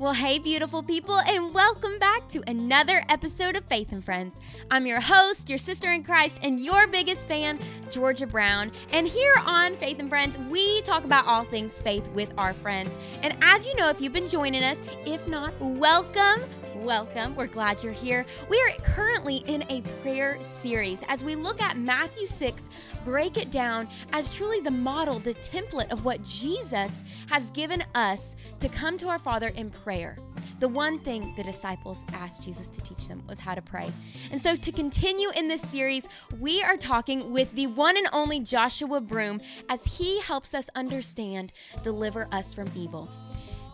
Well, 0.00 0.14
hey, 0.14 0.38
beautiful 0.38 0.84
people, 0.84 1.18
and 1.18 1.52
welcome 1.52 1.98
back 1.98 2.28
to 2.28 2.40
another 2.46 3.04
episode 3.08 3.56
of 3.56 3.64
Faith 3.64 3.90
and 3.90 4.04
Friends. 4.04 4.38
I'm 4.70 4.86
your 4.86 5.00
host, 5.00 5.48
your 5.48 5.58
sister 5.58 5.90
in 5.90 6.04
Christ, 6.04 6.38
and 6.40 6.60
your 6.60 6.86
biggest 6.86 7.26
fan, 7.26 7.58
Georgia 7.90 8.28
Brown. 8.28 8.70
And 8.92 9.08
here 9.08 9.34
on 9.44 9.74
Faith 9.74 9.98
and 9.98 10.08
Friends, 10.08 10.38
we 10.52 10.82
talk 10.82 11.02
about 11.02 11.26
all 11.26 11.42
things 11.42 11.80
faith 11.80 12.06
with 12.10 12.32
our 12.38 12.54
friends. 12.54 12.96
And 13.24 13.36
as 13.42 13.66
you 13.66 13.74
know, 13.74 13.88
if 13.88 14.00
you've 14.00 14.12
been 14.12 14.28
joining 14.28 14.62
us, 14.62 14.80
if 15.04 15.26
not, 15.26 15.52
welcome 15.60 16.44
welcome. 16.78 17.34
We're 17.34 17.46
glad 17.46 17.82
you're 17.82 17.92
here. 17.92 18.24
We 18.48 18.60
are 18.60 18.72
currently 18.82 19.38
in 19.46 19.64
a 19.68 19.82
prayer 20.02 20.38
series 20.42 21.02
as 21.08 21.24
we 21.24 21.34
look 21.34 21.60
at 21.60 21.76
Matthew 21.76 22.26
6, 22.26 22.68
break 23.04 23.36
it 23.36 23.50
down 23.50 23.88
as 24.12 24.32
truly 24.32 24.60
the 24.60 24.70
model, 24.70 25.18
the 25.18 25.34
template 25.34 25.90
of 25.90 26.04
what 26.04 26.22
Jesus 26.22 27.02
has 27.28 27.50
given 27.50 27.84
us 27.94 28.36
to 28.60 28.68
come 28.68 28.96
to 28.98 29.08
our 29.08 29.18
Father 29.18 29.48
in 29.48 29.70
prayer. 29.70 30.18
The 30.60 30.68
one 30.68 30.98
thing 30.98 31.34
the 31.36 31.42
disciples 31.42 32.04
asked 32.12 32.42
Jesus 32.42 32.70
to 32.70 32.80
teach 32.80 33.08
them 33.08 33.22
was 33.28 33.38
how 33.38 33.54
to 33.54 33.62
pray. 33.62 33.92
And 34.30 34.40
so, 34.40 34.56
to 34.56 34.72
continue 34.72 35.30
in 35.36 35.48
this 35.48 35.62
series, 35.62 36.08
we 36.38 36.62
are 36.62 36.76
talking 36.76 37.32
with 37.32 37.54
the 37.54 37.66
one 37.66 37.96
and 37.96 38.08
only 38.12 38.40
Joshua 38.40 39.00
Broome 39.00 39.40
as 39.68 39.84
he 39.84 40.20
helps 40.20 40.54
us 40.54 40.68
understand, 40.74 41.52
deliver 41.82 42.28
us 42.32 42.54
from 42.54 42.70
evil. 42.74 43.08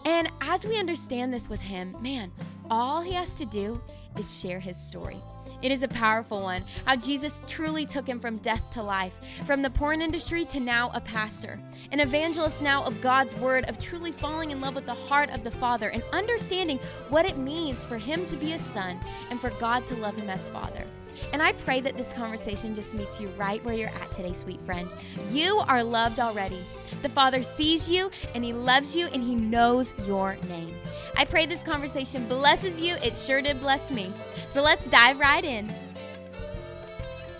And 0.04 0.30
as 0.42 0.66
we 0.66 0.78
understand 0.78 1.32
this 1.32 1.48
with 1.48 1.60
him, 1.60 1.96
man, 2.00 2.30
all 2.70 3.02
he 3.02 3.12
has 3.12 3.34
to 3.34 3.44
do 3.44 3.80
is 4.18 4.38
share 4.38 4.60
his 4.60 4.76
story. 4.76 5.20
It 5.62 5.72
is 5.72 5.82
a 5.82 5.88
powerful 5.88 6.42
one. 6.42 6.64
How 6.84 6.96
Jesus 6.96 7.42
truly 7.46 7.86
took 7.86 8.06
him 8.06 8.20
from 8.20 8.36
death 8.38 8.68
to 8.72 8.82
life, 8.82 9.14
from 9.46 9.62
the 9.62 9.70
porn 9.70 10.02
industry 10.02 10.44
to 10.46 10.60
now 10.60 10.90
a 10.92 11.00
pastor, 11.00 11.58
an 11.90 12.00
evangelist 12.00 12.60
now 12.60 12.84
of 12.84 13.00
God's 13.00 13.34
word, 13.36 13.64
of 13.64 13.78
truly 13.78 14.12
falling 14.12 14.50
in 14.50 14.60
love 14.60 14.74
with 14.74 14.84
the 14.86 14.94
heart 14.94 15.30
of 15.30 15.42
the 15.42 15.50
Father 15.50 15.88
and 15.88 16.02
understanding 16.12 16.78
what 17.08 17.24
it 17.24 17.38
means 17.38 17.84
for 17.84 17.96
him 17.96 18.26
to 18.26 18.36
be 18.36 18.52
a 18.52 18.58
son 18.58 19.00
and 19.30 19.40
for 19.40 19.50
God 19.50 19.86
to 19.86 19.96
love 19.96 20.16
him 20.16 20.28
as 20.28 20.48
Father. 20.50 20.84
And 21.32 21.42
I 21.42 21.52
pray 21.52 21.80
that 21.80 21.96
this 21.96 22.12
conversation 22.12 22.74
just 22.74 22.94
meets 22.94 23.20
you 23.20 23.28
right 23.36 23.64
where 23.64 23.74
you're 23.74 23.88
at 23.88 24.12
today, 24.12 24.32
sweet 24.32 24.60
friend. 24.64 24.88
You 25.30 25.58
are 25.60 25.82
loved 25.82 26.20
already. 26.20 26.64
The 27.02 27.08
Father 27.08 27.42
sees 27.42 27.88
you 27.88 28.10
and 28.34 28.44
He 28.44 28.52
loves 28.52 28.94
you 28.94 29.06
and 29.08 29.22
He 29.22 29.34
knows 29.34 29.94
your 30.06 30.36
name. 30.48 30.74
I 31.16 31.24
pray 31.24 31.46
this 31.46 31.62
conversation 31.62 32.28
blesses 32.28 32.80
you. 32.80 32.94
It 32.96 33.16
sure 33.16 33.42
did 33.42 33.60
bless 33.60 33.90
me. 33.90 34.12
So 34.48 34.62
let's 34.62 34.86
dive 34.86 35.18
right 35.18 35.44
in. 35.44 35.74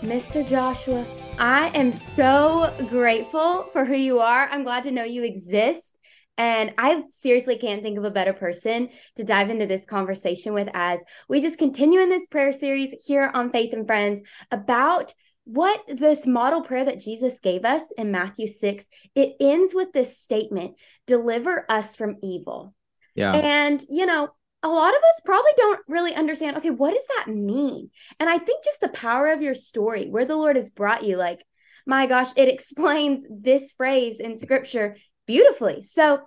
Mr. 0.03 0.47
Joshua, 0.47 1.07
I 1.39 1.69
am 1.69 1.93
so 1.93 2.73
grateful 2.91 3.65
for 3.73 3.85
who 3.85 3.95
you 3.95 4.21
are. 4.21 4.49
I'm 4.49 4.63
glad 4.63 4.85
to 4.85 4.91
know 4.91 5.05
you 5.05 5.25
exist. 5.25 5.99
And 6.37 6.73
I 6.79 7.03
seriously 7.11 7.57
can't 7.57 7.83
think 7.83 7.97
of 7.97 8.05
a 8.05 8.11
better 8.11 8.33
person 8.33 8.89
to 9.17 9.25
dive 9.25 9.51
into 9.51 9.67
this 9.67 9.87
conversation 9.87 10.53
with 10.53 10.69
as 10.75 11.03
we 11.29 11.41
just 11.41 11.59
continue 11.59 12.01
in 12.01 12.09
this 12.09 12.27
prayer 12.27 12.53
series 12.53 12.95
here 13.07 13.31
on 13.33 13.51
Faith 13.51 13.73
and 13.73 13.87
Friends 13.87 14.23
about 14.51 15.15
what 15.45 15.81
this 15.87 16.27
model 16.27 16.63
prayer 16.63 16.85
that 16.87 17.01
Jesus 17.01 17.39
gave 17.39 17.65
us 17.65 17.93
in 17.97 18.11
Matthew 18.11 18.49
6. 18.49 18.87
It 19.15 19.37
ends 19.41 19.75
with 19.75 19.93
this 19.93 20.19
statement 20.19 20.77
deliver 21.07 21.71
us 21.71 21.95
from 21.95 22.17
evil. 22.23 22.75
Yeah. 23.15 23.33
And, 23.33 23.85
you 23.89 24.07
know, 24.07 24.31
a 24.63 24.69
lot 24.69 24.95
of 24.95 25.03
us 25.03 25.21
probably 25.25 25.53
don't 25.57 25.81
really 25.87 26.15
understand 26.15 26.57
okay, 26.57 26.71
what 26.71 26.95
does 26.95 27.07
that 27.19 27.33
mean? 27.33 27.91
And 28.19 28.31
I 28.31 28.39
think 28.39 28.65
just 28.65 28.81
the 28.81 28.89
power 28.89 29.31
of 29.31 29.43
your 29.43 29.55
story, 29.55 30.09
where 30.09 30.25
the 30.25 30.37
Lord 30.37 30.57
has 30.57 30.71
brought 30.71 31.05
you, 31.05 31.17
like, 31.17 31.45
my 31.87 32.07
gosh, 32.07 32.31
it 32.37 32.49
explains 32.53 33.25
this 33.31 33.73
phrase 33.73 34.19
in 34.19 34.37
scripture 34.37 34.97
beautifully. 35.27 35.83
So 35.83 36.21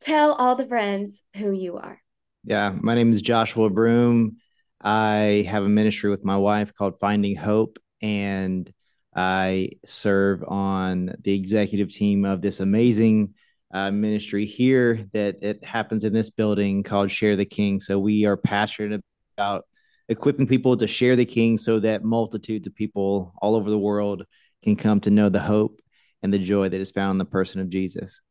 tell 0.00 0.32
all 0.32 0.56
the 0.56 0.66
friends 0.66 1.22
who 1.36 1.52
you 1.52 1.76
are. 1.76 2.00
Yeah, 2.44 2.74
my 2.80 2.94
name 2.94 3.10
is 3.10 3.22
Joshua 3.22 3.70
Broome. 3.70 4.36
I 4.80 5.46
have 5.48 5.64
a 5.64 5.68
ministry 5.68 6.10
with 6.10 6.24
my 6.24 6.36
wife 6.36 6.72
called 6.72 6.98
Finding 7.00 7.36
Hope, 7.36 7.78
and 8.00 8.70
I 9.14 9.70
serve 9.84 10.44
on 10.46 11.14
the 11.20 11.34
executive 11.34 11.92
team 11.92 12.24
of 12.24 12.40
this 12.40 12.60
amazing 12.60 13.34
uh, 13.72 13.90
ministry 13.90 14.46
here 14.46 15.06
that 15.12 15.42
it 15.42 15.64
happens 15.64 16.04
in 16.04 16.12
this 16.12 16.30
building 16.30 16.82
called 16.82 17.10
Share 17.10 17.36
the 17.36 17.44
King. 17.44 17.80
So 17.80 17.98
we 17.98 18.24
are 18.24 18.36
passionate 18.36 19.02
about 19.36 19.64
equipping 20.08 20.46
people 20.46 20.76
to 20.76 20.86
share 20.86 21.16
the 21.16 21.26
King 21.26 21.58
so 21.58 21.80
that 21.80 22.04
multitudes 22.04 22.66
of 22.66 22.74
people 22.74 23.34
all 23.42 23.56
over 23.56 23.68
the 23.68 23.78
world 23.78 24.24
can 24.62 24.76
come 24.76 25.00
to 25.00 25.10
know 25.10 25.28
the 25.28 25.40
hope 25.40 25.80
and 26.22 26.32
the 26.32 26.38
joy 26.38 26.68
that 26.68 26.80
is 26.80 26.90
found 26.90 27.12
in 27.12 27.18
the 27.18 27.24
person 27.24 27.60
of 27.60 27.68
Jesus. 27.68 28.22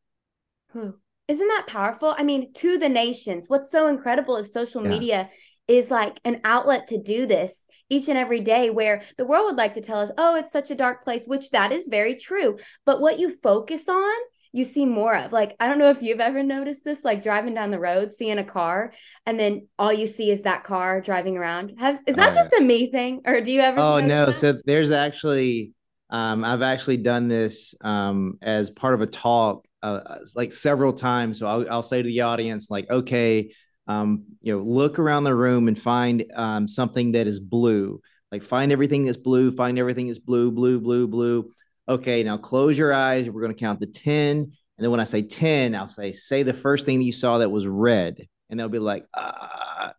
Isn't 1.28 1.48
that 1.48 1.66
powerful? 1.66 2.14
I 2.16 2.22
mean, 2.22 2.52
to 2.54 2.78
the 2.78 2.88
nations. 2.88 3.48
What's 3.48 3.70
so 3.70 3.86
incredible 3.86 4.36
is 4.36 4.52
social 4.52 4.82
yeah. 4.82 4.88
media 4.88 5.30
is 5.66 5.90
like 5.90 6.18
an 6.24 6.40
outlet 6.44 6.86
to 6.88 7.00
do 7.00 7.26
this 7.26 7.66
each 7.90 8.08
and 8.08 8.16
every 8.16 8.40
day 8.40 8.70
where 8.70 9.02
the 9.18 9.26
world 9.26 9.44
would 9.44 9.56
like 9.56 9.74
to 9.74 9.82
tell 9.82 10.00
us, 10.00 10.10
"Oh, 10.16 10.34
it's 10.36 10.50
such 10.50 10.70
a 10.70 10.74
dark 10.74 11.04
place," 11.04 11.26
which 11.26 11.50
that 11.50 11.72
is 11.72 11.88
very 11.88 12.16
true. 12.16 12.58
But 12.86 13.02
what 13.02 13.18
you 13.18 13.36
focus 13.42 13.88
on, 13.88 14.14
you 14.52 14.64
see 14.64 14.86
more 14.86 15.14
of. 15.14 15.30
Like, 15.30 15.54
I 15.60 15.68
don't 15.68 15.78
know 15.78 15.90
if 15.90 16.02
you've 16.02 16.20
ever 16.20 16.42
noticed 16.42 16.84
this, 16.84 17.04
like 17.04 17.22
driving 17.22 17.52
down 17.52 17.70
the 17.70 17.78
road, 17.78 18.12
seeing 18.12 18.38
a 18.38 18.44
car, 18.44 18.94
and 19.26 19.38
then 19.38 19.68
all 19.78 19.92
you 19.92 20.06
see 20.06 20.30
is 20.30 20.42
that 20.42 20.64
car 20.64 21.02
driving 21.02 21.36
around. 21.36 21.74
Has 21.78 22.00
is 22.06 22.16
that 22.16 22.32
uh, 22.32 22.34
just 22.34 22.54
a 22.54 22.62
me 22.62 22.90
thing, 22.90 23.20
or 23.26 23.42
do 23.42 23.50
you 23.50 23.60
ever? 23.60 23.78
Oh 23.78 24.00
no! 24.00 24.26
That? 24.26 24.32
So 24.32 24.58
there's 24.64 24.90
actually, 24.90 25.74
um, 26.08 26.42
I've 26.44 26.62
actually 26.62 26.96
done 26.96 27.28
this 27.28 27.74
um, 27.82 28.38
as 28.40 28.70
part 28.70 28.94
of 28.94 29.02
a 29.02 29.06
talk 29.06 29.67
uh, 29.82 30.18
like 30.34 30.52
several 30.52 30.92
times. 30.92 31.38
So 31.38 31.46
I'll, 31.46 31.70
I'll 31.70 31.82
say 31.82 32.02
to 32.02 32.08
the 32.08 32.22
audience, 32.22 32.70
like, 32.70 32.90
okay, 32.90 33.52
um, 33.86 34.24
you 34.42 34.54
know, 34.54 34.62
look 34.62 34.98
around 34.98 35.24
the 35.24 35.34
room 35.34 35.68
and 35.68 35.78
find 35.78 36.24
um, 36.34 36.68
something 36.68 37.12
that 37.12 37.26
is 37.26 37.40
blue. 37.40 38.00
Like 38.30 38.42
find 38.42 38.70
everything 38.70 39.04
that's 39.04 39.16
blue, 39.16 39.50
find 39.50 39.78
everything 39.78 40.08
that's 40.08 40.18
blue, 40.18 40.50
blue, 40.50 40.80
blue, 40.80 41.08
blue. 41.08 41.50
Okay, 41.88 42.22
now 42.22 42.36
close 42.36 42.76
your 42.76 42.92
eyes. 42.92 43.30
We're 43.30 43.40
going 43.40 43.54
to 43.54 43.58
count 43.58 43.80
to 43.80 43.86
10. 43.86 44.36
And 44.36 44.52
then 44.78 44.90
when 44.90 45.00
I 45.00 45.04
say 45.04 45.22
10, 45.22 45.74
I'll 45.74 45.88
say, 45.88 46.12
say 46.12 46.42
the 46.42 46.52
first 46.52 46.84
thing 46.84 46.98
that 46.98 47.04
you 47.04 47.12
saw 47.12 47.38
that 47.38 47.50
was 47.50 47.66
red. 47.66 48.28
And 48.50 48.60
they'll 48.60 48.68
be 48.68 48.78
like, 48.78 49.06
ah. 49.16 49.92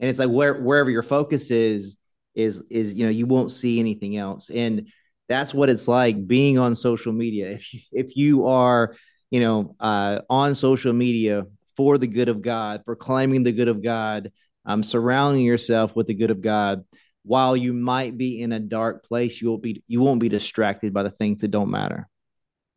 And 0.00 0.10
it's 0.10 0.18
like 0.18 0.28
where, 0.28 0.60
wherever 0.60 0.90
your 0.90 1.02
focus 1.02 1.50
is, 1.50 1.96
is, 2.34 2.62
is, 2.68 2.94
you 2.94 3.04
know, 3.04 3.10
you 3.10 3.26
won't 3.26 3.50
see 3.50 3.78
anything 3.78 4.16
else. 4.16 4.50
And 4.50 4.88
that's 5.28 5.54
what 5.54 5.70
it's 5.70 5.88
like 5.88 6.26
being 6.26 6.58
on 6.58 6.74
social 6.74 7.12
media. 7.12 7.50
If 7.50 7.72
you, 7.72 7.80
if 7.92 8.16
you 8.16 8.46
are, 8.46 8.94
you 9.30 9.40
know, 9.40 9.76
uh, 9.80 10.20
on 10.30 10.54
social 10.54 10.92
media 10.92 11.46
for 11.76 11.98
the 11.98 12.06
good 12.06 12.28
of 12.28 12.40
God, 12.40 12.84
proclaiming 12.84 13.42
the 13.42 13.52
good 13.52 13.68
of 13.68 13.82
God, 13.82 14.32
um, 14.64 14.82
surrounding 14.82 15.44
yourself 15.44 15.94
with 15.94 16.06
the 16.06 16.14
good 16.14 16.30
of 16.30 16.40
God. 16.40 16.84
While 17.22 17.56
you 17.56 17.72
might 17.72 18.16
be 18.16 18.40
in 18.40 18.52
a 18.52 18.60
dark 18.60 19.04
place, 19.04 19.42
you 19.42 19.48
will 19.48 19.58
be 19.58 19.82
you 19.86 20.00
won't 20.00 20.20
be 20.20 20.28
distracted 20.28 20.94
by 20.94 21.02
the 21.02 21.10
things 21.10 21.40
that 21.40 21.50
don't 21.50 21.70
matter. 21.70 22.08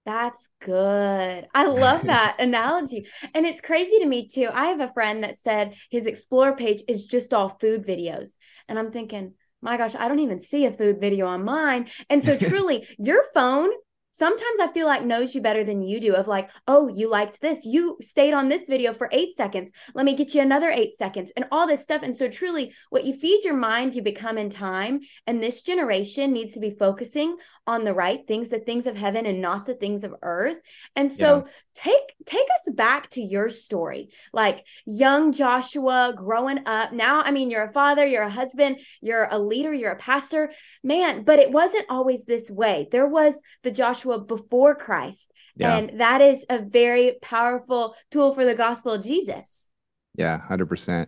That's 0.06 0.50
good. 0.62 1.48
I 1.54 1.66
love 1.68 2.02
that 2.06 2.38
analogy. 2.40 3.06
And 3.36 3.46
it's 3.46 3.62
crazy 3.62 4.00
to 4.00 4.06
me 4.08 4.28
too. 4.28 4.50
I 4.52 4.66
have 4.66 4.80
a 4.80 4.92
friend 4.94 5.24
that 5.24 5.36
said 5.36 5.76
his 5.92 6.08
explore 6.08 6.56
page 6.56 6.82
is 6.88 7.06
just 7.06 7.34
all 7.34 7.58
food 7.62 7.86
videos. 7.86 8.30
And 8.68 8.80
I'm 8.80 8.92
thinking, 8.92 9.34
my 9.62 9.78
gosh, 9.78 9.94
I 9.96 10.08
don't 10.08 10.20
even 10.20 10.42
see 10.42 10.66
a 10.66 10.72
food 10.72 11.00
video 11.00 11.28
on 11.28 11.44
mine. 11.44 11.90
And 12.10 12.24
so 12.24 12.38
truly, 12.40 12.88
your 12.98 13.24
phone 13.36 13.70
sometimes 14.20 14.60
I 14.60 14.68
feel 14.74 14.86
like 14.86 15.04
knows 15.04 15.34
you 15.34 15.42
better 15.42 15.64
than 15.64 15.82
you 15.82 16.02
do 16.02 16.14
of 16.14 16.28
like, 16.28 16.50
oh, 16.68 16.90
you 16.90 17.10
liked 17.10 17.40
this. 17.40 17.64
You 17.64 17.98
stayed 18.02 18.34
on 18.34 18.50
this 18.50 18.68
video 18.68 18.94
for 18.94 19.08
eight 19.14 19.34
seconds. 19.34 19.72
Let 19.96 20.06
me 20.06 20.14
get 20.14 20.36
you 20.36 20.42
another 20.42 20.70
eight 20.70 20.94
seconds 20.94 21.32
and 21.38 21.46
all 21.52 21.66
this 21.66 21.82
stuff. 21.82 22.02
And 22.04 22.16
so 22.16 22.28
truly 22.28 22.74
what 22.90 23.06
you 23.06 23.14
feed 23.14 23.46
your 23.46 23.56
mind, 23.56 23.96
you 23.96 24.02
become 24.02 24.38
in 24.38 24.50
time. 24.50 25.00
And 25.26 25.42
this 25.42 25.62
generation 25.62 26.34
needs 26.34 26.54
to 26.54 26.60
be 26.60 26.72
focusing 26.72 27.38
on 27.70 27.84
the 27.84 27.94
right 27.94 28.26
things, 28.28 28.50
the 28.50 28.58
things 28.58 28.88
of 28.88 28.98
heaven 28.98 29.28
and 29.28 29.42
not 29.42 29.68
the 29.68 29.76
things 29.76 30.04
of 30.04 30.16
earth. 30.24 30.58
And 30.96 31.12
so 31.12 31.46
yeah. 31.46 31.52
take 31.76 32.16
take 32.26 32.48
us 32.56 32.74
back 32.74 33.12
to 33.12 33.22
your 33.22 33.50
story. 33.50 34.10
Like 34.34 34.66
young 34.88 35.32
Joshua 35.32 36.16
growing 36.18 36.66
up. 36.66 36.94
Now, 36.94 37.22
I 37.22 37.30
mean, 37.30 37.52
you're 37.52 37.66
a 37.66 37.72
father, 37.72 38.08
you're 38.08 38.24
a 38.24 38.30
husband, 38.30 38.80
you're 39.02 39.28
a 39.30 39.38
leader, 39.38 39.72
you're 39.72 39.92
a 39.92 39.98
pastor. 39.98 40.52
Man, 40.84 41.24
but 41.24 41.38
it 41.38 41.52
wasn't 41.52 41.86
always 41.92 42.26
this 42.26 42.50
way. 42.50 42.88
There 42.92 43.08
was 43.08 43.40
the 43.62 43.70
Joshua 43.70 44.20
before 44.20 44.74
Christ. 44.74 45.32
Yeah. 45.56 45.78
And 45.78 46.02
that 46.02 46.22
is 46.22 46.46
a 46.50 46.58
very 46.58 47.20
powerful 47.22 47.94
tool 48.10 48.34
for 48.34 48.46
the 48.46 48.56
gospel 48.56 48.94
of 48.94 49.04
Jesus. 49.04 49.70
Yeah, 50.16 50.42
100%. 50.50 51.06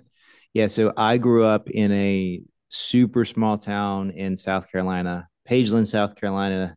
Yeah, 0.53 0.67
so 0.67 0.93
I 0.95 1.17
grew 1.17 1.43
up 1.43 1.71
in 1.71 1.91
a 1.91 2.43
super 2.69 3.25
small 3.25 3.57
town 3.57 4.11
in 4.11 4.37
South 4.37 4.71
Carolina 4.71 5.27
Pageland, 5.49 5.87
South 5.87 6.15
Carolina, 6.15 6.75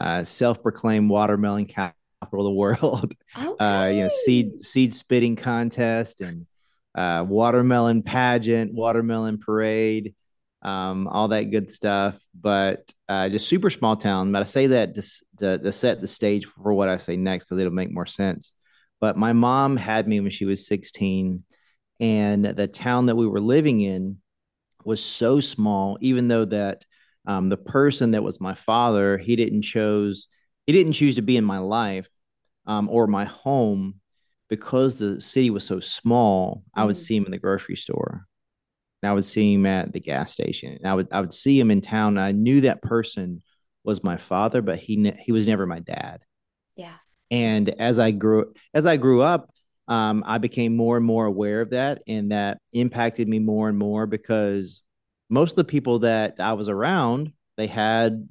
uh, 0.00 0.24
self-proclaimed 0.24 1.08
watermelon 1.08 1.66
capital 1.66 1.94
of 2.32 2.44
the 2.44 2.50
world. 2.50 3.14
Okay. 3.36 3.52
Uh, 3.58 3.88
you 3.90 4.02
know, 4.02 4.08
seed 4.08 4.60
seed 4.60 4.92
spitting 4.92 5.34
contest 5.34 6.20
and 6.20 6.46
uh, 6.94 7.24
watermelon 7.26 8.02
pageant, 8.02 8.72
watermelon 8.74 9.38
parade, 9.38 10.14
um, 10.60 11.08
all 11.08 11.28
that 11.28 11.50
good 11.50 11.70
stuff. 11.70 12.18
But 12.38 12.90
uh, 13.08 13.30
just 13.30 13.48
super 13.48 13.70
small 13.70 13.96
town. 13.96 14.32
But 14.32 14.42
I 14.42 14.44
say 14.44 14.66
that 14.68 14.94
to, 14.94 15.02
to, 15.38 15.58
to 15.58 15.72
set 15.72 16.00
the 16.00 16.06
stage 16.06 16.44
for 16.44 16.74
what 16.74 16.88
I 16.90 16.98
say 16.98 17.16
next 17.16 17.44
because 17.44 17.58
it'll 17.58 17.72
make 17.72 17.92
more 17.92 18.06
sense. 18.06 18.54
But 19.00 19.16
my 19.16 19.32
mom 19.32 19.76
had 19.76 20.08
me 20.08 20.20
when 20.20 20.30
she 20.30 20.44
was 20.44 20.66
16 20.66 21.44
and 22.00 22.44
the 22.44 22.66
town 22.66 23.06
that 23.06 23.16
we 23.16 23.26
were 23.26 23.40
living 23.40 23.80
in 23.80 24.18
was 24.84 25.04
so 25.04 25.40
small 25.40 25.98
even 26.00 26.28
though 26.28 26.44
that 26.44 26.84
um, 27.26 27.48
the 27.48 27.56
person 27.56 28.12
that 28.12 28.22
was 28.22 28.40
my 28.40 28.54
father 28.54 29.18
he 29.18 29.36
didn't 29.36 29.62
chose 29.62 30.28
he 30.66 30.72
didn't 30.72 30.94
choose 30.94 31.16
to 31.16 31.22
be 31.22 31.36
in 31.36 31.44
my 31.44 31.58
life 31.58 32.08
um, 32.66 32.88
or 32.90 33.06
my 33.06 33.24
home 33.24 34.00
because 34.48 34.98
the 34.98 35.20
city 35.20 35.50
was 35.50 35.64
so 35.64 35.80
small 35.80 36.62
i 36.74 36.84
would 36.84 36.96
mm. 36.96 36.98
see 36.98 37.16
him 37.16 37.24
in 37.24 37.32
the 37.32 37.38
grocery 37.38 37.76
store. 37.76 38.26
And 39.02 39.10
i 39.10 39.12
would 39.12 39.24
see 39.24 39.54
him 39.54 39.66
at 39.66 39.92
the 39.92 40.00
gas 40.00 40.30
station. 40.30 40.72
And 40.72 40.86
i 40.86 40.94
would 40.94 41.08
i 41.12 41.20
would 41.20 41.34
see 41.34 41.58
him 41.58 41.70
in 41.70 41.80
town. 41.80 42.18
I 42.18 42.32
knew 42.32 42.62
that 42.62 42.82
person 42.82 43.42
was 43.84 44.02
my 44.02 44.16
father 44.16 44.62
but 44.62 44.78
he 44.78 44.96
ne- 44.96 45.20
he 45.24 45.32
was 45.32 45.46
never 45.46 45.66
my 45.66 45.80
dad. 45.80 46.22
Yeah. 46.76 46.96
And 47.30 47.68
as 47.68 47.98
i 47.98 48.10
grew 48.10 48.52
as 48.74 48.86
i 48.86 48.96
grew 48.96 49.22
up 49.22 49.50
um, 49.88 50.24
I 50.26 50.38
became 50.38 50.76
more 50.76 50.96
and 50.96 51.06
more 51.06 51.26
aware 51.26 51.60
of 51.60 51.70
that, 51.70 52.02
and 52.08 52.32
that 52.32 52.58
impacted 52.72 53.28
me 53.28 53.38
more 53.38 53.68
and 53.68 53.78
more 53.78 54.06
because 54.06 54.82
most 55.28 55.52
of 55.52 55.56
the 55.56 55.64
people 55.64 56.00
that 56.00 56.36
I 56.38 56.52
was 56.54 56.68
around, 56.68 57.32
they 57.56 57.66
had 57.66 58.28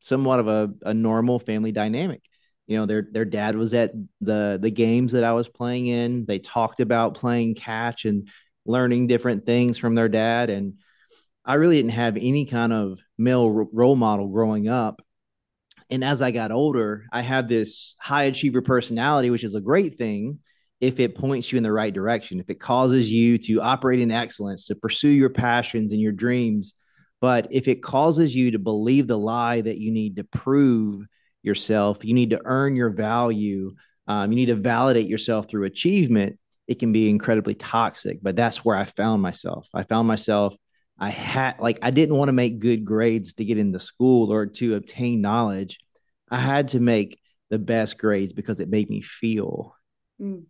somewhat 0.00 0.40
of 0.40 0.48
a, 0.48 0.70
a 0.82 0.94
normal 0.94 1.38
family 1.38 1.72
dynamic. 1.72 2.22
You 2.66 2.76
know, 2.76 2.86
their 2.86 3.06
their 3.10 3.24
dad 3.24 3.56
was 3.56 3.72
at 3.74 3.92
the 4.20 4.58
the 4.60 4.70
games 4.70 5.12
that 5.12 5.24
I 5.24 5.32
was 5.32 5.48
playing 5.48 5.86
in. 5.86 6.26
They 6.26 6.38
talked 6.38 6.80
about 6.80 7.14
playing 7.14 7.54
catch 7.54 8.04
and 8.04 8.28
learning 8.66 9.06
different 9.06 9.46
things 9.46 9.78
from 9.78 9.94
their 9.94 10.08
dad, 10.08 10.50
and 10.50 10.74
I 11.44 11.54
really 11.54 11.76
didn't 11.76 11.92
have 11.92 12.16
any 12.16 12.44
kind 12.44 12.72
of 12.72 13.00
male 13.16 13.48
role 13.48 13.96
model 13.96 14.28
growing 14.28 14.68
up. 14.68 15.00
And 15.90 16.04
as 16.04 16.20
I 16.20 16.30
got 16.30 16.50
older, 16.50 17.06
I 17.10 17.22
had 17.22 17.48
this 17.48 17.96
high 17.98 18.24
achiever 18.24 18.60
personality, 18.60 19.30
which 19.30 19.44
is 19.44 19.54
a 19.54 19.60
great 19.60 19.94
thing 19.94 20.40
if 20.80 21.00
it 21.00 21.16
points 21.16 21.50
you 21.50 21.56
in 21.56 21.62
the 21.62 21.72
right 21.72 21.92
direction, 21.92 22.40
if 22.40 22.50
it 22.50 22.60
causes 22.60 23.10
you 23.10 23.38
to 23.38 23.60
operate 23.60 24.00
in 24.00 24.12
excellence, 24.12 24.66
to 24.66 24.76
pursue 24.76 25.08
your 25.08 25.30
passions 25.30 25.92
and 25.92 26.00
your 26.00 26.12
dreams. 26.12 26.74
But 27.20 27.48
if 27.50 27.66
it 27.66 27.82
causes 27.82 28.34
you 28.34 28.52
to 28.52 28.60
believe 28.60 29.08
the 29.08 29.18
lie 29.18 29.60
that 29.60 29.78
you 29.78 29.90
need 29.90 30.16
to 30.16 30.24
prove 30.24 31.06
yourself, 31.42 32.04
you 32.04 32.14
need 32.14 32.30
to 32.30 32.40
earn 32.44 32.76
your 32.76 32.90
value, 32.90 33.74
um, 34.06 34.30
you 34.30 34.36
need 34.36 34.46
to 34.46 34.54
validate 34.54 35.08
yourself 35.08 35.48
through 35.48 35.64
achievement, 35.64 36.38
it 36.68 36.78
can 36.78 36.92
be 36.92 37.10
incredibly 37.10 37.54
toxic. 37.54 38.20
But 38.22 38.36
that's 38.36 38.64
where 38.64 38.76
I 38.76 38.84
found 38.84 39.20
myself. 39.20 39.68
I 39.74 39.82
found 39.82 40.06
myself, 40.06 40.54
I 40.96 41.08
had 41.08 41.58
like, 41.58 41.80
I 41.82 41.90
didn't 41.90 42.16
want 42.16 42.28
to 42.28 42.32
make 42.32 42.60
good 42.60 42.84
grades 42.84 43.34
to 43.34 43.44
get 43.44 43.58
into 43.58 43.80
school 43.80 44.32
or 44.32 44.46
to 44.46 44.76
obtain 44.76 45.20
knowledge. 45.20 45.78
I 46.30 46.38
had 46.38 46.68
to 46.68 46.80
make 46.80 47.18
the 47.50 47.58
best 47.58 47.98
grades 47.98 48.32
because 48.32 48.60
it 48.60 48.68
made 48.68 48.88
me 48.88 49.00
feel. 49.00 49.74
Mm 50.20 50.44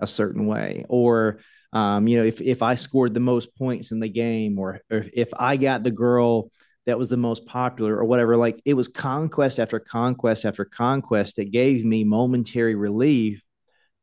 a 0.00 0.06
certain 0.06 0.46
way. 0.46 0.84
Or 0.88 1.40
um, 1.72 2.08
you 2.08 2.16
know 2.16 2.24
if 2.24 2.40
if 2.40 2.62
i 2.62 2.74
scored 2.74 3.12
the 3.12 3.20
most 3.20 3.54
points 3.54 3.92
in 3.92 4.00
the 4.00 4.08
game 4.08 4.58
or, 4.58 4.80
or 4.90 5.04
if 5.12 5.28
i 5.38 5.58
got 5.58 5.84
the 5.84 5.90
girl 5.90 6.50
that 6.86 6.98
was 6.98 7.10
the 7.10 7.18
most 7.18 7.44
popular 7.44 7.94
or 7.94 8.04
whatever 8.06 8.38
like 8.38 8.58
it 8.64 8.72
was 8.72 8.88
conquest 8.88 9.58
after 9.58 9.78
conquest 9.78 10.46
after 10.46 10.64
conquest 10.64 11.36
that 11.36 11.50
gave 11.50 11.84
me 11.84 12.04
momentary 12.04 12.74
relief 12.74 13.44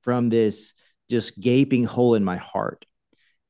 from 0.03 0.29
this 0.29 0.73
just 1.09 1.39
gaping 1.39 1.83
hole 1.83 2.15
in 2.15 2.23
my 2.23 2.37
heart. 2.37 2.85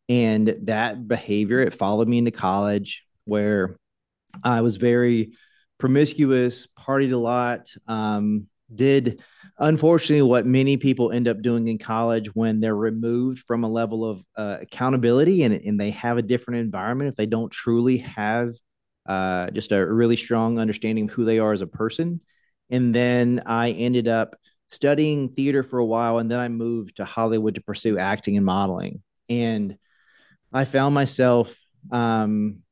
And 0.07 0.55
that 0.63 1.07
behavior 1.07 1.59
it 1.59 1.73
followed 1.73 2.07
me 2.07 2.19
into 2.19 2.31
college 2.31 3.03
where 3.25 3.77
i 4.43 4.61
was 4.61 4.77
very 4.77 5.33
promiscuous 5.79 6.67
partied 6.79 7.11
a 7.11 7.17
lot 7.17 7.67
um, 7.87 8.47
did 8.73 9.21
unfortunately 9.59 10.21
what 10.21 10.45
many 10.45 10.75
people 10.77 11.11
end 11.11 11.27
up 11.27 11.41
doing 11.41 11.67
in 11.67 11.77
college 11.77 12.33
when 12.33 12.59
they're 12.59 12.75
removed 12.75 13.43
from 13.45 13.63
a 13.63 13.69
level 13.69 14.03
of 14.03 14.23
uh, 14.35 14.57
accountability 14.61 15.43
and, 15.43 15.53
and 15.53 15.79
they 15.79 15.91
have 15.91 16.17
a 16.17 16.23
different 16.23 16.59
environment 16.61 17.07
if 17.07 17.15
they 17.15 17.27
don't 17.27 17.51
truly 17.51 17.97
have 17.97 18.49
uh, 19.05 19.51
just 19.51 19.71
a 19.71 19.85
really 19.85 20.15
strong 20.15 20.57
understanding 20.57 21.05
of 21.05 21.11
who 21.11 21.25
they 21.25 21.37
are 21.37 21.53
as 21.53 21.61
a 21.61 21.67
person. 21.67 22.19
And 22.71 22.95
then 22.95 23.43
i 23.45 23.71
ended 23.71 24.07
up 24.07 24.35
studying 24.69 25.29
theater 25.29 25.61
for 25.61 25.77
a 25.77 25.85
while 25.85 26.17
and 26.17 26.29
then 26.29 26.39
i 26.39 26.47
moved 26.47 26.97
to 26.97 27.05
hollywood 27.05 27.55
to 27.55 27.61
pursue 27.61 27.99
acting 27.99 28.35
and 28.35 28.45
modeling. 28.45 29.03
And 29.29 29.77
i 30.51 30.65
found 30.65 30.95
myself 30.95 31.55
um, 31.91 32.63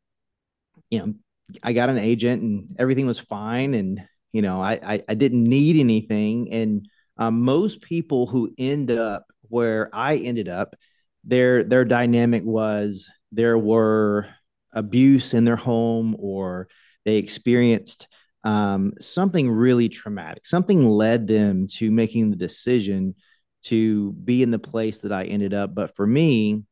you 0.89 0.99
know 0.99 1.13
i 1.61 1.73
got 1.73 1.89
an 1.89 1.99
agent 1.99 2.41
and 2.41 2.75
everything 2.79 3.05
was 3.05 3.19
fine. 3.19 3.75
And 3.75 4.01
you 4.33 4.41
know, 4.41 4.61
I 4.61 4.79
I, 4.83 5.03
I 5.09 5.13
didn't 5.13 5.43
need 5.43 5.77
anything, 5.77 6.51
and 6.51 6.87
um, 7.17 7.41
most 7.41 7.81
people 7.81 8.27
who 8.27 8.53
end 8.57 8.91
up 8.91 9.25
where 9.47 9.89
I 9.93 10.17
ended 10.17 10.49
up, 10.49 10.75
their 11.23 11.63
their 11.63 11.85
dynamic 11.85 12.43
was 12.43 13.09
there 13.31 13.57
were 13.57 14.27
abuse 14.73 15.33
in 15.33 15.45
their 15.45 15.55
home 15.55 16.15
or 16.19 16.67
they 17.05 17.17
experienced 17.17 18.07
um, 18.43 18.93
something 18.99 19.49
really 19.49 19.89
traumatic. 19.89 20.45
Something 20.45 20.87
led 20.87 21.27
them 21.27 21.67
to 21.77 21.91
making 21.91 22.29
the 22.29 22.35
decision 22.35 23.15
to 23.63 24.11
be 24.13 24.43
in 24.43 24.51
the 24.51 24.59
place 24.59 24.99
that 24.99 25.11
I 25.11 25.25
ended 25.25 25.53
up. 25.53 25.73
But 25.73 25.95
for 25.95 26.05
me, 26.05 26.63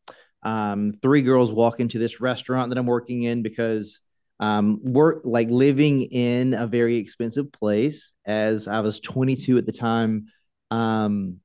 um, 0.44 0.94
three 1.02 1.22
girls 1.22 1.54
walk 1.54 1.80
into 1.80 2.00
this 2.00 2.20
restaurant 2.20 2.70
that 2.70 2.78
I'm 2.78 2.86
working 2.86 3.24
in 3.24 3.44
because 3.44 4.02
um, 4.42 4.80
work 4.84 5.22
like 5.24 5.50
living 5.50 6.02
in 6.02 6.56
a 6.56 6.66
very 6.66 6.98
expensive 6.98 7.52
place 7.52 8.14
as 8.26 8.68
I 8.68 8.80
was 8.80 9.00
22 9.00 9.60
at 9.60 9.68
the 9.68 9.72
time. 9.72 10.26
Um, 10.72 11.38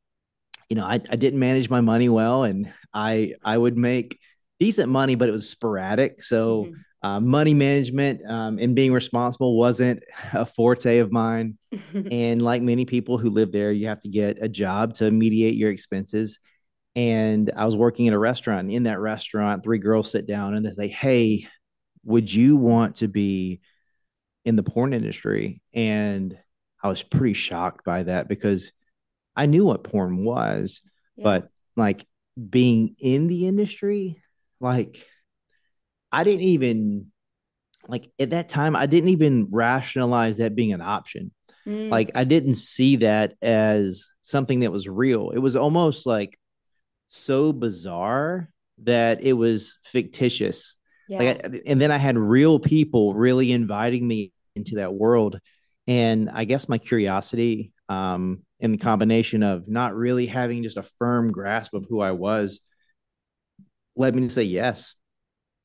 you 0.70 0.76
know, 0.76 0.86
I, 0.86 0.94
I 0.94 1.16
didn't 1.16 1.38
manage 1.38 1.68
my 1.68 1.82
money 1.82 2.08
well 2.08 2.44
and 2.44 2.72
I, 2.94 3.34
I 3.44 3.56
would 3.56 3.76
make 3.76 4.18
decent 4.58 4.88
money, 4.88 5.14
but 5.14 5.28
it 5.28 5.32
was 5.32 5.48
sporadic. 5.48 6.22
So, 6.22 6.64
mm-hmm. 6.64 7.06
uh, 7.06 7.20
money 7.20 7.52
management 7.52 8.22
um, 8.28 8.58
and 8.58 8.74
being 8.74 8.94
responsible 8.94 9.58
wasn't 9.58 10.02
a 10.32 10.46
forte 10.46 10.98
of 10.98 11.12
mine. 11.12 11.58
and 12.10 12.40
like 12.40 12.62
many 12.62 12.86
people 12.86 13.18
who 13.18 13.28
live 13.28 13.52
there, 13.52 13.72
you 13.72 13.88
have 13.88 14.00
to 14.00 14.08
get 14.08 14.38
a 14.40 14.48
job 14.48 14.94
to 14.94 15.10
mediate 15.10 15.54
your 15.54 15.70
expenses. 15.70 16.38
And 16.96 17.52
I 17.54 17.66
was 17.66 17.76
working 17.76 18.06
in 18.06 18.14
a 18.14 18.18
restaurant. 18.18 18.70
In 18.72 18.84
that 18.84 19.00
restaurant, 19.00 19.62
three 19.62 19.78
girls 19.78 20.10
sit 20.10 20.26
down 20.26 20.54
and 20.54 20.64
they 20.64 20.70
say, 20.70 20.88
Hey, 20.88 21.46
would 22.06 22.32
you 22.32 22.56
want 22.56 22.96
to 22.96 23.08
be 23.08 23.60
in 24.44 24.56
the 24.56 24.62
porn 24.62 24.94
industry? 24.94 25.60
And 25.74 26.38
I 26.82 26.88
was 26.88 27.02
pretty 27.02 27.34
shocked 27.34 27.84
by 27.84 28.04
that 28.04 28.28
because 28.28 28.72
I 29.34 29.46
knew 29.46 29.64
what 29.66 29.84
porn 29.84 30.24
was, 30.24 30.80
yeah. 31.16 31.24
but 31.24 31.48
like 31.76 32.06
being 32.48 32.94
in 33.00 33.26
the 33.26 33.48
industry, 33.48 34.22
like 34.60 35.04
I 36.12 36.22
didn't 36.22 36.42
even 36.42 37.10
like 37.88 38.08
at 38.18 38.30
that 38.30 38.48
time, 38.48 38.76
I 38.76 38.86
didn't 38.86 39.10
even 39.10 39.48
rationalize 39.50 40.38
that 40.38 40.54
being 40.54 40.72
an 40.72 40.80
option. 40.80 41.32
Mm. 41.66 41.90
Like 41.90 42.12
I 42.14 42.22
didn't 42.22 42.54
see 42.54 42.96
that 42.96 43.34
as 43.42 44.08
something 44.22 44.60
that 44.60 44.72
was 44.72 44.88
real. 44.88 45.30
It 45.30 45.40
was 45.40 45.56
almost 45.56 46.06
like 46.06 46.38
so 47.08 47.52
bizarre 47.52 48.48
that 48.78 49.22
it 49.24 49.32
was 49.32 49.78
fictitious 49.84 50.76
yeah. 51.08 51.18
Like, 51.18 51.62
and 51.66 51.80
then 51.80 51.90
I 51.90 51.98
had 51.98 52.18
real 52.18 52.58
people 52.58 53.14
really 53.14 53.52
inviting 53.52 54.06
me 54.06 54.32
into 54.54 54.76
that 54.76 54.94
world. 54.94 55.40
And 55.86 56.30
I 56.30 56.44
guess 56.44 56.68
my 56.68 56.78
curiosity, 56.78 57.72
um, 57.88 58.42
in 58.58 58.72
the 58.72 58.78
combination 58.78 59.42
of 59.42 59.68
not 59.68 59.94
really 59.94 60.26
having 60.26 60.62
just 60.62 60.78
a 60.78 60.82
firm 60.82 61.30
grasp 61.30 61.74
of 61.74 61.86
who 61.88 62.00
I 62.00 62.12
was, 62.12 62.60
led 63.94 64.14
me 64.14 64.22
to 64.22 64.30
say 64.30 64.42
yes. 64.42 64.94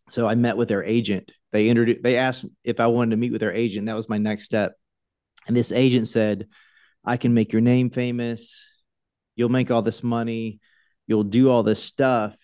So 0.10 0.28
I 0.28 0.36
met 0.36 0.58
with 0.58 0.68
their 0.68 0.84
agent. 0.84 1.32
They 1.52 1.70
introduced, 1.70 2.04
they 2.04 2.18
asked 2.18 2.46
if 2.64 2.80
I 2.80 2.88
wanted 2.88 3.12
to 3.12 3.18
meet 3.18 3.32
with 3.32 3.42
their 3.42 3.54
agent. 3.54 3.88
That 3.88 3.96
was 3.96 4.10
my 4.10 4.18
next 4.18 4.44
step. 4.44 4.74
And 5.48 5.56
this 5.56 5.72
agent 5.72 6.08
said, 6.08 6.48
I 7.04 7.18
can 7.18 7.34
make 7.34 7.52
your 7.52 7.62
name 7.62 7.90
famous. 7.90 8.70
You'll 9.36 9.50
make 9.50 9.72
all 9.72 9.82
this 9.82 10.04
money. 10.04 10.60
You'll 11.08 11.24
do 11.24 11.50
all 11.50 11.64
this 11.64 11.84
stuff. 11.84 12.38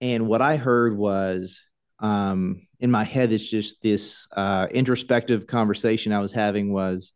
And 0.00 0.26
what 0.26 0.42
I 0.42 0.56
heard 0.56 0.96
was, 0.96 1.62
um, 2.02 2.66
in 2.80 2.90
my 2.90 3.04
head, 3.04 3.32
it's 3.32 3.48
just 3.48 3.80
this 3.80 4.26
uh, 4.36 4.66
introspective 4.70 5.46
conversation 5.46 6.12
I 6.12 6.18
was 6.18 6.32
having 6.32 6.72
was, 6.72 7.12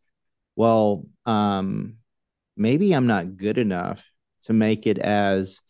well, 0.54 1.04
um, 1.26 1.96
maybe 2.56 2.92
I'm 2.92 3.08
not 3.08 3.36
good 3.36 3.58
enough 3.58 4.08
to 4.42 4.52
make 4.52 4.86
it 4.86 4.98
as 4.98 5.60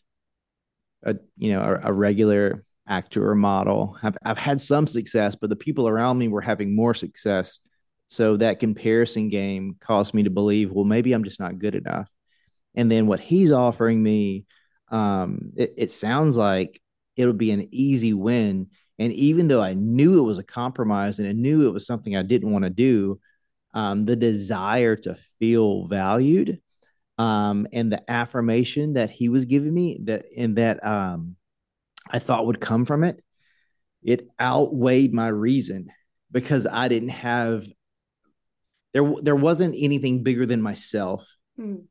a 1.02 1.16
you 1.36 1.52
know 1.52 1.62
a, 1.62 1.88
a 1.88 1.92
regular 1.92 2.64
actor 2.86 3.28
or 3.30 3.34
model. 3.34 3.98
I've, 4.02 4.16
I've 4.24 4.38
had 4.38 4.60
some 4.60 4.86
success, 4.86 5.34
but 5.34 5.48
the 5.50 5.56
people 5.56 5.88
around 5.88 6.18
me 6.18 6.28
were 6.28 6.42
having 6.42 6.76
more 6.76 6.94
success. 6.94 7.58
So 8.06 8.36
that 8.36 8.60
comparison 8.60 9.30
game 9.30 9.76
caused 9.80 10.14
me 10.14 10.24
to 10.24 10.30
believe, 10.30 10.70
well, 10.70 10.84
maybe 10.84 11.12
I'm 11.12 11.24
just 11.24 11.40
not 11.40 11.58
good 11.58 11.74
enough. 11.74 12.08
And 12.74 12.92
then 12.92 13.06
what 13.06 13.18
he's 13.18 13.50
offering 13.50 14.00
me, 14.00 14.44
um, 14.90 15.52
it, 15.56 15.74
it 15.76 15.90
sounds 15.90 16.36
like 16.36 16.80
it'll 17.16 17.32
be 17.32 17.50
an 17.50 17.66
easy 17.72 18.12
win 18.12 18.68
and 18.98 19.12
even 19.12 19.48
though 19.48 19.62
I 19.62 19.74
knew 19.74 20.18
it 20.18 20.26
was 20.26 20.38
a 20.38 20.44
compromise 20.44 21.18
and 21.18 21.28
I 21.28 21.32
knew 21.32 21.66
it 21.66 21.72
was 21.72 21.86
something 21.86 22.16
I 22.16 22.22
didn't 22.22 22.52
want 22.52 22.64
to 22.64 22.70
do, 22.70 23.20
um, 23.74 24.04
the 24.04 24.16
desire 24.16 24.96
to 24.96 25.18
feel 25.38 25.86
valued 25.86 26.60
um, 27.18 27.66
and 27.72 27.92
the 27.92 28.10
affirmation 28.10 28.94
that 28.94 29.10
he 29.10 29.28
was 29.28 29.44
giving 29.44 29.72
me 29.72 29.98
that 30.04 30.24
and 30.36 30.56
that 30.56 30.84
um, 30.84 31.36
I 32.10 32.18
thought 32.18 32.46
would 32.46 32.60
come 32.60 32.84
from 32.84 33.04
it, 33.04 33.22
it 34.02 34.28
outweighed 34.40 35.12
my 35.12 35.28
reason 35.28 35.90
because 36.30 36.66
I 36.66 36.88
didn't 36.88 37.10
have 37.10 37.66
there 38.92 39.12
there 39.22 39.36
wasn't 39.36 39.74
anything 39.78 40.22
bigger 40.22 40.46
than 40.46 40.62
myself 40.62 41.36
mm. 41.58 41.84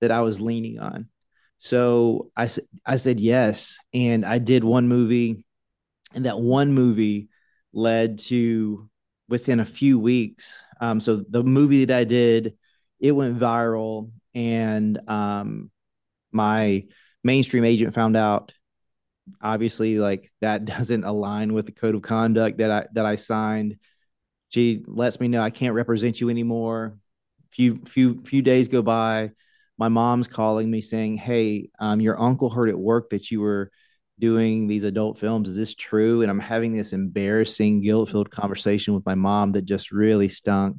that 0.00 0.10
I 0.10 0.22
was 0.22 0.40
leaning 0.40 0.78
on. 0.78 1.08
So 1.58 2.30
I 2.36 2.48
I 2.84 2.96
said 2.96 3.20
yes, 3.20 3.78
and 3.92 4.24
I 4.24 4.38
did 4.38 4.64
one 4.64 4.88
movie, 4.88 5.42
and 6.14 6.26
that 6.26 6.38
one 6.40 6.72
movie 6.72 7.28
led 7.72 8.18
to 8.18 8.88
within 9.28 9.60
a 9.60 9.64
few 9.64 9.98
weeks. 9.98 10.62
Um, 10.80 11.00
so 11.00 11.16
the 11.28 11.42
movie 11.42 11.84
that 11.84 11.96
I 11.96 12.04
did, 12.04 12.56
it 13.00 13.12
went 13.12 13.38
viral, 13.38 14.10
and 14.34 14.98
um, 15.08 15.70
my 16.32 16.84
mainstream 17.24 17.64
agent 17.64 17.94
found 17.94 18.16
out. 18.16 18.52
Obviously, 19.42 19.98
like 19.98 20.30
that 20.40 20.64
doesn't 20.64 21.04
align 21.04 21.52
with 21.52 21.66
the 21.66 21.72
code 21.72 21.96
of 21.96 22.02
conduct 22.02 22.58
that 22.58 22.70
I 22.70 22.86
that 22.92 23.06
I 23.06 23.16
signed 23.16 23.76
she 24.48 24.82
lets 24.86 25.20
me 25.20 25.28
know 25.28 25.42
I 25.42 25.50
can't 25.50 25.74
represent 25.74 26.20
you 26.20 26.30
anymore. 26.30 26.98
Few 27.50 27.76
few 27.76 28.22
few 28.22 28.42
days 28.42 28.68
go 28.68 28.82
by. 28.82 29.32
My 29.78 29.88
mom's 29.88 30.28
calling 30.28 30.70
me 30.70 30.80
saying, 30.80 31.18
"Hey, 31.18 31.70
um, 31.78 32.00
your 32.00 32.20
uncle 32.20 32.50
heard 32.50 32.68
at 32.68 32.78
work 32.78 33.10
that 33.10 33.30
you 33.30 33.40
were 33.40 33.70
doing 34.18 34.66
these 34.66 34.84
adult 34.84 35.18
films. 35.18 35.48
Is 35.48 35.56
this 35.56 35.74
true?" 35.74 36.22
And 36.22 36.30
I'm 36.30 36.40
having 36.40 36.72
this 36.72 36.92
embarrassing, 36.92 37.82
guilt-filled 37.82 38.30
conversation 38.30 38.94
with 38.94 39.06
my 39.06 39.14
mom 39.14 39.52
that 39.52 39.62
just 39.64 39.92
really 39.92 40.28
stunk. 40.28 40.78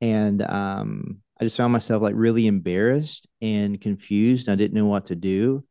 And 0.00 0.42
um, 0.42 1.22
I 1.40 1.44
just 1.44 1.56
found 1.56 1.72
myself 1.72 2.02
like 2.02 2.14
really 2.16 2.46
embarrassed 2.46 3.26
and 3.40 3.80
confused. 3.80 4.48
I 4.48 4.54
didn't 4.54 4.74
know 4.74 4.86
what 4.86 5.06
to 5.06 5.16
do. 5.16 5.64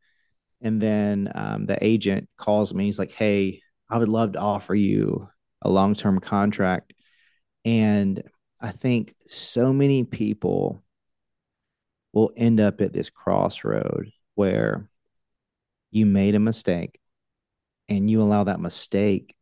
And 0.60 0.80
then 0.82 1.30
um, 1.34 1.66
the 1.66 1.82
agent 1.84 2.28
calls 2.36 2.74
me. 2.74 2.84
He's 2.86 2.98
like, 2.98 3.12
"Hey, 3.12 3.62
I 3.90 3.98
would 3.98 4.08
love 4.08 4.32
to 4.32 4.40
offer 4.40 4.74
you 4.74 5.28
a 5.62 5.70
long-term 5.70 6.20
contract 6.20 6.92
and 7.64 8.22
I 8.60 8.70
think 8.72 9.14
so 9.26 9.72
many 9.72 10.04
people 10.04 10.82
will 12.12 12.32
end 12.36 12.60
up 12.60 12.80
at 12.80 12.92
this 12.92 13.10
crossroad 13.10 14.10
where 14.34 14.88
you 15.90 16.06
made 16.06 16.34
a 16.34 16.40
mistake 16.40 16.98
and 17.88 18.10
you 18.10 18.22
allow 18.22 18.44
that 18.44 18.60
mistake 18.60 19.34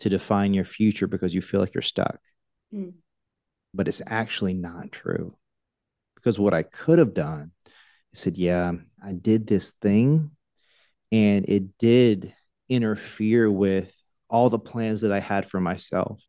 to 0.00 0.08
define 0.08 0.54
your 0.54 0.64
future 0.64 1.06
because 1.06 1.34
you 1.34 1.40
feel 1.40 1.60
like 1.60 1.74
you're 1.74 1.82
stuck. 1.82 2.18
Mm. 2.74 2.94
But 3.72 3.88
it's 3.88 4.02
actually 4.06 4.54
not 4.54 4.92
true. 4.92 5.34
Because 6.14 6.38
what 6.38 6.54
I 6.54 6.62
could 6.62 6.98
have 6.98 7.14
done 7.14 7.52
I 7.66 7.70
said, 8.14 8.36
Yeah, 8.36 8.72
I 9.02 9.12
did 9.12 9.46
this 9.46 9.72
thing 9.82 10.32
and 11.12 11.48
it 11.48 11.78
did 11.78 12.34
interfere 12.68 13.50
with 13.50 13.92
all 14.28 14.50
the 14.50 14.58
plans 14.58 15.02
that 15.02 15.12
I 15.12 15.20
had 15.20 15.46
for 15.46 15.60
myself 15.60 16.20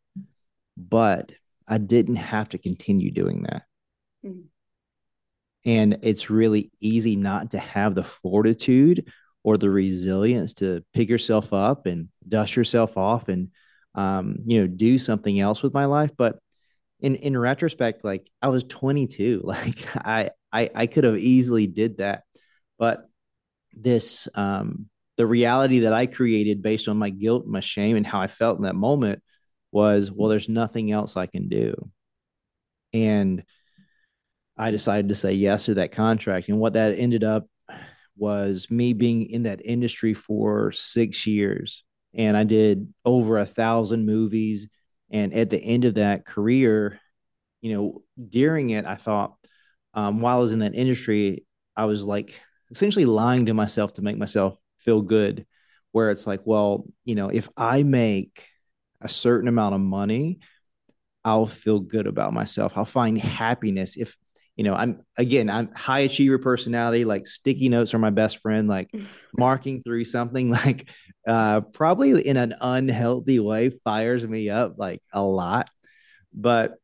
but 0.77 1.33
I 1.67 1.79
didn't 1.79 2.17
have 2.17 2.50
to 2.50 2.57
continue 2.57 3.12
doing 3.12 3.43
that. 3.43 3.63
Mm-hmm. 4.25 4.41
And 5.65 5.97
it's 6.03 6.29
really 6.29 6.71
easy 6.79 7.15
not 7.15 7.51
to 7.51 7.59
have 7.59 7.95
the 7.95 8.03
fortitude 8.03 9.12
or 9.48 9.56
the 9.56 9.70
resilience 9.70 10.56
to 10.56 10.84
pick 10.94 11.08
yourself 11.08 11.54
up 11.54 11.86
and 11.86 12.10
dust 12.27 12.58
yourself 12.58 12.98
off 12.98 13.30
and 13.30 13.48
um, 13.96 14.39
you 14.44 14.60
know 14.60 14.68
do 14.68 14.98
something 14.98 15.39
else 15.39 15.63
with 15.63 15.74
my 15.74 15.86
life. 15.86 16.12
But 16.18 16.38
in 17.00 17.16
in 17.16 17.38
retrospect, 17.38 18.04
like 18.04 18.30
I 18.42 18.50
was 18.50 18.66
22, 18.66 19.39
like 19.46 19.77
I 19.96 20.32
I 20.51 20.70
I 20.75 20.88
could 20.88 21.06
have 21.06 21.18
easily 21.18 21.66
did 21.66 22.00
that, 22.00 22.24
but 22.77 23.06
this 23.72 24.27
um 24.36 24.89
the 25.16 25.25
reality 25.25 25.80
that 25.80 25.94
I 25.94 26.08
created 26.08 26.62
based 26.62 26.89
on 26.89 26.98
my 26.98 27.10
guilt, 27.10 27.48
my 27.48 27.62
shame, 27.62 27.96
and 27.96 28.06
how 28.06 28.20
I 28.20 28.27
felt 28.27 28.58
in 28.58 28.66
that 28.66 28.75
moment 28.75 29.24
was, 29.72 30.12
well, 30.12 30.27
there's 30.27 30.50
nothing 30.50 30.92
else 30.92 31.16
I 31.16 31.25
can 31.25 31.48
do. 31.48 31.89
And 32.92 33.46
I 34.58 34.72
decided 34.72 35.08
to 35.08 35.16
say 35.16 35.36
yes 35.36 35.66
to 35.66 35.75
that 35.75 35.94
contract. 35.94 36.50
And 36.50 36.60
what 36.60 36.74
that 36.74 37.00
ended 37.00 37.24
up 37.24 37.48
was 38.17 38.69
me 38.69 38.93
being 38.93 39.29
in 39.29 39.43
that 39.43 39.62
industry 39.63 40.13
for 40.13 40.71
six 40.71 41.27
years. 41.27 41.83
And 42.13 42.36
I 42.36 42.43
did 42.43 42.93
over 43.05 43.38
a 43.38 43.45
thousand 43.45 44.05
movies. 44.05 44.67
And 45.09 45.33
at 45.33 45.50
the 45.50 45.62
end 45.62 45.86
of 45.86 45.95
that 45.95 46.25
career, 46.25 47.00
you 47.62 47.74
know, 47.74 48.03
during 48.29 48.71
it, 48.71 48.86
I 48.86 48.95
thought, 48.95 49.36
um, 49.93 50.19
while 50.19 50.38
I 50.38 50.41
was 50.41 50.51
in 50.51 50.59
that 50.59 50.75
industry, 50.75 51.45
I 51.75 51.86
was 51.86 52.03
like 52.03 52.39
essentially 52.71 53.05
lying 53.05 53.45
to 53.47 53.53
myself 53.53 53.93
to 53.93 54.01
make 54.01 54.17
myself 54.17 54.57
feel 54.79 55.01
good. 55.01 55.45
Where 55.91 56.09
it's 56.09 56.27
like, 56.27 56.41
well, 56.45 56.86
you 57.05 57.15
know, 57.15 57.29
if 57.29 57.50
I 57.57 57.83
make 57.83 58.45
a 59.01 59.07
certain 59.07 59.47
amount 59.47 59.75
of 59.75 59.81
money, 59.81 60.39
I'll 61.24 61.45
feel 61.45 61.79
good 61.79 62.07
about 62.07 62.33
myself. 62.33 62.77
I'll 62.77 62.86
find 62.86 63.17
happiness 63.17 63.97
if 63.97 64.15
you 64.58 64.64
know 64.64 64.76
i'm 64.76 65.02
again 65.16 65.50
i'm 65.50 65.74
high 65.74 66.00
achiever 66.00 66.40
personality 66.40 67.06
like 67.06 67.26
sticky 67.26 67.70
notes 67.70 67.94
are 67.94 68.00
my 68.00 68.10
best 68.10 68.42
friend 68.42 68.68
like 68.68 68.90
marking 69.38 69.82
through 69.84 70.04
something 70.04 70.50
like 70.66 70.90
uh 71.28 71.62
probably 71.62 72.28
in 72.28 72.36
an 72.36 72.54
unhealthy 72.60 73.40
way 73.40 73.70
fires 73.70 74.28
me 74.28 74.50
up 74.50 74.74
like 74.78 75.02
a 75.14 75.22
lot 75.22 75.70
but 76.34 76.76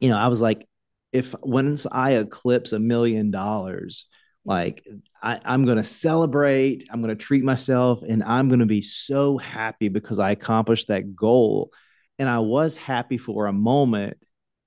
you 0.00 0.08
know 0.08 0.16
i 0.16 0.28
was 0.28 0.40
like 0.40 0.66
if 1.12 1.34
once 1.42 1.86
i 1.90 2.12
eclipse 2.12 2.72
a 2.72 2.78
million 2.78 3.30
dollars 3.30 4.06
like 4.44 4.84
I, 5.22 5.38
am 5.44 5.64
going 5.64 5.76
to 5.76 5.84
celebrate. 5.84 6.88
I'm 6.90 7.00
going 7.00 7.16
to 7.16 7.24
treat 7.24 7.44
myself 7.44 8.02
and 8.02 8.24
I'm 8.24 8.48
going 8.48 8.60
to 8.60 8.66
be 8.66 8.82
so 8.82 9.38
happy 9.38 9.88
because 9.88 10.18
I 10.18 10.32
accomplished 10.32 10.88
that 10.88 11.14
goal. 11.14 11.70
And 12.18 12.28
I 12.28 12.40
was 12.40 12.76
happy 12.76 13.18
for 13.18 13.46
a 13.46 13.52
moment, 13.52 14.16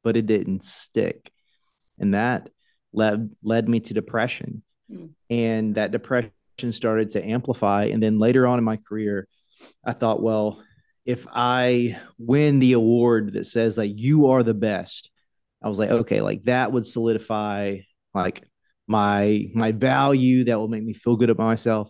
but 0.02 0.16
it 0.16 0.28
didn't 0.28 0.64
stick. 0.64 1.30
And 2.00 2.14
that 2.14 2.50
led, 2.94 3.32
led 3.44 3.70
me 3.70 3.80
to 3.82 3.94
depression. 3.94 4.64
Mm. 4.92 5.12
And 5.30 5.76
that 5.76 5.92
depression 5.92 6.32
started 6.72 7.10
to 7.12 7.26
amplify. 7.26 7.86
And 7.86 8.02
then 8.02 8.20
later 8.20 8.48
on 8.48 8.60
in 8.60 8.66
my 8.66 8.78
career, 8.78 9.28
I 9.84 9.94
thought, 9.94 10.22
well, 10.22 10.62
if 11.06 11.28
I 11.32 11.98
win 12.18 12.60
the 12.60 12.74
award 12.74 13.34
that 13.34 13.46
says 13.46 13.78
like 13.78 13.94
you 13.96 14.28
are 14.28 14.44
the 14.44 14.54
best, 14.54 15.12
I 15.62 15.70
was 15.70 15.80
like, 15.80 15.90
okay, 15.90 16.22
like 16.22 16.44
that 16.44 16.72
would 16.72 16.86
solidify 16.86 17.78
like 18.14 18.44
my 18.88 19.48
my 19.54 19.72
value 19.72 20.46
that 20.46 20.60
will 20.60 20.68
make 20.68 20.84
me 20.84 20.94
feel 20.94 21.16
good 21.16 21.30
about 21.30 21.46
myself 21.46 21.90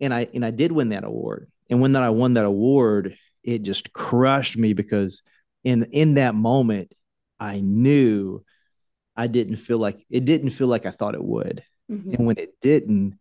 and 0.00 0.12
i 0.12 0.26
and 0.34 0.44
i 0.44 0.50
did 0.50 0.72
win 0.72 0.90
that 0.90 1.04
award 1.04 1.48
and 1.70 1.80
when 1.80 1.92
that 1.92 2.02
i 2.02 2.10
won 2.10 2.34
that 2.34 2.44
award 2.44 3.16
it 3.42 3.62
just 3.62 3.92
crushed 3.92 4.56
me 4.56 4.72
because 4.72 5.22
in 5.64 5.84
in 5.90 6.14
that 6.14 6.34
moment 6.34 6.92
i 7.38 7.60
knew 7.60 8.42
i 9.16 9.26
didn't 9.26 9.56
feel 9.56 9.78
like 9.78 10.04
it 10.10 10.24
didn't 10.24 10.50
feel 10.50 10.68
like 10.68 10.86
i 10.86 10.90
thought 10.90 11.14
it 11.14 11.24
would 11.24 11.62
mm-hmm. 11.90 12.10
and 12.10 12.26
when 12.26 12.38
it 12.38 12.54
didn't 12.60 13.18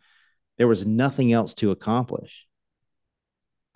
there 0.58 0.68
was 0.68 0.86
nothing 0.86 1.34
else 1.34 1.54
to 1.54 1.72
accomplish 1.72 2.48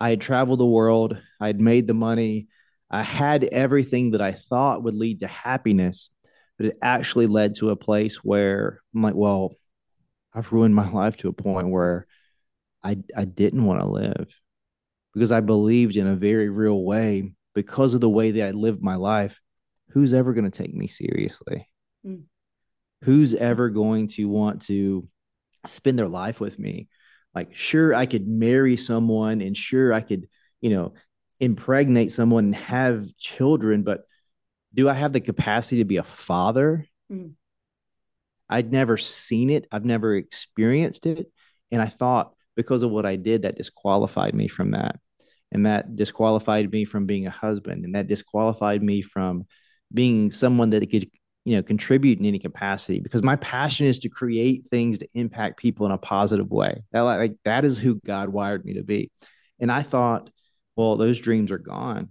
i 0.00 0.10
had 0.10 0.20
traveled 0.20 0.60
the 0.60 0.66
world 0.66 1.20
i 1.40 1.46
had 1.46 1.60
made 1.60 1.86
the 1.86 1.94
money 1.94 2.48
i 2.90 3.02
had 3.02 3.44
everything 3.44 4.12
that 4.12 4.20
i 4.20 4.32
thought 4.32 4.82
would 4.82 4.94
lead 4.94 5.20
to 5.20 5.26
happiness 5.26 6.10
but 6.58 6.66
it 6.66 6.78
actually 6.82 7.28
led 7.28 7.54
to 7.56 7.70
a 7.70 7.76
place 7.76 8.16
where 8.16 8.80
I'm 8.94 9.02
like, 9.02 9.14
well, 9.14 9.54
I've 10.34 10.52
ruined 10.52 10.74
my 10.74 10.90
life 10.90 11.16
to 11.18 11.28
a 11.28 11.32
point 11.32 11.70
where 11.70 12.06
I 12.82 12.98
I 13.16 13.24
didn't 13.24 13.64
want 13.64 13.80
to 13.80 13.86
live 13.86 14.40
because 15.14 15.32
I 15.32 15.40
believed 15.40 15.96
in 15.96 16.06
a 16.06 16.16
very 16.16 16.48
real 16.48 16.84
way 16.84 17.32
because 17.54 17.94
of 17.94 18.00
the 18.00 18.10
way 18.10 18.32
that 18.32 18.48
I 18.48 18.50
lived 18.50 18.82
my 18.82 18.96
life. 18.96 19.40
Who's 19.90 20.12
ever 20.12 20.34
going 20.34 20.50
to 20.50 20.50
take 20.50 20.74
me 20.74 20.86
seriously? 20.86 21.67
Mm. 22.06 22.24
Who's 23.04 23.34
ever 23.34 23.70
going 23.70 24.08
to 24.08 24.24
want 24.28 24.62
to 24.62 25.06
spend 25.66 25.98
their 25.98 26.08
life 26.08 26.40
with 26.40 26.58
me? 26.58 26.88
Like, 27.34 27.54
sure, 27.54 27.94
I 27.94 28.06
could 28.06 28.26
marry 28.26 28.76
someone 28.76 29.40
and 29.40 29.56
sure, 29.56 29.92
I 29.92 30.00
could, 30.00 30.28
you 30.60 30.70
know, 30.70 30.94
impregnate 31.38 32.10
someone 32.10 32.46
and 32.46 32.54
have 32.56 33.16
children, 33.16 33.82
but 33.82 34.02
do 34.74 34.88
I 34.88 34.94
have 34.94 35.12
the 35.12 35.20
capacity 35.20 35.78
to 35.78 35.84
be 35.84 35.98
a 35.98 36.02
father? 36.02 36.86
Mm. 37.10 37.34
I'd 38.48 38.72
never 38.72 38.96
seen 38.96 39.50
it, 39.50 39.66
I've 39.70 39.84
never 39.84 40.14
experienced 40.14 41.06
it. 41.06 41.30
And 41.70 41.82
I 41.82 41.86
thought 41.86 42.32
because 42.56 42.82
of 42.82 42.90
what 42.90 43.06
I 43.06 43.16
did, 43.16 43.42
that 43.42 43.56
disqualified 43.56 44.34
me 44.34 44.48
from 44.48 44.72
that. 44.72 44.98
And 45.52 45.66
that 45.66 45.96
disqualified 45.96 46.70
me 46.72 46.84
from 46.84 47.06
being 47.06 47.26
a 47.26 47.30
husband. 47.30 47.84
And 47.84 47.94
that 47.94 48.06
disqualified 48.06 48.82
me 48.82 49.00
from 49.00 49.46
being 49.92 50.30
someone 50.30 50.70
that 50.70 50.90
could, 50.90 51.08
you 51.44 51.56
know, 51.56 51.62
contribute 51.62 52.18
in 52.18 52.26
any 52.26 52.38
capacity 52.38 53.00
because 53.00 53.22
my 53.22 53.36
passion 53.36 53.86
is 53.86 53.98
to 54.00 54.08
create 54.08 54.66
things 54.68 54.98
to 54.98 55.08
impact 55.14 55.58
people 55.58 55.86
in 55.86 55.92
a 55.92 55.98
positive 55.98 56.50
way. 56.50 56.82
That, 56.92 57.02
like, 57.02 57.36
that 57.44 57.64
is 57.64 57.78
who 57.78 58.00
God 58.04 58.28
wired 58.28 58.64
me 58.64 58.74
to 58.74 58.82
be. 58.82 59.10
And 59.58 59.72
I 59.72 59.82
thought, 59.82 60.30
well, 60.76 60.96
those 60.96 61.20
dreams 61.20 61.50
are 61.50 61.58
gone 61.58 62.10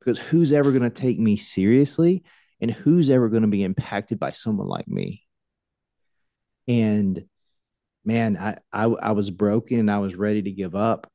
because 0.00 0.18
who's 0.18 0.52
ever 0.52 0.70
going 0.70 0.82
to 0.82 0.90
take 0.90 1.18
me 1.18 1.36
seriously 1.36 2.24
and 2.60 2.70
who's 2.70 3.10
ever 3.10 3.28
going 3.28 3.42
to 3.42 3.48
be 3.48 3.64
impacted 3.64 4.18
by 4.18 4.30
someone 4.30 4.68
like 4.68 4.88
me 4.88 5.24
and 6.68 7.24
man 8.04 8.36
I, 8.36 8.56
I 8.72 8.84
i 8.84 9.12
was 9.12 9.30
broken 9.30 9.80
and 9.80 9.90
i 9.90 9.98
was 9.98 10.14
ready 10.14 10.42
to 10.42 10.52
give 10.52 10.74
up 10.74 11.08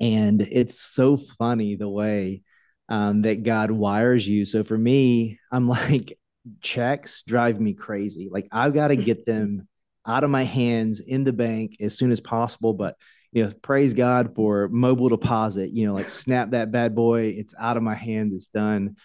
And 0.00 0.42
it's 0.42 0.80
so 0.80 1.16
funny 1.16 1.76
the 1.76 1.88
way 1.88 2.42
um, 2.88 3.22
that 3.22 3.42
God 3.42 3.70
wires 3.70 4.26
you. 4.28 4.44
So 4.44 4.62
for 4.62 4.76
me, 4.78 5.38
I'm 5.50 5.68
like, 5.80 6.18
checks 6.60 7.22
drive 7.22 7.60
me 7.60 7.74
crazy. 7.74 8.28
Like 8.30 8.48
I've 8.52 8.74
got 8.74 8.88
to 8.88 8.96
get 8.96 9.26
them 9.26 9.68
out 10.06 10.24
of 10.24 10.30
my 10.30 10.44
hands 10.44 11.00
in 11.00 11.24
the 11.24 11.32
bank 11.32 11.76
as 11.80 11.96
soon 11.96 12.12
as 12.12 12.20
possible. 12.20 12.74
But 12.74 12.96
you 13.32 13.44
know, 13.44 13.52
praise 13.62 13.94
God 13.94 14.34
for 14.34 14.68
mobile 14.68 15.08
deposit. 15.08 15.70
You 15.70 15.86
know, 15.86 15.94
like 15.94 16.10
snap 16.24 16.50
that 16.50 16.70
bad 16.70 16.94
boy. 16.94 17.34
It's 17.36 17.54
out 17.58 17.76
of 17.76 17.82
my 17.82 17.94
hands. 17.94 18.32
It's 18.32 18.46
done. 18.46 18.96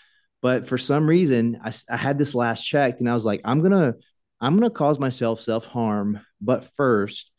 But 0.41 0.67
for 0.67 0.77
some 0.77 1.07
reason, 1.07 1.60
I, 1.63 1.71
I 1.89 1.98
had 1.98 2.17
this 2.17 2.33
last 2.33 2.63
check, 2.63 3.00
and 3.00 3.10
I 3.10 3.13
was 3.13 3.25
like, 3.25 3.41
I'm 3.45 3.62
gonna, 3.62 3.93
I'm 4.39 4.55
gonna 4.55 4.71
cause 4.71 5.00
myself 5.00 5.39
self 5.39 5.65
harm. 5.65 6.21
But 6.39 6.65
first, 6.75 7.29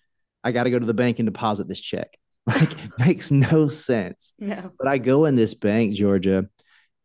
I 0.45 0.53
got 0.53 0.65
to 0.65 0.71
go 0.71 0.79
to 0.79 0.87
the 0.87 0.95
bank 0.95 1.19
and 1.19 1.27
deposit 1.27 1.69
this 1.69 1.81
check. 1.81 2.09
Like, 2.45 2.73
makes 2.99 3.31
no 3.31 3.69
sense. 3.69 4.33
No. 4.37 4.73
But 4.77 4.89
I 4.89 4.99
go 4.99 5.27
in 5.27 5.37
this 5.37 5.55
bank, 5.55 5.95
Georgia, 5.95 6.49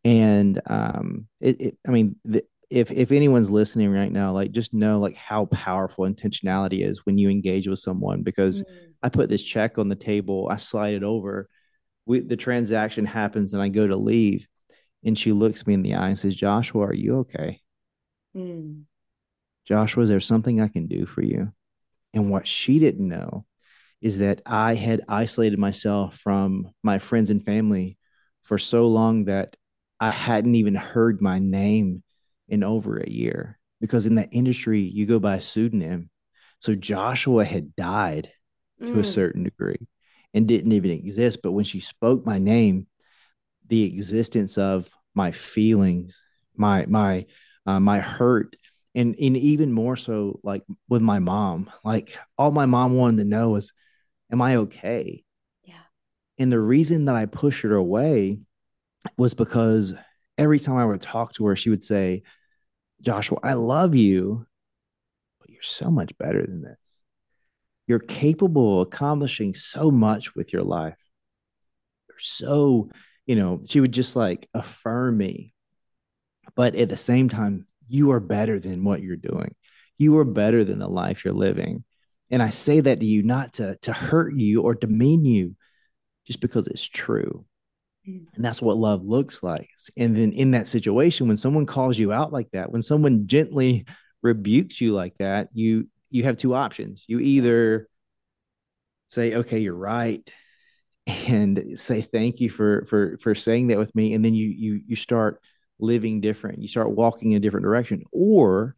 and 0.02 0.60
um, 0.66 1.28
it, 1.40 1.60
it 1.60 1.78
I 1.86 1.92
mean, 1.92 2.16
the, 2.24 2.42
if 2.70 2.90
if 2.90 3.12
anyone's 3.12 3.50
listening 3.50 3.90
right 3.90 4.12
now, 4.12 4.32
like 4.32 4.52
just 4.52 4.74
know 4.74 4.98
like 4.98 5.16
how 5.16 5.46
powerful 5.46 6.04
intentionality 6.04 6.84
is 6.84 7.06
when 7.06 7.18
you 7.18 7.30
engage 7.30 7.66
with 7.66 7.78
someone. 7.78 8.22
Because 8.22 8.62
mm. 8.62 8.66
I 9.02 9.08
put 9.08 9.28
this 9.28 9.42
check 9.42 9.78
on 9.78 9.88
the 9.88 9.96
table, 9.96 10.48
I 10.50 10.56
slide 10.56 10.94
it 10.94 11.02
over, 11.02 11.48
we, 12.06 12.20
the 12.20 12.36
transaction 12.36 13.06
happens, 13.06 13.52
and 13.52 13.62
I 13.62 13.68
go 13.68 13.86
to 13.86 13.96
leave, 13.96 14.48
and 15.04 15.16
she 15.18 15.32
looks 15.32 15.66
me 15.66 15.74
in 15.74 15.82
the 15.82 15.94
eye 15.94 16.08
and 16.08 16.18
says, 16.18 16.34
"Joshua, 16.34 16.86
are 16.86 16.94
you 16.94 17.18
okay?" 17.18 17.60
Mm. 18.36 18.84
Joshua, 19.66 20.02
is 20.02 20.08
there 20.08 20.20
something 20.20 20.60
I 20.60 20.68
can 20.68 20.86
do 20.86 21.06
for 21.06 21.22
you? 21.22 21.52
And 22.14 22.30
what 22.30 22.48
she 22.48 22.78
didn't 22.78 23.06
know 23.06 23.44
is 24.00 24.18
that 24.18 24.40
I 24.46 24.74
had 24.74 25.02
isolated 25.08 25.58
myself 25.58 26.16
from 26.16 26.70
my 26.82 26.98
friends 26.98 27.30
and 27.30 27.44
family 27.44 27.98
for 28.42 28.56
so 28.56 28.88
long 28.88 29.26
that 29.26 29.56
I 30.00 30.10
hadn't 30.10 30.54
even 30.54 30.74
heard 30.74 31.20
my 31.20 31.38
name 31.38 32.02
in 32.48 32.64
over 32.64 32.98
a 32.98 33.08
year 33.08 33.58
because 33.80 34.06
in 34.06 34.16
that 34.16 34.28
industry 34.32 34.80
you 34.80 35.06
go 35.06 35.18
by 35.18 35.36
a 35.36 35.40
pseudonym. 35.40 36.10
So 36.60 36.74
Joshua 36.74 37.44
had 37.44 37.76
died 37.76 38.30
to 38.80 38.92
mm. 38.92 38.98
a 38.98 39.04
certain 39.04 39.44
degree 39.44 39.86
and 40.34 40.48
didn't 40.48 40.72
even 40.72 40.90
exist. 40.90 41.40
But 41.42 41.52
when 41.52 41.64
she 41.64 41.80
spoke 41.80 42.26
my 42.26 42.38
name, 42.38 42.86
the 43.66 43.84
existence 43.84 44.58
of 44.58 44.90
my 45.14 45.30
feelings, 45.30 46.24
my 46.56 46.86
my 46.86 47.26
uh, 47.66 47.80
my 47.80 48.00
hurt, 48.00 48.56
and 48.94 49.14
and 49.20 49.36
even 49.36 49.72
more 49.72 49.96
so 49.96 50.40
like 50.42 50.64
with 50.88 51.02
my 51.02 51.18
mom, 51.18 51.70
like 51.84 52.16
all 52.36 52.50
my 52.50 52.66
mom 52.66 52.94
wanted 52.94 53.18
to 53.18 53.24
know 53.24 53.50
was, 53.50 53.72
"Am 54.32 54.42
I 54.42 54.56
okay?" 54.56 55.24
Yeah. 55.64 55.74
And 56.38 56.50
the 56.50 56.60
reason 56.60 57.04
that 57.06 57.16
I 57.16 57.26
pushed 57.26 57.62
her 57.62 57.74
away 57.74 58.40
was 59.16 59.34
because 59.34 59.94
every 60.36 60.58
time 60.58 60.76
I 60.76 60.84
would 60.84 61.00
talk 61.00 61.34
to 61.34 61.46
her, 61.46 61.56
she 61.56 61.70
would 61.70 61.82
say, 61.82 62.22
Joshua, 63.00 63.38
I 63.42 63.52
love 63.54 63.94
you, 63.94 64.46
but 65.40 65.50
you're 65.50 65.62
so 65.62 65.90
much 65.90 66.16
better 66.18 66.44
than 66.44 66.62
this. 66.62 66.76
You're 67.86 67.98
capable 67.98 68.80
of 68.80 68.88
accomplishing 68.88 69.54
so 69.54 69.90
much 69.90 70.34
with 70.34 70.52
your 70.52 70.62
life. 70.62 70.98
You're 72.08 72.18
so, 72.18 72.90
you 73.26 73.36
know, 73.36 73.62
she 73.66 73.80
would 73.80 73.92
just 73.92 74.14
like 74.14 74.48
affirm 74.52 75.16
me. 75.16 75.54
But 76.54 76.74
at 76.74 76.88
the 76.88 76.96
same 76.96 77.28
time, 77.28 77.66
you 77.88 78.10
are 78.10 78.20
better 78.20 78.60
than 78.60 78.84
what 78.84 79.00
you're 79.00 79.16
doing. 79.16 79.54
You 79.96 80.18
are 80.18 80.24
better 80.24 80.64
than 80.64 80.78
the 80.78 80.88
life 80.88 81.24
you're 81.24 81.34
living. 81.34 81.84
And 82.30 82.42
I 82.42 82.50
say 82.50 82.80
that 82.80 83.00
to 83.00 83.06
you 83.06 83.22
not 83.22 83.54
to, 83.54 83.76
to 83.82 83.92
hurt 83.92 84.34
you 84.38 84.62
or 84.62 84.74
demean 84.74 85.24
you, 85.24 85.56
just 86.26 86.40
because 86.40 86.66
it's 86.66 86.86
true. 86.86 87.46
Mm. 88.08 88.26
And 88.34 88.44
that's 88.44 88.62
what 88.62 88.76
love 88.76 89.04
looks 89.04 89.42
like. 89.42 89.68
And 89.96 90.16
then 90.16 90.32
in 90.32 90.52
that 90.52 90.68
situation, 90.68 91.28
when 91.28 91.36
someone 91.36 91.66
calls 91.66 91.98
you 91.98 92.12
out 92.12 92.32
like 92.32 92.50
that, 92.52 92.72
when 92.72 92.82
someone 92.82 93.26
gently 93.26 93.86
rebukes 94.22 94.80
you 94.80 94.94
like 94.94 95.16
that, 95.18 95.48
you 95.52 95.88
you 96.10 96.24
have 96.24 96.38
two 96.38 96.54
options. 96.54 97.04
You 97.06 97.20
either 97.20 97.88
say, 99.08 99.34
okay, 99.34 99.58
you're 99.58 99.74
right, 99.74 100.28
and 101.28 101.78
say 101.80 102.00
thank 102.00 102.40
you 102.40 102.50
for 102.50 102.84
for 102.86 103.18
for 103.18 103.34
saying 103.34 103.68
that 103.68 103.78
with 103.78 103.94
me, 103.94 104.14
and 104.14 104.24
then 104.24 104.34
you 104.34 104.48
you 104.48 104.80
you 104.86 104.96
start 104.96 105.40
living 105.78 106.20
different. 106.20 106.62
You 106.62 106.68
start 106.68 106.90
walking 106.90 107.32
in 107.32 107.36
a 107.36 107.40
different 107.40 107.64
direction, 107.64 108.02
or 108.12 108.74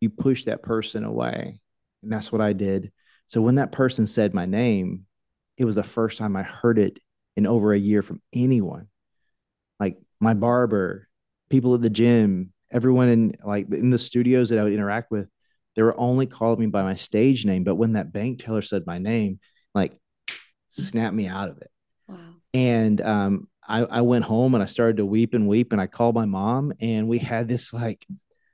you 0.00 0.10
push 0.10 0.44
that 0.44 0.62
person 0.62 1.04
away. 1.04 1.60
And 2.02 2.12
that's 2.12 2.32
what 2.32 2.40
I 2.40 2.52
did. 2.52 2.92
So 3.26 3.42
when 3.42 3.56
that 3.56 3.72
person 3.72 4.06
said 4.06 4.32
my 4.32 4.46
name, 4.46 5.06
it 5.56 5.64
was 5.64 5.74
the 5.74 5.82
first 5.82 6.18
time 6.18 6.36
I 6.36 6.42
heard 6.42 6.78
it 6.78 6.98
in 7.36 7.46
over 7.46 7.72
a 7.72 7.78
year 7.78 8.02
from 8.02 8.20
anyone. 8.32 8.88
Like 9.78 9.98
my 10.20 10.34
barber, 10.34 11.08
people 11.48 11.74
at 11.74 11.82
the 11.82 11.90
gym, 11.90 12.52
everyone 12.70 13.08
in 13.08 13.32
like 13.44 13.72
in 13.72 13.90
the 13.90 13.98
studios 13.98 14.50
that 14.50 14.58
I 14.58 14.64
would 14.64 14.72
interact 14.72 15.10
with, 15.10 15.28
they 15.76 15.82
were 15.82 15.98
only 15.98 16.26
calling 16.26 16.60
me 16.60 16.66
by 16.66 16.82
my 16.82 16.94
stage 16.94 17.44
name. 17.44 17.64
But 17.64 17.76
when 17.76 17.94
that 17.94 18.12
bank 18.12 18.42
teller 18.42 18.62
said 18.62 18.86
my 18.86 18.98
name, 18.98 19.40
like 19.74 19.96
snapped 20.68 21.14
me 21.14 21.26
out 21.26 21.50
of 21.50 21.58
it. 21.58 21.70
Wow. 22.08 22.16
And 22.52 23.00
um, 23.00 23.48
I, 23.66 23.84
I 23.84 24.00
went 24.00 24.24
home 24.24 24.54
and 24.54 24.62
I 24.62 24.66
started 24.66 24.98
to 24.98 25.06
weep 25.06 25.34
and 25.34 25.48
weep. 25.48 25.72
And 25.72 25.80
I 25.80 25.86
called 25.86 26.14
my 26.14 26.26
mom 26.26 26.72
and 26.80 27.08
we 27.08 27.18
had 27.18 27.48
this 27.48 27.72
like 27.72 28.04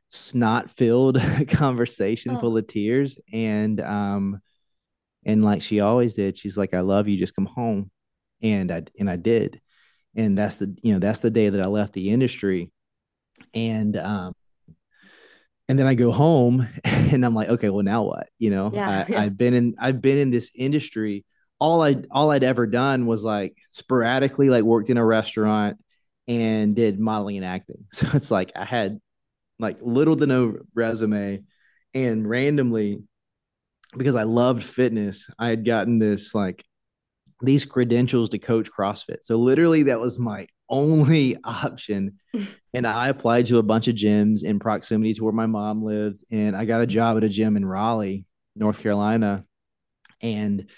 snot 0.08 0.70
filled 0.70 1.18
conversation 1.48 2.36
oh. 2.36 2.40
full 2.40 2.56
of 2.58 2.66
tears. 2.66 3.18
And 3.32 3.80
um, 3.80 4.40
and 5.24 5.44
like 5.44 5.62
she 5.62 5.80
always 5.80 6.14
did, 6.14 6.38
she's 6.38 6.56
like, 6.56 6.74
I 6.74 6.80
love 6.80 7.08
you, 7.08 7.18
just 7.18 7.34
come 7.34 7.46
home 7.46 7.90
and 8.42 8.70
I 8.70 8.82
and 8.98 9.08
I 9.08 9.16
did, 9.16 9.60
and 10.14 10.36
that's 10.36 10.56
the 10.56 10.76
you 10.82 10.92
know 10.92 10.98
that's 10.98 11.20
the 11.20 11.30
day 11.30 11.48
that 11.48 11.60
I 11.60 11.66
left 11.66 11.92
the 11.92 12.10
industry, 12.10 12.70
and 13.54 13.96
um, 13.96 14.32
and 15.68 15.78
then 15.78 15.86
I 15.86 15.94
go 15.94 16.12
home 16.12 16.66
and 16.84 17.24
I'm 17.24 17.34
like, 17.34 17.48
okay, 17.48 17.70
well 17.70 17.84
now 17.84 18.04
what? 18.04 18.28
You 18.38 18.50
know, 18.50 18.70
yeah, 18.72 19.04
I, 19.08 19.10
yeah. 19.10 19.20
I've 19.20 19.36
been 19.36 19.54
in 19.54 19.74
I've 19.78 20.00
been 20.00 20.18
in 20.18 20.30
this 20.30 20.52
industry. 20.54 21.24
All 21.58 21.82
I 21.82 21.96
all 22.10 22.30
I'd 22.30 22.44
ever 22.44 22.66
done 22.66 23.06
was 23.06 23.24
like 23.24 23.56
sporadically 23.70 24.50
like 24.50 24.64
worked 24.64 24.90
in 24.90 24.98
a 24.98 25.04
restaurant 25.04 25.78
and 26.28 26.74
did 26.74 26.98
modeling 26.98 27.36
and 27.36 27.46
acting. 27.46 27.84
So 27.92 28.06
it's 28.14 28.30
like 28.30 28.52
I 28.54 28.64
had 28.64 29.00
like 29.58 29.78
little 29.80 30.16
to 30.16 30.26
no 30.26 30.58
resume, 30.74 31.42
and 31.94 32.28
randomly 32.28 33.02
because 33.96 34.16
I 34.16 34.24
loved 34.24 34.62
fitness, 34.62 35.30
I 35.38 35.48
had 35.48 35.64
gotten 35.64 35.98
this 35.98 36.34
like 36.34 36.64
these 37.42 37.64
credentials 37.64 38.30
to 38.30 38.38
coach 38.38 38.70
CrossFit. 38.70 39.18
So 39.22 39.36
literally 39.36 39.84
that 39.84 40.00
was 40.00 40.18
my 40.18 40.46
only 40.68 41.36
option. 41.44 42.18
and 42.74 42.86
I 42.86 43.08
applied 43.08 43.46
to 43.46 43.58
a 43.58 43.62
bunch 43.62 43.88
of 43.88 43.94
gyms 43.94 44.42
in 44.44 44.58
proximity 44.58 45.14
to 45.14 45.24
where 45.24 45.32
my 45.32 45.46
mom 45.46 45.82
lived. 45.82 46.24
And 46.30 46.56
I 46.56 46.64
got 46.64 46.80
a 46.80 46.86
job 46.86 47.16
at 47.16 47.24
a 47.24 47.28
gym 47.28 47.56
in 47.56 47.64
Raleigh, 47.64 48.26
North 48.54 48.82
Carolina. 48.82 49.44
And 50.22 50.68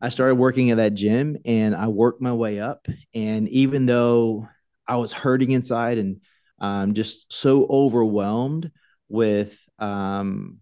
I 0.00 0.08
started 0.08 0.34
working 0.34 0.70
at 0.70 0.78
that 0.78 0.94
gym 0.94 1.36
and 1.44 1.74
I 1.74 1.88
worked 1.88 2.20
my 2.20 2.32
way 2.32 2.60
up. 2.60 2.86
And 3.14 3.48
even 3.48 3.86
though 3.86 4.48
I 4.86 4.96
was 4.96 5.12
hurting 5.12 5.52
inside 5.52 5.98
and 5.98 6.20
um, 6.58 6.94
just 6.94 7.32
so 7.32 7.66
overwhelmed 7.68 8.70
with 9.08 9.64
um, 9.78 10.58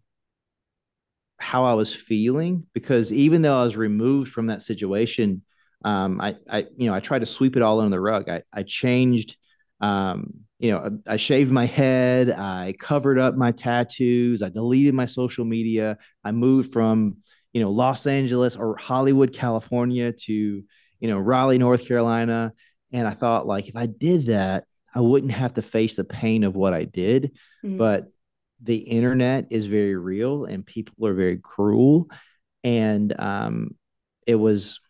how 1.45 1.65
I 1.65 1.75
was 1.75 1.95
feeling 1.95 2.67
because 2.73 3.13
even 3.13 3.43
though 3.43 3.61
I 3.61 3.65
was 3.65 3.77
removed 3.77 4.33
from 4.33 4.47
that 4.47 4.63
situation, 4.63 5.43
um, 5.85 6.19
I, 6.19 6.37
I, 6.51 6.67
you 6.79 6.89
know, 6.89 6.95
I 6.95 7.01
tried 7.01 7.19
to 7.19 7.27
sweep 7.27 7.55
it 7.55 7.63
all 7.63 7.81
under 7.81 7.91
the 7.91 8.01
rug. 8.01 8.31
I, 8.31 8.43
I 8.51 8.63
changed, 8.63 9.37
um, 9.79 10.33
you 10.59 10.73
know, 10.73 10.99
I 11.07 11.19
shaved 11.19 11.53
my 11.53 11.67
head, 11.67 12.31
I 12.31 12.75
covered 12.79 13.19
up 13.19 13.37
my 13.37 13.53
tattoos, 13.53 14.41
I 14.41 14.49
deleted 14.49 14.95
my 14.95 15.05
social 15.05 15.45
media, 15.45 15.99
I 16.25 16.33
moved 16.33 16.73
from, 16.73 17.19
you 17.53 17.61
know, 17.61 17.71
Los 17.71 18.07
Angeles 18.07 18.57
or 18.57 18.79
Hollywood, 18.79 19.35
California 19.35 20.13
to, 20.13 20.33
you 20.33 21.09
know, 21.09 21.19
Raleigh, 21.19 21.59
North 21.59 21.87
Carolina. 21.87 22.55
And 22.91 23.07
I 23.07 23.13
thought, 23.13 23.47
like, 23.47 23.69
if 23.69 23.77
I 23.77 23.85
did 23.85 24.27
that, 24.27 24.65
I 24.95 25.01
wouldn't 25.01 25.33
have 25.33 25.53
to 25.55 25.63
face 25.63 25.97
the 25.97 26.05
pain 26.05 26.43
of 26.43 26.57
what 26.57 26.73
I 26.73 26.85
did. 26.85 27.33
Mm-hmm. 27.63 27.77
But 27.77 28.05
the 28.65 28.79
internet 28.79 29.47
is 29.51 29.67
very 29.67 29.95
real 29.95 30.45
and 30.45 30.67
people 30.67 31.07
are 31.07 31.15
very 31.15 31.39
cruel. 31.39 32.09
And 32.63 33.19
um, 33.21 33.77
it 34.27 34.37
was 34.37 34.81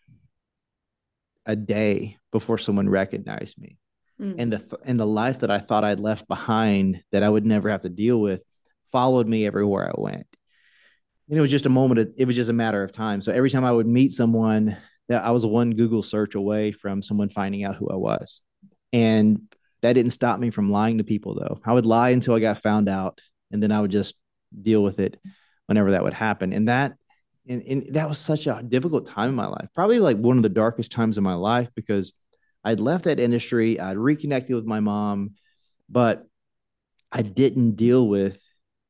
a 1.45 1.57
day 1.57 2.19
before 2.33 2.57
someone 2.57 2.89
recognized 2.89 3.61
me. 3.61 3.79
Mm. 4.21 4.35
And 4.39 4.53
the 4.53 4.79
and 4.87 4.99
the 4.99 5.07
life 5.07 5.41
that 5.41 5.51
I 5.51 5.59
thought 5.59 5.85
I'd 5.85 6.01
left 6.01 6.29
behind 6.29 7.03
that 7.11 7.25
I 7.25 7.29
would 7.29 7.45
never 7.45 7.69
have 7.69 7.81
to 7.81 7.89
deal 7.89 8.21
with 8.21 8.45
followed 8.85 9.27
me 9.27 9.45
everywhere 9.45 9.89
I 9.89 10.01
went. 10.01 10.27
And 11.29 11.39
it 11.39 11.41
was 11.41 11.51
just 11.51 11.67
a 11.67 11.71
moment 11.71 12.01
of, 12.01 12.11
it 12.17 12.27
was 12.27 12.37
just 12.37 12.51
a 12.51 12.55
matter 12.55 12.83
of 12.85 12.93
time. 12.93 13.21
So 13.21 13.33
every 13.33 13.51
time 13.51 13.65
I 13.65 13.73
would 13.73 13.89
meet 13.89 14.13
someone 14.13 14.77
that 15.09 15.25
I 15.25 15.31
was 15.33 15.45
one 15.45 15.73
Google 15.73 16.03
search 16.03 16.35
away 16.35 16.71
from 16.71 17.03
someone 17.03 17.29
finding 17.29 17.65
out 17.65 17.77
who 17.77 17.89
I 17.89 17.97
was. 17.97 18.41
And 18.93 19.43
that 19.83 19.95
didn't 19.95 20.13
stop 20.13 20.39
me 20.39 20.51
from 20.51 20.71
lying 20.71 20.99
to 20.99 21.05
people 21.05 21.35
though. 21.35 21.61
I 21.65 21.73
would 21.73 21.87
lie 21.87 22.11
until 22.11 22.35
I 22.35 22.41
got 22.41 22.63
found 22.63 22.89
out 22.89 23.21
and 23.55 23.63
then 23.63 23.73
I 23.73 23.81
would 23.81 23.91
just 23.91 24.17
deal 24.61 24.83
with 24.83 24.99
it 24.99 25.19
whenever 25.67 25.93
that 25.93 26.03
would 26.03 26.13
happen. 26.13 26.53
And 26.53 26.69
that 26.69 26.97
and, 27.49 27.63
and 27.63 27.95
that 27.95 28.09
was 28.09 28.19
such 28.19 28.47
a 28.47 28.63
difficult 28.67 29.07
time 29.07 29.29
in 29.29 29.35
my 29.35 29.47
life 29.47 29.69
probably 29.75 29.99
like 29.99 30.17
one 30.17 30.37
of 30.37 30.43
the 30.43 30.49
darkest 30.49 30.91
times 30.91 31.19
in 31.19 31.25
my 31.25 31.35
life 31.35 31.69
because 31.75 32.13
i'd 32.65 32.81
left 32.81 33.05
that 33.05 33.21
industry 33.21 33.79
i'd 33.79 33.97
reconnected 33.97 34.55
with 34.55 34.65
my 34.65 34.81
mom 34.81 35.33
but 35.89 36.27
i 37.13 37.23
didn't 37.23 37.73
deal 37.73 38.07
with 38.09 38.41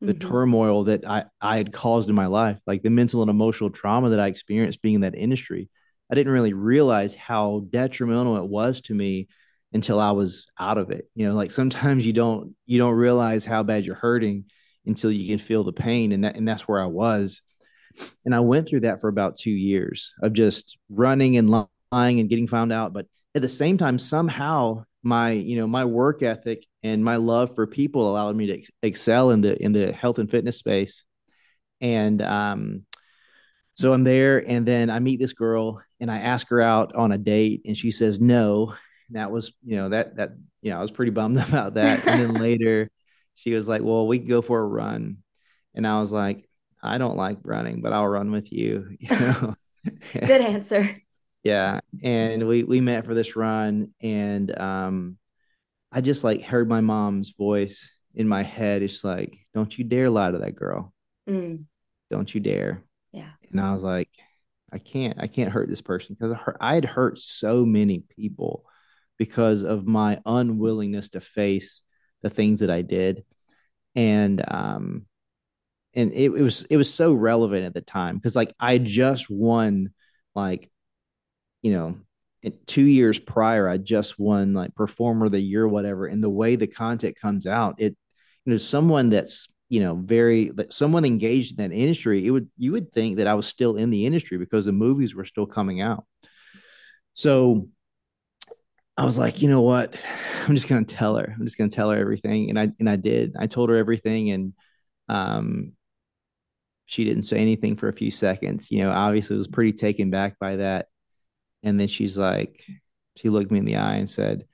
the 0.01 0.13
mm-hmm. 0.13 0.29
turmoil 0.29 0.85
that 0.85 1.07
I, 1.07 1.25
I 1.41 1.57
had 1.57 1.73
caused 1.73 2.09
in 2.09 2.15
my 2.15 2.27
life 2.27 2.59
like 2.67 2.83
the 2.83 2.91
mental 2.91 3.23
and 3.23 3.31
emotional 3.31 3.71
trauma 3.71 4.11
that 4.11 4.21
i 4.21 4.27
experienced 4.27 4.83
being 4.83 4.97
in 4.97 5.01
that 5.03 5.17
industry 5.17 5.69
i 6.11 6.15
didn't 6.15 6.33
really 6.33 6.53
realize 6.53 7.15
how 7.15 7.67
detrimental 7.71 8.37
it 8.37 8.49
was 8.49 8.81
to 8.83 8.95
me 8.95 9.29
until 9.75 10.01
i 10.01 10.11
was 10.11 10.47
out 10.59 10.79
of 10.79 10.91
it 10.91 11.09
you 11.15 11.29
know 11.29 11.35
like 11.35 11.51
sometimes 11.51 12.07
you 12.07 12.13
don't 12.13 12.55
you 12.65 12.79
don't 12.79 12.95
realize 12.95 13.45
how 13.45 13.63
bad 13.63 13.85
you're 13.85 13.95
hurting 13.95 14.45
until 14.87 15.11
you 15.11 15.29
can 15.29 15.39
feel 15.39 15.65
the 15.65 15.73
pain 15.73 16.13
and 16.13 16.25
that 16.25 16.37
and 16.37 16.49
that's 16.49 16.67
where 16.67 16.81
i 16.81 16.87
was 16.87 17.43
and 18.25 18.35
I 18.35 18.41
went 18.41 18.69
through 18.69 18.81
that 18.81 19.01
for 19.01 19.09
about 19.09 19.37
two 19.37 19.51
years 19.51 20.13
of 20.23 20.33
just 20.33 20.79
running 20.89 21.37
and 21.37 21.51
lying 21.51 22.21
and 22.21 22.29
getting 22.29 22.47
found 22.47 22.73
out. 22.73 22.93
But 22.93 23.07
at 23.35 23.43
the 23.43 23.49
same 23.49 23.79
time, 23.79 23.99
somehow 23.99 24.85
my, 25.03 25.31
you 25.31 25.57
know, 25.57 25.67
my 25.67 25.85
work 25.85 26.23
ethic 26.23 26.67
and 26.83 27.05
my 27.05 27.17
love 27.17 27.55
for 27.55 27.67
people 27.67 28.11
allowed 28.11 28.37
me 28.37 28.47
to 28.47 28.63
excel 28.83 29.31
in 29.31 29.41
the 29.41 29.61
in 29.63 29.73
the 29.73 29.93
health 29.93 30.19
and 30.19 30.31
fitness 30.31 30.59
space. 30.59 31.05
And 31.81 32.23
um, 32.23 32.83
so 33.75 33.93
I'm 33.93 34.05
there, 34.05 34.39
and 34.39 34.65
then 34.65 34.89
I 34.89 35.01
meet 35.01 35.21
this 35.21 35.33
girl, 35.33 35.83
and 36.01 36.11
I 36.11 36.19
ask 36.19 36.49
her 36.49 36.61
out 36.61 36.95
on 36.95 37.13
a 37.13 37.19
date, 37.19 37.63
and 37.67 37.77
she 37.77 37.91
says 37.91 38.21
no. 38.21 38.75
And 39.09 39.17
that 39.17 39.31
was, 39.31 39.53
you 39.65 39.77
know, 39.77 39.91
that 39.91 40.17
that 40.17 40.33
you 40.63 40.71
know, 40.71 40.79
I 40.79 40.83
was 40.83 40.91
pretty 40.91 41.11
bummed 41.11 41.39
about 41.49 41.75
that. 41.75 42.07
And 42.07 42.21
then 42.21 42.35
later, 42.43 42.91
she 43.35 43.53
was 43.53 43.69
like, 43.69 43.83
"Well, 43.83 44.07
we 44.07 44.19
can 44.19 44.29
go 44.29 44.43
for 44.43 44.61
a 44.61 44.67
run," 44.67 45.19
and 45.75 45.87
I 45.87 46.01
was 46.01 46.13
like, 46.13 46.49
I 46.83 46.99
don't 46.99 47.17
like 47.17 47.39
running, 47.43 47.81
but 47.81 47.93
I'll 47.93 48.07
run 48.07 48.31
with 48.31 48.53
you. 48.53 48.97
You 49.01 49.19
know? 49.19 49.55
Good 50.13 50.41
answer. 50.41 50.97
yeah. 51.43 51.81
And 52.03 52.47
we 52.49 52.65
we 52.65 52.81
met 52.81 53.05
for 53.05 53.13
this 53.15 53.37
run 53.37 53.93
and 54.03 54.59
um 54.59 55.19
I 55.93 56.01
just 56.01 56.25
like 56.25 56.43
heard 56.43 56.69
my 56.69 56.81
mom's 56.81 57.31
voice 57.31 57.97
in 58.15 58.27
my 58.27 58.43
head. 58.43 58.83
It's 58.83 59.05
like, 59.05 59.39
don't 59.55 59.77
you 59.77 59.85
dare 59.85 60.09
lie 60.11 60.31
to 60.31 60.39
that 60.39 60.55
girl. 60.55 60.93
Mm. 61.29 61.65
Don't 62.11 62.35
you 62.35 62.41
dare. 62.41 62.83
Yeah. 63.13 63.31
And 63.51 63.61
I 63.61 63.73
was 63.73 63.83
like, 63.83 64.09
I 64.73 64.79
can't, 64.79 65.19
I 65.21 65.27
can't 65.29 65.53
hurt 65.53 65.69
this 65.69 65.83
person 65.83 66.17
because 66.19 66.35
I 66.61 66.75
had 66.75 66.85
hurt 66.85 67.19
so 67.19 67.65
many 67.65 68.01
people 68.01 68.65
because 69.19 69.63
of 69.63 69.87
my 69.87 70.21
unwillingness 70.27 71.11
to 71.11 71.21
face 71.21 71.83
the 72.23 72.31
things 72.31 72.61
that 72.61 72.71
I 72.71 72.83
did. 72.83 73.25
And 73.95 74.43
um 74.49 75.07
and 75.95 76.13
it, 76.13 76.33
it 76.33 76.43
was 76.43 76.65
it 76.65 76.77
was 76.77 76.93
so 76.93 77.13
relevant 77.13 77.65
at 77.65 77.75
the 77.75 77.81
time 77.81 78.17
because 78.17 78.37
like 78.37 78.53
I 78.59 78.79
just 78.79 79.31
won 79.31 79.91
like 80.35 80.71
you 81.63 81.73
know 81.73 81.97
two 82.67 82.83
years 82.83 83.19
prior 83.19 83.69
I 83.69 83.79
just 83.79 84.19
won 84.19 84.53
like 84.53 84.75
performer 84.75 85.27
of 85.27 85.33
the 85.33 85.41
year 85.41 85.67
whatever 85.67 86.07
and 86.07 86.23
the 86.23 86.31
way 86.31 86.57
the 86.57 86.67
content 86.67 87.17
comes 87.19 87.47
out 87.47 87.77
it 87.79 87.97
you 88.45 88.53
know 88.53 88.57
someone 88.57 89.11
that's 89.11 89.47
you 89.71 89.81
know 89.81 89.95
very 89.95 90.51
someone 90.69 91.05
engaged 91.05 91.59
in 91.59 91.71
that 91.71 91.75
industry 91.75 92.27
it 92.27 92.31
would 92.31 92.49
you 92.59 92.73
would 92.73 92.93
think 92.93 93.17
that 93.17 93.27
I 93.27 93.35
was 93.35 93.47
still 93.47 93.77
in 93.77 93.91
the 93.91 94.05
industry 94.05 94.37
because 94.37 94.65
the 94.65 94.73
movies 94.73 95.15
were 95.15 95.25
still 95.25 95.47
coming 95.47 95.81
out 95.81 96.05
so 97.15 97.69
I 98.97 99.05
was 99.05 99.19
like, 99.19 99.43
you 99.43 99.49
know 99.49 99.63
what? 99.63 100.01
I'm 100.47 100.55
just 100.55 100.69
gonna 100.69 100.85
tell 100.85 101.17
her. 101.17 101.35
I'm 101.37 101.45
just 101.45 101.59
gonna 101.59 101.71
tell 101.71 101.91
her 101.91 101.99
everything, 101.99 102.51
and 102.51 102.59
I 102.59 102.71
and 102.79 102.89
I 102.89 102.97
did. 102.97 103.35
I 103.39 103.47
told 103.47 103.71
her 103.71 103.77
everything, 103.77 104.31
and 104.31 104.53
um, 105.09 105.73
she 106.87 107.05
didn't 107.05 107.23
say 107.23 107.39
anything 107.39 107.77
for 107.77 107.89
a 107.89 107.93
few 107.93 108.11
seconds. 108.11 108.71
You 108.71 108.81
know, 108.81 108.91
obviously 108.91 109.37
was 109.37 109.49
pretty 109.49 109.73
taken 109.73 110.11
back 110.11 110.39
by 110.39 110.57
that. 110.57 110.89
And 111.63 111.81
then 111.81 111.89
she's 111.89 112.19
like, 112.19 112.63
she 113.17 113.31
looked 113.31 113.51
me 113.51 113.59
in 113.59 113.65
the 113.65 113.77
eye 113.77 113.95
and 113.95 114.11
said, 114.11 114.45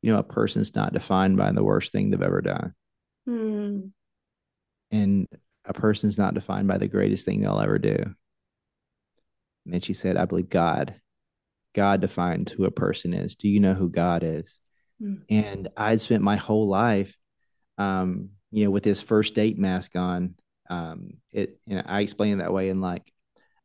you 0.00 0.12
know, 0.12 0.18
a 0.18 0.24
person's 0.24 0.74
not 0.74 0.92
defined 0.92 1.36
by 1.36 1.50
the 1.52 1.64
worst 1.64 1.92
thing 1.92 2.10
they've 2.10 2.22
ever 2.22 2.40
done. 2.40 2.74
Hmm. 3.26 3.80
And 4.90 5.28
a 5.64 5.72
person's 5.72 6.18
not 6.18 6.34
defined 6.34 6.68
by 6.68 6.78
the 6.78 6.88
greatest 6.88 7.24
thing 7.24 7.40
they'll 7.40 7.60
ever 7.60 7.78
do. 7.78 7.96
And 9.64 9.74
then 9.74 9.80
she 9.80 9.92
said, 9.92 10.16
I 10.16 10.24
believe 10.24 10.48
God. 10.48 10.94
God 11.74 12.00
defines 12.00 12.52
who 12.52 12.64
a 12.64 12.70
person 12.70 13.14
is. 13.14 13.34
Do 13.34 13.48
you 13.48 13.60
know 13.60 13.74
who 13.74 13.88
God 13.88 14.22
is? 14.22 14.60
Hmm. 15.00 15.14
And 15.28 15.68
I'd 15.76 16.00
spent 16.00 16.22
my 16.22 16.36
whole 16.36 16.68
life, 16.68 17.16
um, 17.78 18.30
you 18.50 18.64
know, 18.64 18.70
with 18.70 18.82
this 18.82 19.02
first 19.02 19.34
date 19.34 19.58
mask 19.58 19.96
on, 19.96 20.34
um, 20.70 21.14
it 21.32 21.58
you 21.66 21.76
know 21.76 21.82
I 21.84 22.00
explained 22.00 22.40
it 22.40 22.44
that 22.44 22.52
way 22.52 22.70
and 22.70 22.80
like 22.80 23.12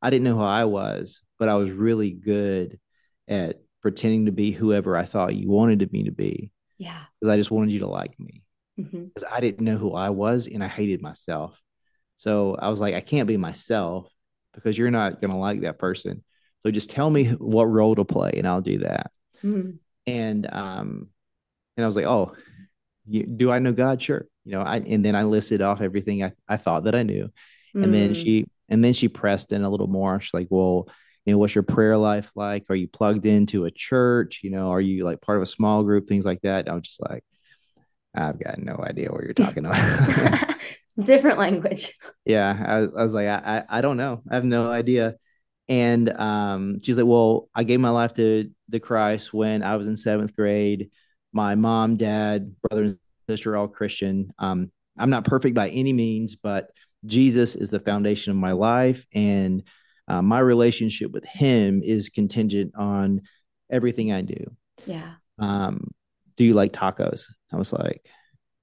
I 0.02 0.10
didn't 0.10 0.26
know 0.26 0.38
who 0.38 0.44
I 0.44 0.66
was, 0.66 1.22
but 1.40 1.50
I 1.50 1.56
was 1.56 1.72
really 1.72 2.12
good 2.12 2.80
at 3.28 3.62
pretending 3.82 4.26
to 4.26 4.32
be 4.32 4.52
whoever 4.52 4.96
I 4.96 5.06
thought 5.06 5.36
you 5.36 5.50
wanted 5.50 5.92
me 5.92 6.04
to 6.04 6.12
be. 6.12 6.52
Yeah, 6.78 7.00
because 7.20 7.32
I 7.32 7.38
just 7.38 7.52
wanted 7.52 7.74
you 7.74 7.80
to 7.80 7.88
like 7.88 8.20
me 8.20 8.44
because 8.76 8.94
mm-hmm. 8.94 9.34
I 9.34 9.40
didn't 9.40 9.66
know 9.66 9.78
who 9.78 9.94
I 9.94 10.10
was 10.10 10.48
and 10.48 10.64
I 10.64 10.68
hated 10.68 11.02
myself. 11.02 11.62
So 12.16 12.56
I 12.56 12.70
was 12.70 12.80
like, 12.80 12.94
I 12.94 13.00
can't 13.00 13.28
be 13.28 13.38
myself 13.38 14.12
because 14.54 14.78
you're 14.78 14.92
not 14.92 15.22
gonna 15.22 15.40
like 15.40 15.62
that 15.62 15.80
person. 15.80 16.24
So 16.66 16.72
just 16.72 16.90
tell 16.90 17.10
me 17.10 17.30
what 17.30 17.66
role 17.66 17.96
to 17.96 18.06
play 18.06 18.34
and 18.38 18.48
I'll 18.48 18.62
do 18.62 18.80
that. 18.80 19.12
Mm-hmm. 19.44 19.72
And 20.06 20.54
um, 20.54 21.10
and 21.76 21.84
I 21.84 21.86
was 21.86 21.96
like, 21.96 22.06
oh, 22.06 22.36
you, 23.06 23.26
do 23.26 23.52
I 23.52 23.60
know 23.60 23.74
God? 23.74 24.02
Sure 24.02 24.26
you 24.48 24.54
know, 24.54 24.62
I 24.62 24.78
and 24.78 25.04
then 25.04 25.14
I 25.14 25.24
listed 25.24 25.62
off 25.62 25.82
everything 25.82 26.24
I, 26.24 26.32
I 26.48 26.56
thought 26.56 26.86
that 26.86 26.96
I 26.96 27.04
knew. 27.04 27.30
Mm. 27.76 27.84
And 27.84 27.94
then 27.94 28.10
mm. 28.12 28.16
she 28.16 28.48
and 28.70 28.84
then 28.84 28.94
she 28.94 29.10
pressed 29.10 29.52
in 29.52 29.64
a 29.64 29.70
little 29.70 29.88
more. 29.88 30.22
She's 30.22 30.34
like, 30.34 30.48
well, 30.50 30.88
you 31.26 31.34
know, 31.34 31.38
what's 31.38 31.54
your 31.54 31.66
prayer 31.66 31.98
life 31.98 32.32
like? 32.34 32.64
Are 32.70 32.76
you 32.76 32.88
plugged 32.88 33.26
into 33.26 33.66
a 33.66 33.72
church? 33.72 34.40
You 34.44 34.52
know, 34.52 34.72
are 34.72 34.80
you 34.80 35.04
like 35.04 35.20
part 35.20 35.38
of 35.38 35.44
a 35.44 35.48
small 35.48 35.84
group? 35.84 36.08
Things 36.08 36.26
like 36.26 36.42
that. 36.44 36.70
I 36.70 36.74
was 36.74 36.84
just 36.84 37.02
like, 37.02 37.26
I've 38.16 38.42
got 38.42 38.58
no 38.58 38.78
idea 38.82 39.12
what 39.12 39.26
you're 39.26 39.34
talking 39.34 39.66
about. 39.66 40.56
Different 41.04 41.38
language. 41.38 41.94
Yeah. 42.26 42.62
I, 42.68 43.00
I 43.00 43.04
was 43.04 43.16
like, 43.16 43.28
I, 43.30 43.64
I, 43.70 43.78
I 43.78 43.82
don't 43.82 43.96
know. 43.96 44.22
I 44.30 44.36
have 44.36 44.44
no 44.44 44.70
idea. 44.70 45.16
And 45.70 46.10
um, 46.10 46.80
she's 46.82 46.98
like, 46.98 47.08
Well, 47.08 47.50
I 47.54 47.64
gave 47.64 47.80
my 47.80 47.90
life 47.90 48.14
to 48.14 48.50
the 48.70 48.80
Christ 48.80 49.34
when 49.34 49.64
I 49.64 49.76
was 49.76 49.88
in 49.88 49.96
seventh 49.96 50.36
grade. 50.36 50.90
My 51.34 51.56
mom, 51.56 51.98
dad, 51.98 52.56
brother, 52.62 52.84
and 52.84 53.00
sister, 53.30 53.54
are 53.54 53.58
all 53.58 53.68
Christian. 53.68 54.32
Um, 54.40 54.72
I'm 54.98 55.10
not 55.10 55.26
perfect 55.26 55.56
by 55.56 55.70
any 55.70 55.94
means, 55.94 56.36
but 56.36 56.72
Jesus 57.06 57.56
is 57.56 57.70
the 57.70 57.80
foundation 57.80 58.32
of 58.32 58.38
my 58.38 58.54
life, 58.54 59.06
and 59.14 59.64
uh, 60.08 60.22
my 60.22 60.40
relationship 60.40 61.12
with 61.12 61.26
Him 61.26 61.82
is 61.84 62.10
contingent 62.10 62.74
on 62.76 63.22
everything 63.70 64.12
I 64.12 64.22
do. 64.22 64.56
Yeah. 64.86 65.14
Um, 65.38 65.92
do 66.36 66.44
you 66.44 66.54
like 66.54 66.72
tacos? 66.72 67.26
I 67.52 67.58
was 67.58 67.74
like, 67.74 68.08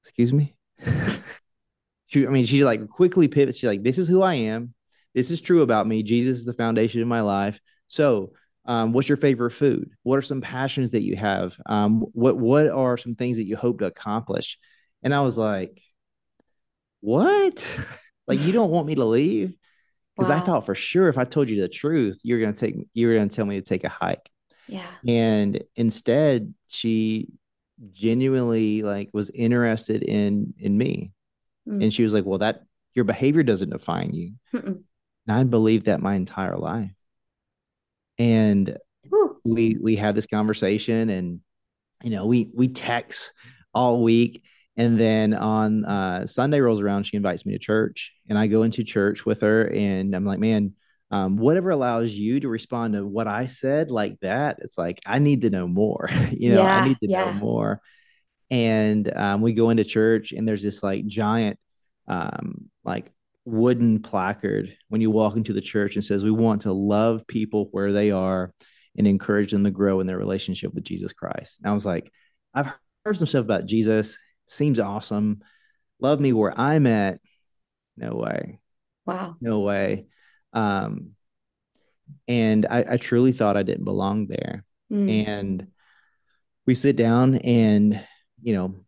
excuse 0.03 0.33
me. 0.33 0.57
she, 2.07 2.27
I 2.27 2.31
mean, 2.31 2.47
she 2.47 2.65
like 2.65 2.89
quickly 2.89 3.29
pivots. 3.29 3.59
She's 3.59 3.69
like, 3.69 3.83
this 3.83 3.99
is 3.99 4.09
who 4.09 4.23
I 4.23 4.35
am. 4.35 4.75
This 5.15 5.31
is 5.31 5.41
true 5.41 5.63
about 5.63 5.87
me. 5.87 6.03
Jesus 6.03 6.39
is 6.39 6.45
the 6.45 6.53
foundation 6.53 7.01
of 7.01 7.09
my 7.09 7.21
life. 7.21 7.61
So 7.87 8.33
um, 8.67 8.93
what's 8.93 9.09
your 9.09 9.17
favorite 9.17 9.51
food? 9.51 9.91
What 10.03 10.17
are 10.17 10.23
some 10.23 10.41
passions 10.41 10.93
that 10.93 11.03
you 11.03 11.17
have? 11.17 11.57
Um, 11.67 12.01
what 12.13 12.37
what 12.39 12.69
are 12.69 12.97
some 12.97 13.15
things 13.15 13.37
that 13.37 13.47
you 13.47 13.57
hope 13.57 13.81
to 13.81 13.87
accomplish? 13.87 14.59
And 15.03 15.15
I 15.15 15.21
was 15.21 15.37
like, 15.37 15.81
what? 17.01 17.87
like 18.27 18.41
you 18.41 18.53
don't 18.53 18.71
want 18.71 18.87
me 18.87 18.95
to 18.95 19.05
leave? 19.05 19.55
Because 20.17 20.31
wow. 20.31 20.37
I 20.37 20.41
thought 20.41 20.67
for 20.67 20.75
sure 20.75 21.09
if 21.09 21.19
I 21.19 21.25
told 21.25 21.51
you 21.51 21.61
the 21.61 21.69
truth, 21.69 22.21
you're 22.25 22.41
gonna 22.41 22.53
take 22.53 22.77
you're 22.95 23.15
gonna 23.17 23.29
tell 23.29 23.45
me 23.45 23.57
to 23.57 23.63
take 23.63 23.85
a 23.85 23.89
hike. 23.89 24.31
Yeah. 24.67 24.87
And 25.07 25.63
instead, 25.77 26.55
she 26.67 27.29
genuinely 27.93 28.83
like 28.83 29.11
was 29.13 29.29
interested 29.31 30.03
in 30.03 30.55
in 30.59 30.79
me, 30.79 31.13
mm. 31.69 31.83
and 31.83 31.93
she 31.93 32.03
was 32.03 32.15
like, 32.15 32.25
"Well, 32.25 32.39
that 32.39 32.63
your 32.95 33.05
behavior 33.05 33.43
doesn't 33.43 33.71
define 33.71 34.15
you." 34.15 34.35
Mm-mm. 34.55 34.83
And 35.27 35.37
I 35.37 35.45
believed 35.45 35.87
that 35.87 36.01
my 36.01 36.15
entire 36.15 36.57
life. 36.57 36.91
And 38.19 38.77
we 39.45 39.77
we 39.81 39.97
had 39.97 40.15
this 40.15 40.27
conversation 40.27 41.11
and 41.11 41.41
you 42.03 42.11
know 42.11 42.27
we 42.27 42.51
we 42.57 42.69
text 42.69 43.33
all 43.75 44.03
week. 44.03 44.45
And 44.77 44.99
then 44.99 45.35
on 45.35 45.85
uh, 45.85 46.27
sunday 46.27 46.61
rolls 46.61 46.81
around 46.81 47.05
she 47.05 47.17
invites 47.17 47.45
me 47.45 47.53
to 47.53 47.59
church. 47.59 48.13
And 48.29 48.39
i 48.39 48.47
go 48.47 48.63
into 48.63 48.85
church 48.85 49.27
with 49.27 49.41
her 49.41 49.71
and 49.73 50.15
i'm 50.15 50.25
like 50.25 50.39
man 50.39 50.75
um, 51.11 51.37
whatever 51.37 51.71
allows 51.71 52.13
you 52.13 52.41
to 52.41 52.49
respond 52.49 52.95
to 52.95 53.07
what 53.07 53.29
i 53.29 53.47
said 53.47 53.91
like 53.91 54.19
that 54.21 54.59
it's 54.63 54.79
like 54.79 55.01
i 55.07 55.19
need 55.19 55.43
to 55.43 55.51
know 55.51 55.69
more. 55.69 56.09
You 56.31 56.55
know 56.55 56.63
yeah, 56.63 56.83
i 56.83 56.89
need 56.89 56.99
to 57.01 57.09
yeah. 57.09 57.25
know 57.27 57.33
more. 57.33 57.81
And 58.51 59.11
um, 59.17 59.41
we 59.41 59.53
go 59.53 59.71
into 59.71 59.85
church 59.85 60.33
and 60.33 60.47
there's 60.47 60.63
this 60.63 60.83
like 60.83 61.07
giant 61.07 61.59
um, 62.07 62.71
like 62.85 63.11
wooden 63.45 64.01
placard 64.01 64.77
when 64.89 65.01
you 65.01 65.11
walk 65.11 65.37
into 65.37 65.53
the 65.53 65.61
church 65.61 65.95
and 65.95 66.05
says, 66.05 66.25
We 66.25 66.31
want 66.31 66.63
to 66.63 66.73
love 66.73 67.27
people 67.27 67.69
where 67.71 67.93
they 67.93 68.11
are 68.11 68.53
and 68.97 69.07
encourage 69.07 69.51
them 69.51 69.65
to 69.65 69.71
grow 69.71 70.01
in 70.01 70.07
their 70.07 70.19
relationship 70.19 70.73
with 70.75 70.85
Jesus 70.85 71.13
Christ. 71.13 71.61
And 71.61 71.71
I 71.71 71.75
was 71.75 71.85
like, 71.85 72.13
I've 72.55 72.73
heard 73.05 73.17
some 73.17 73.27
stuff 73.27 73.45
about 73.45 73.67
Jesus, 73.67 74.19
seems 74.47 74.79
awesome. 74.79 75.43
Love 76.01 76.21
me 76.21 76.33
where 76.33 76.59
I'm 76.59 76.87
at. 76.87 77.21
No 77.97 78.15
way. 78.15 78.61
Wow. 79.07 79.37
No 79.41 79.61
way. 79.61 80.07
Um, 80.53 81.11
and 82.29 82.67
I, 82.69 82.85
I 82.93 82.97
truly 82.97 83.33
thought 83.33 83.57
I 83.57 83.63
didn't 83.63 83.85
belong 83.85 84.27
there. 84.27 84.65
Mm. 84.93 85.27
And 85.27 85.67
we 86.67 86.75
sit 86.75 86.97
down 86.97 87.37
and, 87.37 88.01
you 88.43 88.55
know, 88.55 88.84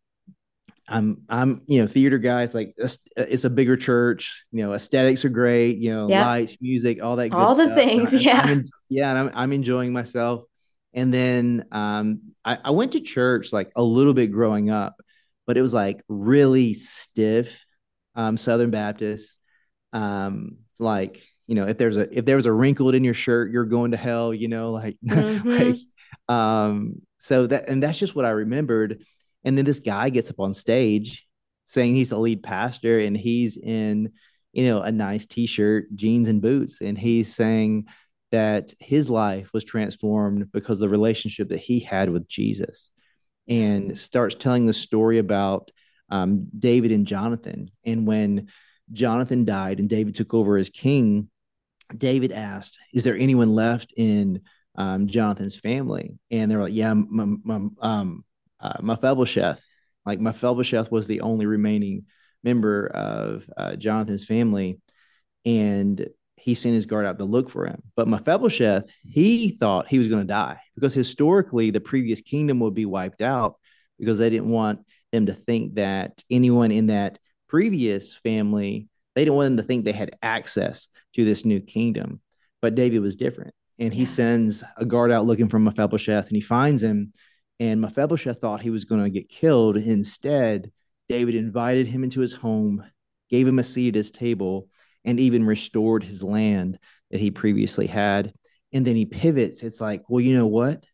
I'm 0.89 1.23
I'm 1.29 1.63
you 1.67 1.81
know 1.81 1.87
theater 1.87 2.19
guys 2.19 2.55
like 2.55 2.75
it's 2.79 3.45
a 3.45 3.51
bigger 3.51 3.77
church 3.77 4.47
you 4.53 4.63
know 4.63 4.73
aesthetics 4.73 5.25
are 5.25 5.31
great 5.31 5.79
you 5.79 5.93
know 5.93 6.09
yep. 6.09 6.25
lights 6.25 6.59
music 6.61 7.03
all 7.03 7.17
that 7.17 7.33
all 7.33 7.55
the 7.55 7.65
stuff. 7.65 7.75
things 7.75 8.15
I, 8.15 8.19
yeah 8.19 8.41
I'm 8.45 8.65
yeah 8.89 9.11
and 9.11 9.19
I'm 9.19 9.31
I'm 9.35 9.53
enjoying 9.53 9.93
myself 9.93 10.45
and 10.95 11.13
then 11.13 11.67
um 11.73 12.21
I, 12.45 12.59
I 12.65 12.71
went 12.71 12.93
to 12.93 13.01
church 13.01 13.53
like 13.53 13.71
a 13.75 13.83
little 13.83 14.15
bit 14.15 14.29
growing 14.29 14.71
up 14.71 14.97
but 15.47 15.57
it 15.57 15.63
was 15.63 15.75
like 15.75 16.03
really 16.09 16.73
stiff 16.75 17.65
um 18.15 18.37
Southern 18.37 18.71
Baptist 18.71 19.41
um 19.93 20.59
it's 20.71 20.81
like 20.81 21.21
you 21.49 21.57
know 21.57 21.67
if 21.67 21.79
there's 21.79 21.97
a 21.97 22.17
if 22.17 22.25
there 22.25 22.37
was 22.37 22.47
a 22.47 22.53
wrinkled 22.53 22.95
in 22.95 23.03
your 23.03 23.15
shirt 23.15 23.51
you're 23.51 23.65
going 23.65 23.91
to 23.91 23.97
hell 23.97 24.33
you 24.33 24.47
know 24.47 24.71
like 24.71 24.97
mm-hmm. 25.07 25.49
like 25.49 25.77
um 26.29 27.03
so 27.19 27.47
that 27.49 27.69
and 27.69 27.83
that's 27.83 27.99
just 27.99 28.15
what 28.15 28.25
I 28.25 28.31
remembered 28.31 29.03
and 29.47 29.57
then 29.57 29.65
this 29.65 29.81
guy 29.81 30.11
gets 30.11 30.29
up 30.29 30.41
on 30.41 30.53
stage 30.53 31.27
saying 31.67 31.95
he's 31.95 32.11
the 32.11 32.19
lead 32.19 32.43
pastor 32.43 32.99
and 32.99 33.17
he's 33.17 33.57
in, 33.57 34.13
you 34.53 34.67
know, 34.67 34.83
a 34.83 34.91
nice 34.91 35.25
t-shirt, 35.25 35.87
jeans 35.95 36.29
and 36.29 36.43
boots. 36.43 36.81
And 36.81 36.99
he's 36.99 37.33
saying 37.33 37.87
that 38.33 38.75
his 38.81 39.09
life 39.09 39.53
was 39.55 39.65
transformed 39.65 40.51
because 40.53 40.79
of 40.79 40.81
the 40.81 40.89
relationship 40.89 41.49
that 41.51 41.61
he 41.61 41.79
had 41.79 42.11
with 42.11 42.29
Jesus 42.29 42.91
and 43.49 43.97
starts 43.97 44.35
telling 44.35 44.67
the 44.67 44.73
story 44.73 45.19
about 45.19 45.71
um, 46.11 46.49
David 46.59 46.91
and 46.91 47.07
Jonathan. 47.07 47.69
And 47.85 48.05
when 48.05 48.49
Jonathan 48.93 49.45
died 49.45 49.79
and 49.79 49.89
David 49.89 50.17
took 50.17 50.35
over 50.35 50.57
as 50.57 50.71
king, 50.71 51.31
David 51.97 52.33
asked, 52.33 52.81
Is 52.93 53.05
there 53.05 53.17
anyone 53.17 53.55
left 53.55 53.95
in 53.97 54.43
um, 54.75 55.07
Jonathan's 55.07 55.55
family? 55.55 56.19
And 56.33 56.51
they 56.51 56.57
were 56.57 56.65
like, 56.65 56.75
Yeah, 56.75 56.95
my, 56.95 57.37
my, 57.45 57.69
um, 57.81 58.25
uh, 58.61 58.79
Mephibosheth. 58.81 59.65
Like 60.05 60.21
Mephibosheth 60.21 60.91
was 60.91 61.07
the 61.07 61.21
only 61.21 61.47
remaining 61.47 62.07
member 62.45 62.87
of 62.87 63.49
uh, 63.57 63.77
Jonathan's 63.77 64.25
family, 64.25 64.81
and 65.45 66.09
he 66.37 66.55
sent 66.55 66.75
his 66.75 66.87
guard 66.87 67.07
out 67.07 67.19
to 67.19 67.25
look 67.25 67.51
for 67.51 67.67
him. 67.67 67.83
But 67.97 68.09
Mephibosheth, 68.09 68.89
he 69.03 69.51
thought 69.51 69.89
he 69.89 69.99
was 69.99 70.09
going 70.09 70.23
to 70.23 70.27
die 70.27 70.61
because 70.75 70.95
historically 70.95 71.71
the 71.71 71.81
previous 71.81 72.21
kingdom 72.21 72.61
would 72.61 72.75
be 72.75 72.87
wiped 72.87 73.23
out 73.23 73.57
because 73.99 74.19
they 74.19 74.31
didn't 74.31 74.51
want 74.51 74.81
them 75.13 75.27
to 75.27 75.33
think 75.33 75.75
that 75.75 76.23
anyone 76.31 76.71
in 76.71 76.87
that 76.87 77.19
previous 77.49 78.15
family 78.15 78.89
they 79.17 79.25
didn't 79.25 79.37
want 79.37 79.47
them 79.47 79.57
to 79.57 79.63
think 79.63 79.85
they 79.85 79.93
had 79.93 80.15
access 80.23 80.89
to 81.15 81.25
this 81.25 81.45
new 81.45 81.59
kingdom. 81.59 82.21
But 82.61 82.75
David 82.75 83.01
was 83.01 83.17
different, 83.17 83.55
and 83.79 83.93
he 83.93 84.01
yeah. 84.01 84.09
sends 84.09 84.63
a 84.77 84.85
guard 84.85 85.11
out 85.11 85.25
looking 85.25 85.49
for 85.49 85.59
Mephibosheth, 85.59 86.29
and 86.29 86.37
he 86.37 86.43
finds 86.43 86.85
him 86.85 87.13
and 87.59 87.81
Mephibosheth 87.81 88.41
thought 88.41 88.63
he 88.63 88.71
was 88.71 88.85
going 88.85 89.03
to 89.03 89.11
get 89.11 89.29
killed. 89.29 89.77
Instead, 89.77 90.71
David 91.09 91.35
invited 91.35 91.87
him 91.87 92.05
into 92.05 92.21
his 92.21 92.35
home, 92.35 92.85
gave 93.31 93.47
him 93.47 93.59
a 93.59 93.65
seat 93.65 93.91
at 93.91 93.95
his 93.97 94.11
table, 94.11 94.69
and 95.05 95.21
even 95.21 95.45
restored 95.45 96.03
his 96.03 96.23
land 96.23 96.79
that 97.11 97.21
he 97.21 97.31
previously 97.31 97.87
had. 97.87 98.33
And 98.73 98.85
then 98.85 98.97
he 98.97 99.07
pivots. 99.07 99.63
It's 99.63 99.81
like, 99.81 100.03
well, 100.09 100.21
you 100.21 100.37
know 100.37 100.49
what? 100.49 100.85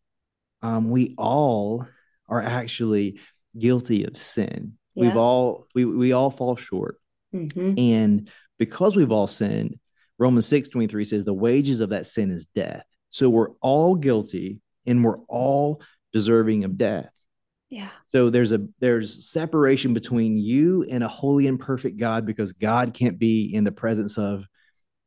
Um, 0.61 0.89
we 0.89 1.15
all 1.17 1.85
are 2.29 2.41
actually 2.41 3.19
guilty 3.57 4.05
of 4.05 4.17
sin. 4.17 4.73
Yeah. 4.95 5.07
We've 5.07 5.17
all 5.17 5.67
we 5.75 5.85
we 5.85 6.13
all 6.13 6.29
fall 6.29 6.55
short. 6.55 6.97
Mm-hmm. 7.33 7.73
And 7.77 8.29
because 8.59 8.95
we've 8.95 9.11
all 9.11 9.27
sinned, 9.27 9.79
Romans 10.17 10.45
6 10.47 10.69
23 10.69 11.05
says 11.05 11.25
the 11.25 11.33
wages 11.33 11.79
of 11.79 11.89
that 11.89 12.05
sin 12.05 12.31
is 12.31 12.45
death. 12.45 12.83
So 13.09 13.29
we're 13.29 13.51
all 13.61 13.95
guilty 13.95 14.59
and 14.85 15.03
we're 15.03 15.19
all 15.27 15.81
deserving 16.13 16.63
of 16.63 16.77
death. 16.77 17.11
Yeah. 17.69 17.89
So 18.05 18.29
there's 18.29 18.51
a 18.51 18.67
there's 18.79 19.27
separation 19.27 19.95
between 19.95 20.37
you 20.37 20.85
and 20.89 21.03
a 21.03 21.07
holy 21.07 21.47
and 21.47 21.59
perfect 21.59 21.97
God 21.97 22.25
because 22.25 22.53
God 22.53 22.93
can't 22.93 23.17
be 23.17 23.51
in 23.53 23.63
the 23.63 23.71
presence 23.71 24.17
of 24.17 24.47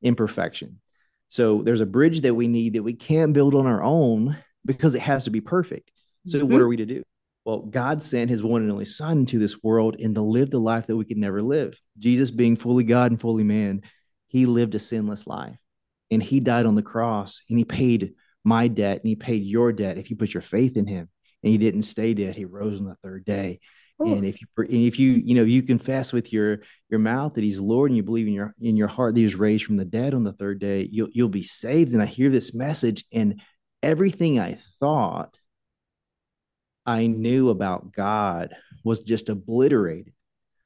imperfection. 0.03 0.81
So 1.29 1.62
there's 1.62 1.81
a 1.81 1.87
bridge 1.87 2.23
that 2.23 2.35
we 2.35 2.49
need 2.49 2.75
that 2.75 2.83
we 2.83 2.95
can't 2.95 3.33
build 3.33 3.55
on 3.55 3.66
our 3.66 3.83
own 3.83 4.37
because 4.64 4.95
it 4.95 5.03
has 5.03 5.25
to 5.25 5.31
be 5.31 5.40
perfect. 5.40 5.92
So 6.27 6.40
mm-hmm. 6.40 6.53
what 6.53 6.61
are 6.61 6.69
we 6.69 6.77
to 6.79 6.87
do? 6.87 7.03
Well, 7.45 7.61
God 7.61 8.03
sent 8.03 8.31
his 8.31 8.42
one 8.42 8.62
and 8.62 8.73
only 8.73 8.85
son 8.85 9.19
into 9.19 9.38
this 9.38 9.62
world 9.62 9.97
and 10.01 10.16
to 10.16 10.21
live 10.21 10.51
the 10.51 10.59
life 10.59 10.88
that 10.88 10.97
we 10.97 11.05
could 11.05 11.16
never 11.16 11.42
live. 11.42 11.81
Jesus 11.97 12.33
being 12.33 12.57
fully 12.57 12.83
God 12.83 13.12
and 13.12 13.21
fully 13.21 13.45
man, 13.45 13.83
he 14.27 14.47
lived 14.47 14.75
a 14.75 14.81
sinless 14.81 15.29
life. 15.29 15.57
And 16.11 16.21
he 16.21 16.40
died 16.40 16.66
on 16.66 16.75
the 16.75 16.83
cross 16.83 17.42
and 17.49 17.59
he 17.59 17.64
paid 17.64 18.14
my 18.47 18.69
debt 18.69 18.99
and 18.99 19.09
he 19.09 19.17
paid 19.17 19.43
your 19.43 19.73
debt 19.73 19.99
if 19.99 20.09
you 20.09 20.17
put 20.17 20.33
your 20.33 20.41
faith 20.41 20.77
in 20.77 20.87
him 20.87 21.09
and 21.43 21.51
he 21.51 21.59
didn't 21.59 21.83
stay 21.83 22.15
dead 22.15 22.37
he 22.37 22.45
rose 22.45 22.81
on 22.81 22.87
the 22.87 22.95
third 23.03 23.25
day 23.25 23.59
Ooh. 24.01 24.07
and 24.07 24.25
if 24.25 24.41
you 24.41 24.47
and 24.59 24.69
if 24.71 25.01
you 25.01 25.13
you 25.13 25.35
know 25.35 25.43
you 25.43 25.65
confess 25.65 26.13
with 26.13 26.33
your 26.33 26.61
your 26.89 27.01
mouth 27.01 27.35
that 27.35 27.43
he's 27.43 27.59
lord 27.59 27.91
and 27.91 27.97
you 27.97 28.05
believe 28.05 28.29
in 28.29 28.33
your 28.33 28.55
in 28.61 28.77
your 28.77 28.87
heart 28.87 29.15
that 29.15 29.21
he's 29.21 29.35
raised 29.35 29.65
from 29.65 29.77
the 29.77 29.85
dead 29.85 30.15
on 30.15 30.23
the 30.23 30.33
third 30.33 30.61
day 30.61 30.89
you'll 30.93 31.09
you'll 31.13 31.29
be 31.29 31.43
saved 31.43 31.93
and 31.93 32.01
i 32.01 32.07
hear 32.07 32.31
this 32.31 32.55
message 32.55 33.05
and 33.13 33.43
everything 33.83 34.39
i 34.39 34.57
thought 34.79 35.37
i 36.87 37.09
knew 37.09 37.51
about 37.51 37.93
god 37.93 38.55
was 38.85 39.01
just 39.01 39.29
obliterated 39.29 40.13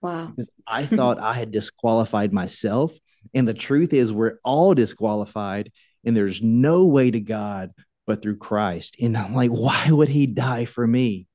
Wow. 0.02 0.32
Because 0.34 0.50
I 0.66 0.86
thought 0.86 1.20
I 1.20 1.34
had 1.34 1.50
disqualified 1.50 2.32
myself. 2.32 2.96
And 3.34 3.46
the 3.46 3.52
truth 3.52 3.92
is, 3.92 4.10
we're 4.10 4.38
all 4.42 4.72
disqualified 4.72 5.72
and 6.04 6.16
there's 6.16 6.42
no 6.42 6.86
way 6.86 7.10
to 7.10 7.20
God 7.20 7.72
but 8.06 8.22
through 8.22 8.38
Christ. 8.38 8.96
And 9.00 9.16
I'm 9.16 9.34
like, 9.34 9.50
why 9.50 9.86
would 9.90 10.08
he 10.08 10.26
die 10.26 10.64
for 10.64 10.86
me? 10.86 11.26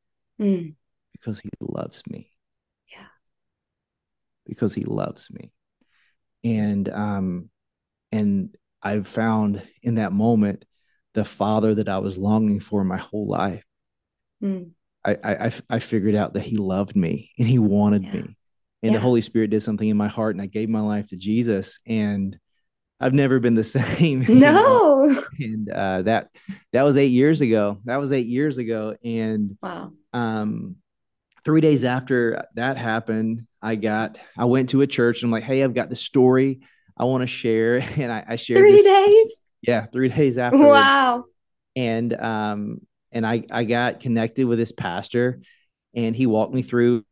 Mm. 0.42 0.76
Because 1.14 1.40
he 1.40 1.50
loves 1.60 2.04
me. 2.10 2.32
Yeah. 2.92 3.08
Because 4.46 4.74
he 4.74 4.84
loves 4.84 5.30
me. 5.32 5.52
And 6.44 6.90
um 6.90 7.50
and 8.12 8.56
I've 8.84 9.08
found 9.08 9.62
in 9.82 9.96
that 9.96 10.12
moment 10.12 10.66
the 11.14 11.26
father 11.26 11.76
that 11.76 11.90
I 11.90 12.00
was 12.00 12.18
longing 12.18 12.60
for 12.60 12.84
my 12.84 12.98
whole 12.98 13.28
life. 13.28 13.64
Mm. 14.44 14.72
I, 15.06 15.18
I 15.24 15.52
I 15.70 15.80
figured 15.80 16.16
out 16.16 16.34
that 16.34 16.44
he 16.44 16.58
loved 16.58 16.96
me 16.96 17.32
and 17.38 17.48
he 17.48 17.60
wanted 17.60 18.04
yeah. 18.04 18.14
me. 18.14 18.20
And 18.84 18.92
yeah. 18.92 18.94
the 18.94 19.00
Holy 19.00 19.22
Spirit 19.22 19.50
did 19.50 19.64
something 19.64 19.88
in 19.88 19.98
my 19.98 20.08
heart 20.08 20.36
and 20.36 20.42
I 20.42 20.48
gave 20.48 20.68
my 20.70 20.82
life 20.82 21.08
to 21.08 21.16
Jesus 21.16 21.80
and 21.88 22.38
I've 23.00 23.14
never 23.14 23.40
been 23.40 23.56
the 23.56 23.64
same. 23.64 24.26
No. 24.28 25.06
Know? 25.06 25.24
And 25.40 25.70
uh, 25.70 26.02
that 26.04 26.30
that 26.72 26.84
was 26.84 26.98
eight 26.98 27.12
years 27.12 27.42
ago. 27.42 27.80
That 27.86 27.98
was 27.98 28.12
eight 28.12 28.28
years 28.28 28.58
ago. 28.58 28.96
And 29.04 29.58
wow. 29.62 29.92
Um, 30.14 30.78
three 31.44 31.62
days 31.62 31.84
after 31.84 32.46
that 32.56 32.78
happened, 32.78 33.48
I 33.62 33.76
got 33.76 34.18
I 34.38 34.46
went 34.46 34.70
to 34.70 34.82
a 34.82 34.88
church 34.88 35.22
and 35.22 35.28
I'm 35.28 35.32
like, 35.32 35.44
hey, 35.44 35.64
I've 35.64 35.74
got 35.74 35.90
the 35.90 35.96
story 35.96 36.62
I 36.98 37.06
want 37.06 37.22
to 37.22 37.28
share. 37.28 37.82
And 37.98 38.12
I, 38.12 38.24
I 38.30 38.36
shared 38.36 38.60
three 38.60 38.72
this, 38.72 38.86
days. 38.86 39.36
Yeah, 39.62 39.86
three 39.86 40.10
days 40.10 40.38
after. 40.38 40.58
Wow. 40.58 41.26
And 41.76 42.14
um, 42.14 42.82
and 43.12 43.26
I 43.26 43.44
I 43.52 43.64
got 43.66 44.00
connected 44.00 44.46
with 44.46 44.58
this 44.58 44.72
pastor, 44.72 45.42
and 45.94 46.16
he 46.16 46.26
walked 46.26 46.54
me 46.54 46.62
through 46.62 47.04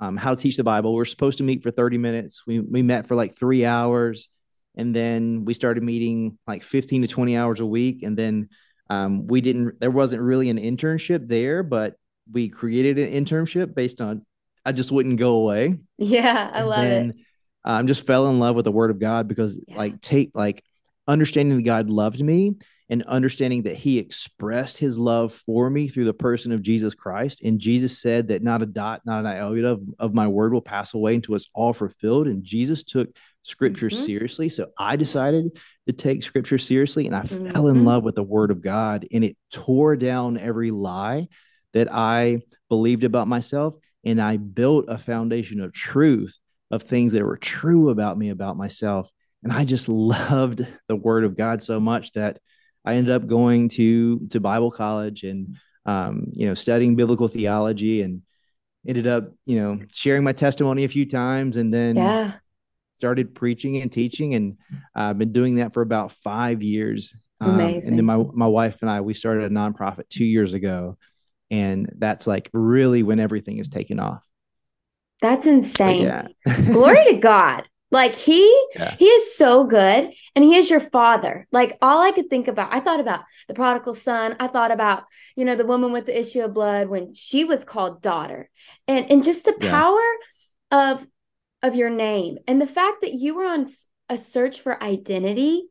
um, 0.00 0.16
how 0.16 0.34
to 0.34 0.40
teach 0.40 0.56
the 0.56 0.64
Bible. 0.64 0.94
We 0.94 1.00
are 1.02 1.04
supposed 1.04 1.38
to 1.38 1.44
meet 1.44 1.62
for 1.62 1.70
30 1.70 1.98
minutes. 1.98 2.42
We 2.46 2.60
we 2.60 2.82
met 2.82 3.06
for 3.06 3.14
like 3.14 3.36
three 3.36 3.64
hours 3.64 4.28
and 4.76 4.94
then 4.94 5.44
we 5.44 5.54
started 5.54 5.82
meeting 5.82 6.38
like 6.46 6.62
15 6.62 7.02
to 7.02 7.08
20 7.08 7.36
hours 7.36 7.60
a 7.60 7.66
week 7.66 8.02
and 8.02 8.16
then 8.16 8.48
um, 8.90 9.26
we 9.26 9.40
didn't 9.40 9.80
there 9.80 9.90
wasn't 9.90 10.22
really 10.22 10.50
an 10.50 10.58
internship 10.58 11.28
there 11.28 11.62
but 11.62 11.94
we 12.30 12.48
created 12.48 12.98
an 12.98 13.12
internship 13.12 13.74
based 13.74 14.00
on 14.00 14.24
i 14.64 14.72
just 14.72 14.92
wouldn't 14.92 15.18
go 15.18 15.36
away 15.36 15.78
yeah 15.98 16.50
i 16.52 16.62
love 16.62 16.84
and 16.84 17.10
it 17.10 17.16
i 17.64 17.78
um, 17.78 17.86
just 17.86 18.06
fell 18.06 18.28
in 18.28 18.38
love 18.38 18.56
with 18.56 18.64
the 18.64 18.72
word 18.72 18.90
of 18.90 18.98
god 18.98 19.28
because 19.28 19.62
yeah. 19.68 19.76
like 19.76 20.00
take 20.00 20.30
like 20.34 20.62
understanding 21.06 21.56
that 21.56 21.62
god 21.62 21.90
loved 21.90 22.22
me 22.22 22.54
and 22.92 23.02
understanding 23.04 23.62
that 23.62 23.74
he 23.74 23.98
expressed 23.98 24.76
his 24.76 24.98
love 24.98 25.32
for 25.32 25.70
me 25.70 25.88
through 25.88 26.04
the 26.04 26.12
person 26.12 26.52
of 26.52 26.60
Jesus 26.60 26.92
Christ. 26.92 27.42
And 27.42 27.58
Jesus 27.58 27.98
said 27.98 28.28
that 28.28 28.42
not 28.42 28.60
a 28.60 28.66
dot, 28.66 29.00
not 29.06 29.20
an 29.20 29.26
iota 29.28 29.68
of, 29.68 29.82
of 29.98 30.14
my 30.14 30.28
word 30.28 30.52
will 30.52 30.60
pass 30.60 30.92
away 30.92 31.14
until 31.14 31.34
it's 31.34 31.48
all 31.54 31.72
fulfilled. 31.72 32.26
And 32.26 32.44
Jesus 32.44 32.84
took 32.84 33.08
scripture 33.42 33.88
mm-hmm. 33.88 34.04
seriously. 34.04 34.48
So 34.48 34.68
I 34.78 34.96
decided 34.96 35.58
to 35.86 35.92
take 35.92 36.22
scripture 36.22 36.58
seriously 36.58 37.06
and 37.06 37.14
I 37.14 37.22
mm-hmm. 37.22 37.50
fell 37.50 37.68
in 37.68 37.84
love 37.84 38.04
with 38.04 38.14
the 38.14 38.22
word 38.22 38.50
of 38.50 38.62
God 38.62 39.06
and 39.12 39.24
it 39.24 39.36
tore 39.52 39.96
down 39.96 40.38
every 40.38 40.70
lie 40.70 41.28
that 41.72 41.92
I 41.92 42.40
believed 42.68 43.04
about 43.04 43.28
myself. 43.28 43.74
And 44.04 44.20
I 44.20 44.36
built 44.36 44.86
a 44.88 44.98
foundation 44.98 45.60
of 45.60 45.72
truth 45.72 46.38
of 46.70 46.82
things 46.82 47.12
that 47.12 47.22
were 47.22 47.36
true 47.36 47.90
about 47.90 48.18
me, 48.18 48.30
about 48.30 48.56
myself. 48.56 49.10
And 49.42 49.52
I 49.52 49.64
just 49.64 49.88
loved 49.88 50.66
the 50.88 50.96
word 50.96 51.24
of 51.24 51.36
God 51.36 51.62
so 51.62 51.80
much 51.80 52.12
that 52.12 52.38
I 52.84 52.94
ended 52.94 53.12
up 53.12 53.26
going 53.26 53.68
to 53.70 54.26
to 54.30 54.40
Bible 54.40 54.70
college 54.70 55.22
and 55.22 55.56
um, 55.86 56.26
you 56.32 56.46
know 56.46 56.54
studying 56.54 56.96
biblical 56.96 57.28
theology 57.28 58.02
and 58.02 58.22
ended 58.86 59.06
up 59.06 59.30
you 59.46 59.60
know 59.60 59.78
sharing 59.92 60.24
my 60.24 60.32
testimony 60.32 60.84
a 60.84 60.88
few 60.88 61.08
times 61.08 61.56
and 61.56 61.72
then 61.72 61.96
yeah 61.96 62.32
started 63.02 63.34
preaching 63.34 63.82
and 63.82 63.90
teaching, 63.90 64.34
and 64.34 64.58
I've 64.94 65.18
been 65.18 65.32
doing 65.32 65.56
that 65.56 65.72
for 65.72 65.82
about 65.82 66.12
five 66.12 66.62
years. 66.62 67.16
Um, 67.40 67.58
and 67.58 67.98
then 67.98 68.04
my 68.04 68.16
my 68.32 68.46
wife 68.46 68.80
and 68.82 68.88
I 68.88 69.00
we 69.00 69.12
started 69.12 69.42
a 69.42 69.48
nonprofit 69.52 70.08
two 70.08 70.24
years 70.24 70.54
ago, 70.54 70.96
and 71.50 71.92
that's 71.98 72.28
like 72.28 72.48
really 72.52 73.02
when 73.02 73.18
everything 73.18 73.58
is 73.58 73.66
taken 73.66 73.98
off. 73.98 74.24
That's 75.20 75.48
insane. 75.48 76.02
yeah. 76.02 76.28
Glory 76.66 77.04
to 77.06 77.14
God. 77.14 77.64
Like 77.90 78.14
he 78.14 78.44
yeah. 78.76 78.94
he 78.96 79.06
is 79.06 79.36
so 79.36 79.66
good 79.66 80.12
and 80.36 80.44
he 80.44 80.54
is 80.54 80.70
your 80.70 80.78
father. 80.78 81.48
Like 81.50 81.76
all 81.82 82.00
I 82.00 82.12
could 82.12 82.30
think 82.30 82.46
about, 82.46 82.72
I 82.72 82.78
thought 82.78 83.00
about 83.00 83.24
the 83.48 83.54
prodigal 83.54 83.94
son. 83.94 84.36
I 84.38 84.46
thought 84.46 84.70
about, 84.70 85.06
you 85.34 85.44
know, 85.44 85.56
the 85.56 85.66
woman 85.66 85.90
with 85.90 86.06
the 86.06 86.16
issue 86.16 86.42
of 86.42 86.54
blood 86.54 86.88
when 86.88 87.14
she 87.14 87.42
was 87.42 87.64
called 87.64 88.00
daughter. 88.00 88.48
And 88.86 89.10
and 89.10 89.24
just 89.24 89.44
the 89.44 89.56
yeah. 89.60 89.70
power 89.70 90.02
of 90.70 91.06
of 91.62 91.74
your 91.74 91.90
name 91.90 92.38
and 92.46 92.60
the 92.60 92.66
fact 92.66 93.00
that 93.02 93.14
you 93.14 93.34
were 93.34 93.46
on 93.46 93.66
a 94.08 94.18
search 94.18 94.60
for 94.60 94.82
identity 94.82 95.64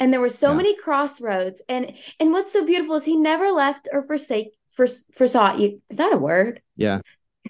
and 0.00 0.12
there 0.12 0.20
were 0.20 0.30
so 0.30 0.50
yeah. 0.50 0.56
many 0.56 0.76
crossroads 0.76 1.62
and 1.68 1.92
and 2.20 2.32
what's 2.32 2.52
so 2.52 2.64
beautiful 2.64 2.96
is 2.96 3.04
he 3.04 3.16
never 3.16 3.50
left 3.50 3.88
or 3.92 4.02
forsake 4.02 4.52
for 4.78 4.86
forsought 5.16 5.58
you. 5.58 5.82
Is 5.90 5.98
that 5.98 6.12
a 6.12 6.16
word? 6.16 6.62
Yeah. 6.76 7.00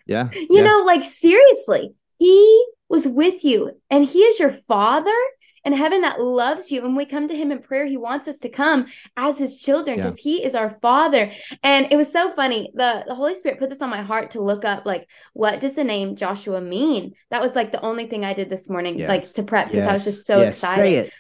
Yeah. 0.07 0.31
you 0.51 0.63
know, 0.63 0.83
like 0.87 1.05
seriously, 1.05 1.95
he 2.19 2.67
was 2.89 3.07
with 3.07 3.45
you 3.45 3.73
and 3.91 4.05
he 4.05 4.21
is 4.21 4.41
your 4.41 4.57
father 4.67 5.15
in 5.65 5.73
heaven 5.73 6.03
that 6.03 6.21
loves 6.21 6.71
you. 6.71 6.85
And 6.85 6.97
we 6.97 7.05
come 7.05 7.29
to 7.29 7.37
him 7.37 7.51
in 7.53 7.61
prayer, 7.61 7.87
he 7.87 7.97
wants 7.97 8.29
us 8.29 8.39
to 8.39 8.49
come 8.49 8.87
as 9.17 9.39
his 9.39 9.59
children 9.59 9.97
because 9.97 10.25
yeah. 10.25 10.31
he 10.31 10.45
is 10.45 10.55
our 10.55 10.79
father. 10.81 11.33
And 11.63 11.89
it 11.91 11.97
was 11.97 12.13
so 12.13 12.33
funny. 12.33 12.71
The, 12.75 13.05
the 13.07 13.15
Holy 13.15 13.35
Spirit 13.35 13.59
put 13.59 13.71
this 13.71 13.83
on 13.83 13.91
my 13.91 14.03
heart 14.03 14.33
to 14.33 14.43
look 14.43 14.65
up, 14.65 14.87
like, 14.87 15.09
what 15.33 15.61
does 15.61 15.75
the 15.75 15.85
name 15.85 16.17
Joshua 16.17 16.61
mean? 16.61 17.15
That 17.31 17.41
was 17.41 17.55
like 17.55 17.73
the 17.73 17.81
only 17.83 18.07
thing 18.07 18.25
I 18.25 18.35
did 18.35 18.51
this 18.51 18.69
morning, 18.69 18.99
yes. 18.99 19.09
like 19.09 19.33
to 19.35 19.43
prep 19.43 19.69
because 19.69 19.85
yes. 19.85 19.89
I 19.89 19.93
was 19.93 20.05
just 20.05 20.27
so 20.27 20.39
yes. 20.41 20.57
excited. 20.57 20.83
Say 20.83 20.97
it. 20.97 21.13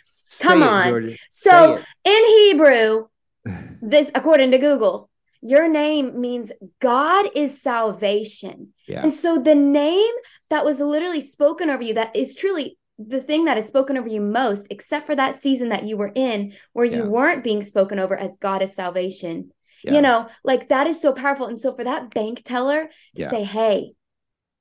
Come 0.42 0.62
on. 0.62 1.16
So 1.30 1.82
in 2.04 2.26
Hebrew, 2.26 3.06
this, 3.82 4.10
according 4.14 4.50
to 4.50 4.58
Google, 4.58 5.08
your 5.40 5.68
name 5.68 6.20
means 6.20 6.52
God 6.80 7.26
is 7.34 7.62
salvation. 7.62 8.74
Yeah. 8.86 9.02
And 9.02 9.14
so 9.14 9.38
the 9.38 9.54
name 9.54 10.12
that 10.50 10.64
was 10.64 10.80
literally 10.80 11.20
spoken 11.20 11.70
over 11.70 11.82
you, 11.82 11.94
that 11.94 12.14
is 12.16 12.34
truly 12.34 12.76
the 12.98 13.20
thing 13.20 13.44
that 13.44 13.56
is 13.58 13.66
spoken 13.66 13.96
over 13.96 14.08
you 14.08 14.20
most, 14.20 14.66
except 14.70 15.06
for 15.06 15.14
that 15.14 15.40
season 15.40 15.68
that 15.68 15.84
you 15.84 15.96
were 15.96 16.12
in 16.14 16.54
where 16.72 16.84
you 16.84 17.04
weren't 17.04 17.44
being 17.44 17.62
spoken 17.62 17.98
over 17.98 18.16
as 18.16 18.36
God 18.40 18.62
is 18.62 18.74
salvation. 18.74 19.52
Yeah. 19.84 19.92
You 19.92 20.02
know, 20.02 20.28
like 20.42 20.68
that 20.70 20.88
is 20.88 21.00
so 21.00 21.12
powerful. 21.12 21.46
And 21.46 21.58
so 21.58 21.74
for 21.74 21.84
that 21.84 22.12
bank 22.12 22.42
teller 22.44 22.88
to 23.16 23.30
say, 23.30 23.44
hey, 23.44 23.92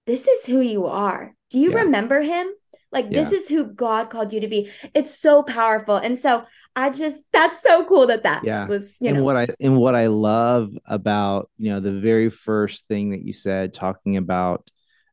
this 0.06 0.28
is 0.28 0.45
who 0.45 0.62
you 0.62 0.86
are. 0.86 1.34
Do 1.50 1.60
you 1.60 1.71
remember 1.71 2.21
him? 2.21 2.47
Like, 2.91 3.10
this 3.10 3.32
is 3.32 3.50
who 3.50 3.65
God 3.65 4.10
called 4.10 4.32
you 4.32 4.39
to 4.39 4.47
be. 4.47 4.71
It's 4.93 5.17
so 5.19 5.43
powerful. 5.43 5.97
And 5.97 6.17
so 6.17 6.43
I 6.78 6.91
just 6.91 7.26
that's 7.34 7.62
so 7.63 7.84
cool 7.86 8.06
that 8.08 8.21
that 8.23 8.43
yeah. 8.43 8.67
was 8.67 8.97
you 9.02 9.10
and 9.10 9.17
know 9.17 9.23
what 9.23 9.36
I 9.36 9.47
and 9.60 9.78
what 9.78 9.95
I 9.95 10.08
love 10.08 10.69
about 10.86 11.50
you 11.58 11.71
know 11.71 11.80
the 11.80 11.91
very 11.91 12.30
first 12.30 12.88
thing 12.88 13.10
that 13.10 13.23
you 13.23 13.34
said 13.34 13.73
talking 13.73 14.15
about 14.15 14.69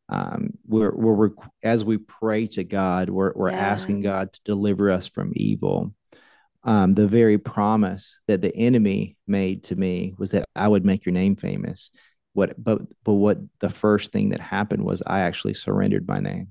um 0.08 0.50
we're 0.66 0.94
we're 0.94 1.30
as 1.62 1.84
we 1.84 1.96
pray 1.96 2.46
to 2.46 2.64
God 2.64 3.08
we're 3.08 3.32
we're 3.34 3.50
yeah. 3.50 3.56
asking 3.56 4.02
God 4.02 4.32
to 4.32 4.40
deliver 4.44 4.90
us 4.90 5.08
from 5.08 5.32
evil 5.34 5.94
um 6.62 6.94
the 6.94 7.08
very 7.08 7.38
promise 7.38 8.20
that 8.26 8.42
the 8.42 8.54
enemy 8.54 9.16
made 9.26 9.64
to 9.64 9.76
me 9.76 10.14
was 10.18 10.32
that 10.32 10.44
I 10.54 10.68
would 10.68 10.84
make 10.84 11.06
your 11.06 11.14
name 11.14 11.36
famous 11.36 11.90
what 12.34 12.62
but 12.62 12.82
but 13.02 13.14
what 13.14 13.38
the 13.60 13.70
first 13.70 14.12
thing 14.12 14.30
that 14.30 14.40
happened 14.40 14.84
was 14.84 15.02
I 15.06 15.20
actually 15.20 15.54
surrendered 15.54 16.06
my 16.06 16.18
name 16.18 16.48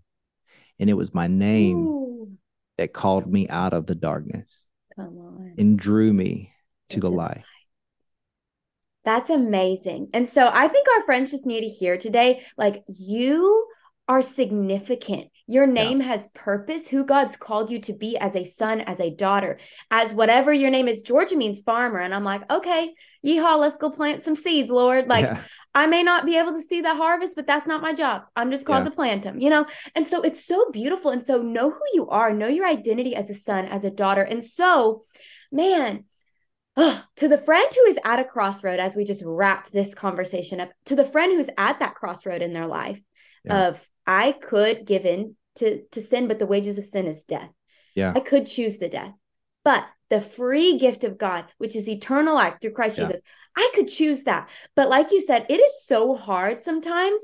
and 0.79 0.89
it 0.89 0.95
was 0.95 1.13
my 1.13 1.27
name 1.27 1.77
Ooh. 1.77 2.31
that 2.77 2.93
called 2.93 3.31
me 3.31 3.47
out 3.49 3.73
of 3.73 3.85
the 3.85 3.95
darkness 3.95 4.65
Come 4.95 5.17
on. 5.17 5.53
And 5.57 5.77
drew 5.77 6.13
me 6.13 6.53
to 6.89 6.99
the 6.99 7.09
light. 7.09 7.43
That's 9.05 9.29
amazing. 9.29 10.09
And 10.13 10.27
so 10.27 10.49
I 10.51 10.67
think 10.67 10.87
our 10.89 11.03
friends 11.03 11.31
just 11.31 11.45
need 11.45 11.61
to 11.61 11.67
hear 11.67 11.97
today 11.97 12.43
like, 12.57 12.83
you 12.87 13.67
are 14.07 14.21
significant. 14.21 15.27
Your 15.45 15.67
name 15.67 15.99
yeah. 15.99 16.07
has 16.07 16.29
purpose, 16.33 16.87
who 16.87 17.03
God's 17.03 17.35
called 17.35 17.69
you 17.69 17.79
to 17.81 17.93
be 17.93 18.17
as 18.17 18.35
a 18.35 18.45
son, 18.45 18.79
as 18.81 18.99
a 19.01 19.09
daughter, 19.09 19.59
as 19.91 20.13
whatever 20.13 20.53
your 20.53 20.69
name 20.69 20.87
is. 20.87 21.01
Georgia 21.01 21.35
means 21.35 21.59
farmer. 21.59 21.99
And 21.99 22.13
I'm 22.13 22.23
like, 22.23 22.49
okay, 22.49 22.93
yeehaw, 23.25 23.59
let's 23.59 23.77
go 23.77 23.89
plant 23.89 24.23
some 24.23 24.37
seeds, 24.37 24.69
Lord. 24.69 25.09
Like, 25.09 25.25
yeah. 25.25 25.41
I 25.75 25.87
may 25.87 26.03
not 26.03 26.25
be 26.25 26.37
able 26.37 26.53
to 26.53 26.61
see 26.61 26.79
the 26.81 26.95
harvest, 26.95 27.35
but 27.35 27.47
that's 27.47 27.67
not 27.67 27.81
my 27.81 27.93
job. 27.93 28.23
I'm 28.35 28.51
just 28.51 28.65
called 28.65 28.83
yeah. 28.85 28.89
to 28.89 28.95
plant 28.95 29.23
them, 29.23 29.41
you 29.41 29.49
know? 29.49 29.65
And 29.95 30.07
so 30.07 30.21
it's 30.21 30.45
so 30.45 30.69
beautiful. 30.71 31.11
And 31.11 31.25
so 31.25 31.41
know 31.41 31.71
who 31.71 31.81
you 31.93 32.07
are, 32.09 32.33
know 32.33 32.47
your 32.47 32.65
identity 32.65 33.15
as 33.15 33.29
a 33.29 33.33
son, 33.33 33.65
as 33.65 33.83
a 33.83 33.89
daughter. 33.89 34.21
And 34.21 34.43
so, 34.43 35.03
man, 35.51 36.05
to 37.15 37.27
the 37.27 37.37
friend 37.37 37.67
who 37.73 37.85
is 37.89 37.99
at 38.03 38.19
a 38.19 38.23
crossroad, 38.23 38.79
as 38.79 38.95
we 38.95 39.03
just 39.03 39.23
wrap 39.25 39.69
this 39.71 39.93
conversation 39.93 40.59
up, 40.59 40.71
to 40.85 40.95
the 40.95 41.05
friend 41.05 41.35
who's 41.35 41.49
at 41.57 41.79
that 41.79 41.95
crossroad 41.95 42.41
in 42.41 42.53
their 42.53 42.67
life 42.67 43.01
yeah. 43.45 43.67
of, 43.67 43.87
I 44.05 44.31
could 44.31 44.85
give 44.85 45.05
in 45.05 45.35
to, 45.55 45.83
to 45.91 46.01
sin, 46.01 46.27
but 46.27 46.39
the 46.39 46.45
wages 46.45 46.77
of 46.77 46.85
sin 46.85 47.07
is 47.07 47.23
death. 47.23 47.49
Yeah. 47.95 48.13
I 48.15 48.19
could 48.19 48.45
choose 48.45 48.77
the 48.77 48.89
death. 48.89 49.13
But 49.63 49.85
the 50.09 50.19
free 50.19 50.77
gift 50.77 51.03
of 51.03 51.17
God, 51.17 51.45
which 51.57 51.75
is 51.75 51.87
eternal 51.87 52.35
life 52.35 52.55
through 52.59 52.71
Christ 52.71 52.97
yeah. 52.97 53.05
Jesus, 53.05 53.21
I 53.55 53.71
could 53.75 53.87
choose 53.87 54.23
that. 54.23 54.49
But 54.75 54.89
like 54.89 55.11
you 55.11 55.21
said, 55.21 55.45
it 55.49 55.59
is 55.59 55.85
so 55.85 56.15
hard 56.15 56.61
sometimes 56.61 57.21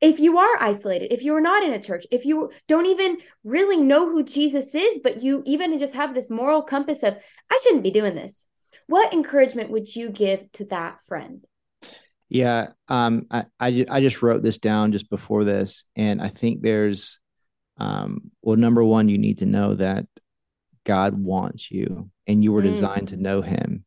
if 0.00 0.20
you 0.20 0.38
are 0.38 0.62
isolated, 0.62 1.12
if 1.12 1.22
you're 1.22 1.40
not 1.40 1.64
in 1.64 1.72
a 1.72 1.82
church, 1.82 2.06
if 2.10 2.24
you 2.24 2.50
don't 2.68 2.86
even 2.86 3.18
really 3.42 3.76
know 3.76 4.08
who 4.08 4.22
Jesus 4.22 4.74
is, 4.74 5.00
but 5.02 5.22
you 5.22 5.42
even 5.44 5.78
just 5.78 5.94
have 5.94 6.14
this 6.14 6.30
moral 6.30 6.62
compass 6.62 7.02
of, 7.02 7.16
I 7.50 7.58
shouldn't 7.62 7.82
be 7.82 7.90
doing 7.90 8.14
this. 8.14 8.46
What 8.88 9.12
encouragement 9.12 9.70
would 9.70 9.94
you 9.94 10.10
give 10.10 10.50
to 10.52 10.64
that 10.66 10.98
friend? 11.06 11.44
Yeah, 12.28 12.70
um, 12.88 13.26
I, 13.30 13.44
I, 13.58 13.86
I 13.88 14.00
just 14.00 14.22
wrote 14.22 14.42
this 14.42 14.58
down 14.58 14.92
just 14.92 15.08
before 15.08 15.44
this, 15.44 15.84
and 15.96 16.20
I 16.20 16.28
think 16.28 16.60
there's, 16.60 17.20
um, 17.78 18.30
well, 18.42 18.56
number 18.56 18.84
one, 18.84 19.08
you 19.08 19.16
need 19.16 19.38
to 19.38 19.46
know 19.46 19.74
that 19.74 20.06
God 20.84 21.14
wants 21.14 21.70
you, 21.70 22.10
and 22.26 22.42
you 22.44 22.52
were 22.52 22.60
designed 22.60 23.06
mm. 23.06 23.10
to 23.10 23.16
know 23.16 23.40
Him, 23.40 23.86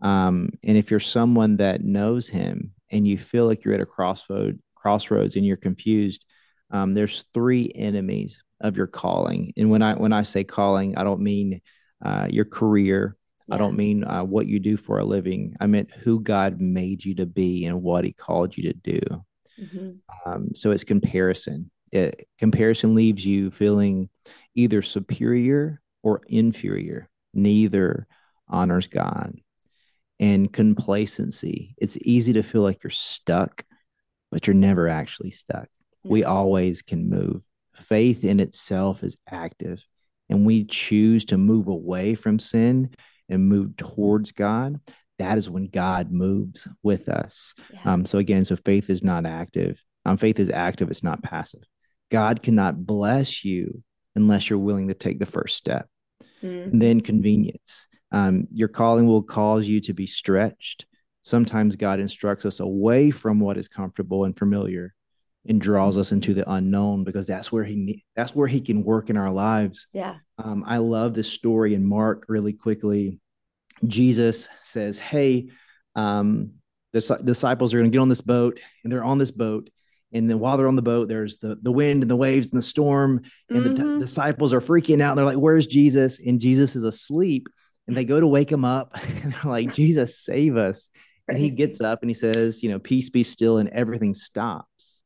um, 0.00 0.50
and 0.62 0.76
if 0.76 0.90
you're 0.90 1.00
someone 1.00 1.56
that 1.56 1.82
knows 1.82 2.28
him 2.28 2.72
and 2.90 3.06
you 3.06 3.18
feel 3.18 3.46
like 3.46 3.64
you're 3.64 3.74
at 3.74 3.80
a 3.80 3.86
crossroad, 3.86 4.60
crossroads 4.74 5.36
and 5.36 5.46
you're 5.46 5.56
confused, 5.56 6.26
um, 6.70 6.94
there's 6.94 7.24
three 7.32 7.70
enemies 7.74 8.44
of 8.60 8.76
your 8.76 8.86
calling. 8.86 9.52
And 9.56 9.70
when 9.70 9.82
I 9.82 9.94
when 9.94 10.12
I 10.12 10.22
say 10.22 10.44
calling, 10.44 10.96
I 10.96 11.04
don't 11.04 11.20
mean 11.20 11.60
uh, 12.04 12.26
your 12.30 12.44
career. 12.44 13.16
Yeah. 13.48 13.54
I 13.54 13.58
don't 13.58 13.76
mean 13.76 14.04
uh, 14.04 14.24
what 14.24 14.46
you 14.46 14.58
do 14.58 14.76
for 14.76 14.98
a 14.98 15.04
living. 15.04 15.56
I 15.60 15.66
meant 15.66 15.92
who 15.92 16.20
God 16.20 16.60
made 16.60 17.04
you 17.04 17.14
to 17.16 17.26
be 17.26 17.64
and 17.64 17.82
what 17.82 18.04
He 18.04 18.12
called 18.12 18.56
you 18.56 18.64
to 18.64 18.74
do. 18.74 19.00
Mm-hmm. 19.60 19.90
Um, 20.30 20.54
so 20.54 20.70
it's 20.70 20.84
comparison. 20.84 21.70
It, 21.92 22.28
comparison 22.38 22.94
leaves 22.94 23.24
you 23.24 23.50
feeling 23.50 24.08
either 24.54 24.82
superior 24.82 25.80
or 26.02 26.22
inferior. 26.26 27.08
Neither 27.32 28.06
honors 28.48 28.88
God 28.88 29.38
and 30.18 30.52
complacency. 30.52 31.74
It's 31.78 31.98
easy 31.98 32.32
to 32.34 32.42
feel 32.42 32.62
like 32.62 32.82
you're 32.82 32.90
stuck, 32.90 33.64
but 34.30 34.46
you're 34.46 34.54
never 34.54 34.88
actually 34.88 35.30
stuck. 35.30 35.68
We 36.04 36.24
always 36.24 36.82
can 36.82 37.10
move. 37.10 37.44
Faith 37.74 38.24
in 38.24 38.40
itself 38.40 39.02
is 39.02 39.18
active, 39.28 39.84
and 40.30 40.46
we 40.46 40.64
choose 40.64 41.24
to 41.26 41.36
move 41.36 41.66
away 41.66 42.14
from 42.14 42.38
sin 42.38 42.94
and 43.28 43.48
move 43.48 43.76
towards 43.76 44.32
God. 44.32 44.80
That 45.18 45.38
is 45.38 45.48
when 45.48 45.68
God 45.68 46.10
moves 46.12 46.68
with 46.82 47.08
us. 47.08 47.54
Yeah. 47.72 47.92
Um, 47.92 48.04
so 48.04 48.18
again, 48.18 48.44
so 48.44 48.56
faith 48.56 48.90
is 48.90 49.02
not 49.02 49.24
active. 49.26 49.82
Um, 50.04 50.16
faith 50.16 50.38
is 50.38 50.50
active; 50.50 50.90
it's 50.90 51.02
not 51.02 51.22
passive. 51.22 51.62
God 52.10 52.42
cannot 52.42 52.86
bless 52.86 53.44
you 53.44 53.82
unless 54.14 54.48
you're 54.48 54.58
willing 54.58 54.88
to 54.88 54.94
take 54.94 55.18
the 55.18 55.26
first 55.26 55.56
step. 55.56 55.88
And 56.64 56.82
then 56.82 57.00
convenience. 57.00 57.86
Um, 58.12 58.46
your 58.52 58.68
calling 58.68 59.06
will 59.06 59.22
cause 59.22 59.66
you 59.66 59.80
to 59.82 59.92
be 59.92 60.06
stretched. 60.06 60.86
Sometimes 61.22 61.76
God 61.76 61.98
instructs 61.98 62.46
us 62.46 62.60
away 62.60 63.10
from 63.10 63.40
what 63.40 63.56
is 63.56 63.68
comfortable 63.68 64.24
and 64.24 64.38
familiar 64.38 64.94
and 65.48 65.60
draws 65.60 65.96
us 65.96 66.12
into 66.12 66.34
the 66.34 66.50
unknown 66.50 67.04
because 67.04 67.26
that's 67.26 67.50
where 67.50 67.64
he 67.64 68.04
that's 68.14 68.34
where 68.34 68.48
he 68.48 68.60
can 68.60 68.82
work 68.84 69.10
in 69.10 69.16
our 69.16 69.30
lives. 69.30 69.86
Yeah. 69.92 70.16
Um, 70.38 70.64
I 70.66 70.78
love 70.78 71.14
this 71.14 71.30
story 71.30 71.74
in 71.74 71.84
Mark 71.84 72.26
really 72.28 72.52
quickly. 72.52 73.20
Jesus 73.86 74.48
says, 74.62 74.98
"Hey, 74.98 75.50
um, 75.94 76.52
the 76.92 77.20
disciples 77.24 77.74
are 77.74 77.78
going 77.78 77.90
to 77.90 77.94
get 77.94 78.02
on 78.02 78.08
this 78.08 78.22
boat, 78.22 78.60
and 78.82 78.92
they're 78.92 79.04
on 79.04 79.18
this 79.18 79.30
boat, 79.30 79.70
and 80.12 80.28
then 80.28 80.38
while 80.38 80.56
they're 80.56 80.68
on 80.68 80.76
the 80.76 80.82
boat, 80.82 81.08
there's 81.08 81.38
the 81.38 81.58
the 81.60 81.72
wind 81.72 82.02
and 82.02 82.10
the 82.10 82.16
waves 82.16 82.50
and 82.50 82.58
the 82.58 82.62
storm, 82.62 83.22
and 83.48 83.58
mm-hmm. 83.58 83.74
the 83.74 83.94
t- 83.94 83.98
disciples 84.00 84.52
are 84.52 84.60
freaking 84.60 85.00
out. 85.00 85.16
They're 85.16 85.24
like, 85.24 85.36
"Where's 85.36 85.66
Jesus?" 85.66 86.18
And 86.20 86.40
Jesus 86.40 86.76
is 86.76 86.84
asleep 86.84 87.48
and 87.86 87.96
they 87.96 88.04
go 88.04 88.20
to 88.20 88.26
wake 88.26 88.50
him 88.50 88.64
up 88.64 88.96
and 89.22 89.32
they're 89.32 89.50
like 89.50 89.74
jesus 89.74 90.18
save 90.18 90.56
us 90.56 90.88
and 91.28 91.38
he 91.38 91.50
gets 91.50 91.80
up 91.80 92.02
and 92.02 92.10
he 92.10 92.14
says 92.14 92.62
you 92.62 92.70
know 92.70 92.78
peace 92.78 93.10
be 93.10 93.22
still 93.22 93.58
and 93.58 93.68
everything 93.70 94.14
stops 94.14 95.02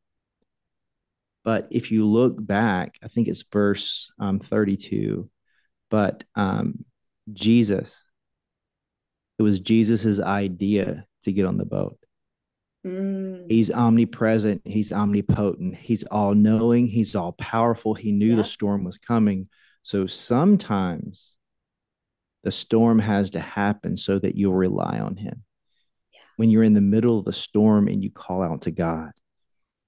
But 1.44 1.68
if 1.70 1.90
you 1.90 2.04
look 2.06 2.44
back, 2.44 2.98
I 3.02 3.08
think 3.08 3.28
it's 3.28 3.44
verse 3.50 4.10
um, 4.18 4.40
32, 4.40 5.30
but 5.90 6.24
um, 6.34 6.84
Jesus, 7.32 8.06
it 9.38 9.42
was 9.42 9.58
Jesus's 9.58 10.20
idea 10.20 11.06
to 11.22 11.32
get 11.32 11.46
on 11.46 11.56
the 11.56 11.64
boat. 11.64 11.98
Mm. 12.86 13.46
He's 13.50 13.70
omnipresent. 13.70 14.62
He's 14.64 14.92
omnipotent. 14.92 15.76
He's 15.76 16.04
all 16.04 16.34
knowing. 16.34 16.86
He's 16.86 17.14
all 17.14 17.32
powerful. 17.32 17.94
He 17.94 18.12
knew 18.12 18.30
yeah. 18.30 18.36
the 18.36 18.44
storm 18.44 18.84
was 18.84 18.98
coming. 18.98 19.48
So 19.82 20.06
sometimes 20.06 21.36
the 22.44 22.50
storm 22.50 22.98
has 22.98 23.30
to 23.30 23.40
happen 23.40 23.96
so 23.96 24.18
that 24.18 24.36
you'll 24.36 24.54
rely 24.54 24.98
on 24.98 25.16
Him. 25.16 25.42
Yeah. 26.12 26.20
When 26.36 26.50
you're 26.50 26.62
in 26.62 26.74
the 26.74 26.80
middle 26.80 27.18
of 27.18 27.24
the 27.24 27.32
storm 27.32 27.88
and 27.88 28.02
you 28.02 28.10
call 28.10 28.42
out 28.42 28.62
to 28.62 28.70
God 28.70 29.12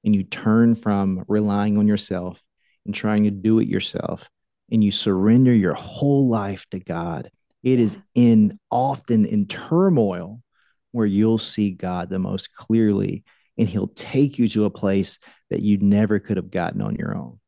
and 0.05 0.15
you 0.15 0.25
turn 0.25 0.75
from 0.75 1.25
relying 1.29 1.79
on 1.79 1.87
yourself 1.87 2.43
and 2.85 2.95
trying 2.95 3.25
to 3.25 3.31
do 3.31 3.59
it 3.61 3.69
yourself 3.69 4.29
and 4.71 4.83
you 4.83 4.91
surrender 4.91 5.53
your 5.53 5.75
whole 5.75 6.29
life 6.29 6.67
to 6.71 6.81
God, 6.81 7.31
it 7.63 7.79
is 7.79 7.99
in 8.15 8.59
often 8.71 9.25
in 9.25 9.47
turmoil 9.47 10.43
where 10.91 11.07
you'll 11.07 11.39
see 11.39 11.71
God 11.71 12.11
the 12.11 12.19
most 12.19 12.55
clearly 12.55 13.25
and 13.59 13.69
he'll 13.69 13.89
take 13.89 14.39
you 14.39 14.49
to 14.49 14.65
a 14.65 14.71
place 14.71 15.19
that 15.51 15.63
you 15.63 15.79
never 15.79 16.19
could 16.19 16.37
have 16.37 16.51
gotten 16.51 16.81
on 16.81 16.97
your 16.97 17.17
own. 17.17 17.39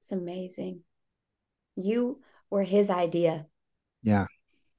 It's 0.00 0.12
amazing. 0.12 0.80
You 1.74 2.20
were 2.50 2.62
his 2.62 2.90
idea. 2.90 3.46
Yeah. 4.02 4.26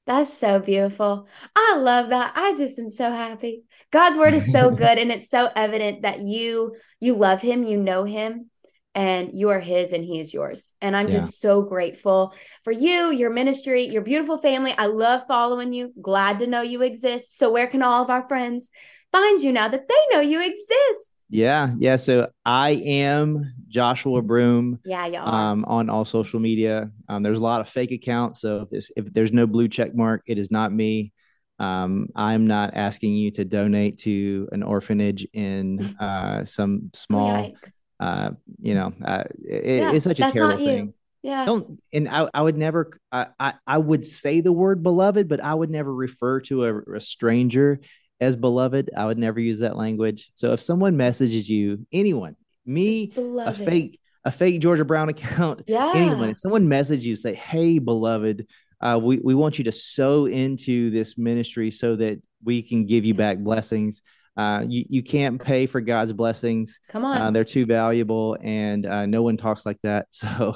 That's 0.07 0.33
so 0.33 0.59
beautiful. 0.59 1.27
I 1.53 1.75
love 1.77 2.09
that. 2.09 2.31
I 2.35 2.55
just 2.55 2.79
am 2.79 2.89
so 2.89 3.11
happy. 3.11 3.63
God's 3.91 4.17
word 4.17 4.33
is 4.33 4.49
so 4.49 4.71
good 4.83 4.97
and 4.97 5.11
it's 5.11 5.29
so 5.29 5.49
evident 5.53 6.03
that 6.03 6.21
you 6.21 6.77
you 7.01 7.15
love 7.15 7.41
him, 7.41 7.63
you 7.63 7.77
know 7.77 8.05
him, 8.05 8.49
and 8.95 9.31
you 9.33 9.49
are 9.49 9.59
his 9.59 9.91
and 9.91 10.05
he 10.05 10.21
is 10.21 10.33
yours. 10.33 10.75
And 10.81 10.95
I'm 10.95 11.09
yeah. 11.09 11.15
just 11.15 11.41
so 11.41 11.61
grateful 11.61 12.33
for 12.63 12.71
you, 12.71 13.11
your 13.11 13.29
ministry, 13.29 13.83
your 13.83 14.01
beautiful 14.01 14.37
family. 14.37 14.73
I 14.77 14.85
love 14.85 15.23
following 15.27 15.73
you. 15.73 15.93
Glad 16.01 16.39
to 16.39 16.47
know 16.47 16.61
you 16.61 16.83
exist. 16.83 17.37
So, 17.37 17.51
where 17.51 17.67
can 17.67 17.83
all 17.83 18.01
of 18.01 18.09
our 18.09 18.25
friends 18.29 18.69
find 19.11 19.41
you 19.41 19.51
now 19.51 19.67
that 19.67 19.89
they 19.89 20.15
know 20.15 20.21
you 20.21 20.41
exist? 20.41 21.11
Yeah, 21.29 21.73
yeah. 21.77 21.97
So 21.97 22.29
I 22.45 22.81
am 22.85 23.53
Joshua 23.67 24.21
Broome. 24.21 24.79
Yeah, 24.85 25.05
y'all. 25.07 25.27
Um, 25.27 25.65
on 25.65 25.89
all 25.89 26.05
social 26.05 26.39
media. 26.39 26.91
Um, 27.09 27.23
there's 27.23 27.39
a 27.39 27.43
lot 27.43 27.61
of 27.61 27.67
fake 27.67 27.91
accounts. 27.91 28.41
So 28.41 28.61
if 28.61 28.69
there's, 28.69 28.91
if 28.95 29.13
there's 29.13 29.33
no 29.33 29.45
blue 29.45 29.67
check 29.67 29.93
mark, 29.93 30.21
it 30.27 30.37
is 30.37 30.51
not 30.51 30.71
me. 30.71 31.11
Um, 31.59 32.07
I'm 32.15 32.47
not 32.47 32.75
asking 32.75 33.15
you 33.15 33.31
to 33.31 33.45
donate 33.45 33.97
to 33.99 34.47
an 34.51 34.63
orphanage 34.63 35.27
in 35.33 35.95
uh, 35.99 36.45
some 36.45 36.91
small 36.93 37.31
Yikes 37.31 37.71
uh, 37.99 38.31
you 38.59 38.75
know, 38.75 38.93
uh, 39.03 39.23
it, 39.39 39.81
yeah, 39.81 39.91
it's 39.91 40.03
such 40.03 40.19
a 40.19 40.29
terrible 40.29 40.57
thing. 40.57 40.93
Yeah. 41.23 41.45
Don't 41.45 41.81
and 41.91 42.07
I, 42.07 42.29
I 42.33 42.41
would 42.41 42.57
never 42.57 42.91
I, 43.11 43.27
I, 43.39 43.53
I 43.65 43.77
would 43.79 44.05
say 44.05 44.39
the 44.39 44.53
word 44.53 44.83
beloved, 44.83 45.27
but 45.27 45.43
I 45.43 45.53
would 45.53 45.69
never 45.69 45.93
refer 45.93 46.39
to 46.41 46.65
a, 46.65 46.95
a 46.95 47.01
stranger 47.01 47.79
as 48.19 48.35
beloved. 48.35 48.89
I 48.95 49.05
would 49.05 49.17
never 49.17 49.39
use 49.39 49.59
that 49.59 49.77
language. 49.77 50.31
So 50.35 50.53
if 50.53 50.61
someone 50.61 50.97
messages 50.97 51.49
you, 51.49 51.85
anyone, 51.91 52.35
me, 52.65 53.13
a 53.15 53.53
fake 53.53 53.99
a 54.25 54.31
fake 54.31 54.59
Georgia 54.61 54.83
Brown 54.83 55.09
account, 55.09 55.63
yeah. 55.67 55.93
anyone, 55.95 56.29
if 56.29 56.37
someone 56.37 56.67
messages 56.67 57.05
you, 57.05 57.15
say, 57.15 57.33
Hey, 57.33 57.79
beloved, 57.79 58.45
uh, 58.81 58.99
we, 59.01 59.19
we 59.23 59.33
want 59.33 59.57
you 59.57 59.63
to 59.63 59.71
sow 59.71 60.25
into 60.25 60.89
this 60.89 61.17
ministry 61.17 61.71
so 61.71 61.95
that 61.95 62.21
we 62.43 62.61
can 62.61 62.85
give 62.85 63.05
you 63.05 63.13
back 63.13 63.39
blessings. 63.39 64.01
Uh, 64.35 64.63
you, 64.67 64.85
you 64.87 65.01
can't 65.01 65.41
pay 65.41 65.65
for 65.65 65.81
God's 65.81 66.13
blessings. 66.13 66.79
Come 66.89 67.05
on. 67.05 67.17
Uh, 67.17 67.31
they're 67.31 67.43
too 67.43 67.65
valuable 67.65 68.37
and 68.41 68.85
uh, 68.85 69.05
no 69.07 69.23
one 69.23 69.37
talks 69.37 69.65
like 69.65 69.79
that. 69.83 70.07
So 70.11 70.53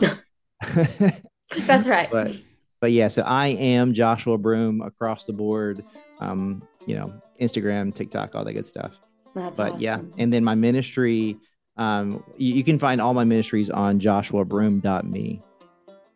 that's 1.66 1.88
right. 1.88 2.07
But, 2.12 2.36
but 2.82 2.91
yeah, 2.91 3.07
so 3.07 3.24
I 3.24 3.47
am 3.47 3.93
Joshua 3.93 4.38
Broome 4.38 4.82
across 4.82 5.26
the 5.26 5.34
board. 5.34 5.84
Um, 6.20 6.62
you 6.86 6.95
know, 6.95 7.14
Instagram, 7.41 7.93
TikTok, 7.93 8.35
all 8.35 8.45
that 8.45 8.53
good 8.53 8.65
stuff. 8.65 9.01
That's 9.35 9.57
but 9.57 9.73
awesome. 9.73 9.79
yeah, 9.79 9.99
and 10.17 10.31
then 10.31 10.43
my 10.43 10.55
ministry, 10.55 11.37
um, 11.77 12.23
you, 12.37 12.55
you 12.55 12.63
can 12.63 12.77
find 12.77 13.01
all 13.01 13.13
my 13.13 13.23
ministries 13.23 13.69
on 13.69 13.99
joshuabroome.me. 13.99 15.41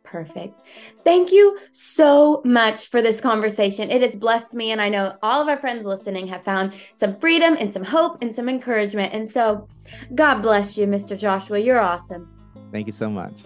Perfect. 0.03 0.61
Thank 1.03 1.31
you 1.31 1.57
so 1.71 2.41
much 2.45 2.87
for 2.87 3.01
this 3.01 3.19
conversation. 3.19 3.89
It 3.89 4.01
has 4.01 4.15
blessed 4.15 4.53
me, 4.53 4.71
and 4.71 4.81
I 4.81 4.87
know 4.87 5.15
all 5.23 5.41
of 5.41 5.47
our 5.47 5.57
friends 5.57 5.85
listening 5.85 6.27
have 6.27 6.43
found 6.43 6.73
some 6.93 7.19
freedom 7.19 7.57
and 7.59 7.73
some 7.73 7.83
hope 7.83 8.19
and 8.21 8.33
some 8.33 8.47
encouragement. 8.47 9.13
And 9.13 9.27
so, 9.27 9.67
God 10.13 10.41
bless 10.41 10.77
you, 10.77 10.85
Mr. 10.85 11.17
Joshua. 11.17 11.59
You're 11.59 11.81
awesome. 11.81 12.29
Thank 12.71 12.85
you 12.85 12.93
so 12.93 13.09
much. 13.09 13.43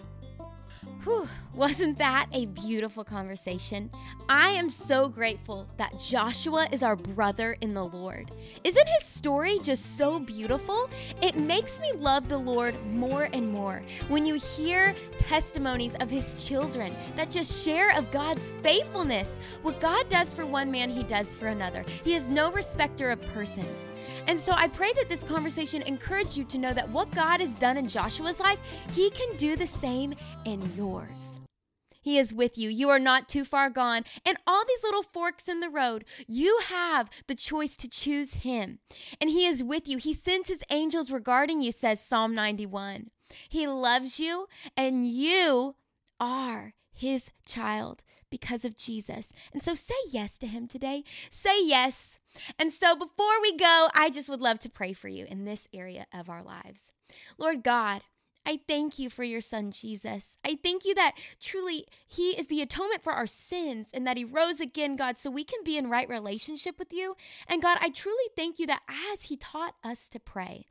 Whew. 1.04 1.28
Wasn't 1.60 1.98
that 1.98 2.28
a 2.32 2.46
beautiful 2.46 3.04
conversation? 3.04 3.92
I 4.30 4.52
am 4.52 4.70
so 4.70 5.10
grateful 5.10 5.68
that 5.76 6.00
Joshua 6.00 6.70
is 6.72 6.84
our 6.84 6.96
brother 6.96 7.58
in 7.60 7.74
the 7.74 7.84
Lord. 7.84 8.32
Isn't 8.64 8.88
his 8.88 9.04
story 9.04 9.60
just 9.62 9.98
so 9.98 10.20
beautiful? 10.22 10.90
It 11.22 11.36
makes 11.36 11.78
me 11.82 11.92
love 11.92 12.30
the 12.30 12.38
Lord 12.38 12.82
more 12.86 13.28
and 13.34 13.52
more 13.52 13.84
when 14.08 14.26
you 14.26 14.36
hear 14.36 14.96
testimonies 15.18 15.96
of 16.00 16.10
his 16.10 16.34
children 16.48 16.96
that 17.18 17.30
just 17.30 17.66
share 17.66 17.94
of 17.98 18.10
God's 18.10 18.54
faithfulness. 18.64 19.38
What 19.62 19.82
God 19.82 20.08
does 20.08 20.32
for 20.32 20.46
one 20.46 20.72
man, 20.72 20.90
he 20.90 21.04
does 21.04 21.36
for 21.36 21.48
another. 21.48 21.84
He 22.06 22.16
is 22.16 22.30
no 22.30 22.54
respecter 22.54 23.12
of 23.12 23.22
persons. 23.34 23.92
And 24.28 24.40
so 24.40 24.54
I 24.54 24.70
pray 24.70 24.94
that 24.94 25.10
this 25.10 25.26
conversation 25.26 25.82
encouraged 25.82 26.38
you 26.38 26.46
to 26.46 26.58
know 26.58 26.74
that 26.74 26.90
what 26.90 27.12
God 27.12 27.42
has 27.42 27.56
done 27.56 27.76
in 27.76 27.90
Joshua's 27.90 28.40
life, 28.40 28.60
he 28.94 29.10
can 29.10 29.36
do 29.36 29.58
the 29.58 29.68
same 29.68 30.16
in 30.46 30.62
yours. 30.78 31.42
He 32.10 32.18
is 32.18 32.34
with 32.34 32.58
you. 32.58 32.72
You 32.72 32.90
are 32.90 32.98
not 32.98 33.30
too 33.30 33.46
far 33.46 33.70
gone. 33.70 34.04
And 34.26 34.36
all 34.48 34.64
these 34.68 34.82
little 34.82 35.04
forks 35.04 35.48
in 35.48 35.60
the 35.60 35.70
road, 35.70 36.06
you 36.28 36.60
have 36.66 37.08
the 37.28 37.36
choice 37.36 37.78
to 37.78 37.88
choose 37.88 38.34
Him. 38.34 38.80
And 39.22 39.30
He 39.30 39.46
is 39.46 39.62
with 39.62 39.88
you. 39.88 40.00
He 40.00 40.16
sends 40.16 40.48
His 40.48 40.64
angels 40.72 41.12
regarding 41.12 41.62
you, 41.62 41.72
says 41.72 42.04
Psalm 42.04 42.34
91. 42.34 43.12
He 43.48 43.68
loves 43.68 44.20
you, 44.20 44.48
and 44.76 45.06
you 45.06 45.76
are 46.20 46.74
His 46.92 47.30
child 47.46 48.02
because 48.32 48.66
of 48.66 48.76
Jesus. 48.76 49.32
And 49.54 49.62
so 49.62 49.76
say 49.76 49.94
yes 50.10 50.40
to 50.40 50.48
Him 50.48 50.68
today. 50.68 51.04
Say 51.30 51.64
yes. 51.64 52.18
And 52.58 52.74
so 52.74 52.96
before 52.96 53.40
we 53.40 53.56
go, 53.56 53.90
I 53.94 54.10
just 54.10 54.30
would 54.30 54.42
love 54.42 54.58
to 54.62 54.70
pray 54.70 54.94
for 54.94 55.10
you 55.10 55.28
in 55.30 55.46
this 55.46 55.68
area 55.72 56.08
of 56.12 56.28
our 56.28 56.42
lives. 56.42 56.92
Lord 57.38 57.62
God, 57.62 58.02
I 58.50 58.60
thank 58.68 58.98
you 58.98 59.12
for 59.12 59.24
your 59.24 59.42
son, 59.42 59.70
Jesus. 59.70 60.40
I 60.44 60.58
thank 60.64 60.84
you 60.84 60.96
that 60.96 61.14
truly 61.40 61.86
he 62.08 62.32
is 62.32 62.48
the 62.48 62.64
atonement 62.64 63.04
for 63.04 63.14
our 63.14 63.28
sins 63.28 63.90
and 63.94 64.08
that 64.08 64.18
he 64.18 64.26
rose 64.26 64.60
again, 64.60 64.96
God, 64.96 65.20
so 65.20 65.30
we 65.30 65.44
can 65.44 65.60
be 65.64 65.78
in 65.78 65.88
right 65.88 66.10
relationship 66.10 66.80
with 66.80 66.92
you. 66.92 67.16
And 67.48 67.62
God, 67.62 67.78
I 67.80 67.90
truly 67.92 68.18
thank 68.36 68.58
you 68.58 68.66
that 68.66 68.82
as 69.14 69.26
he 69.26 69.38
taught 69.38 69.76
us 69.84 70.10
to 70.10 70.20
pray, 70.20 70.66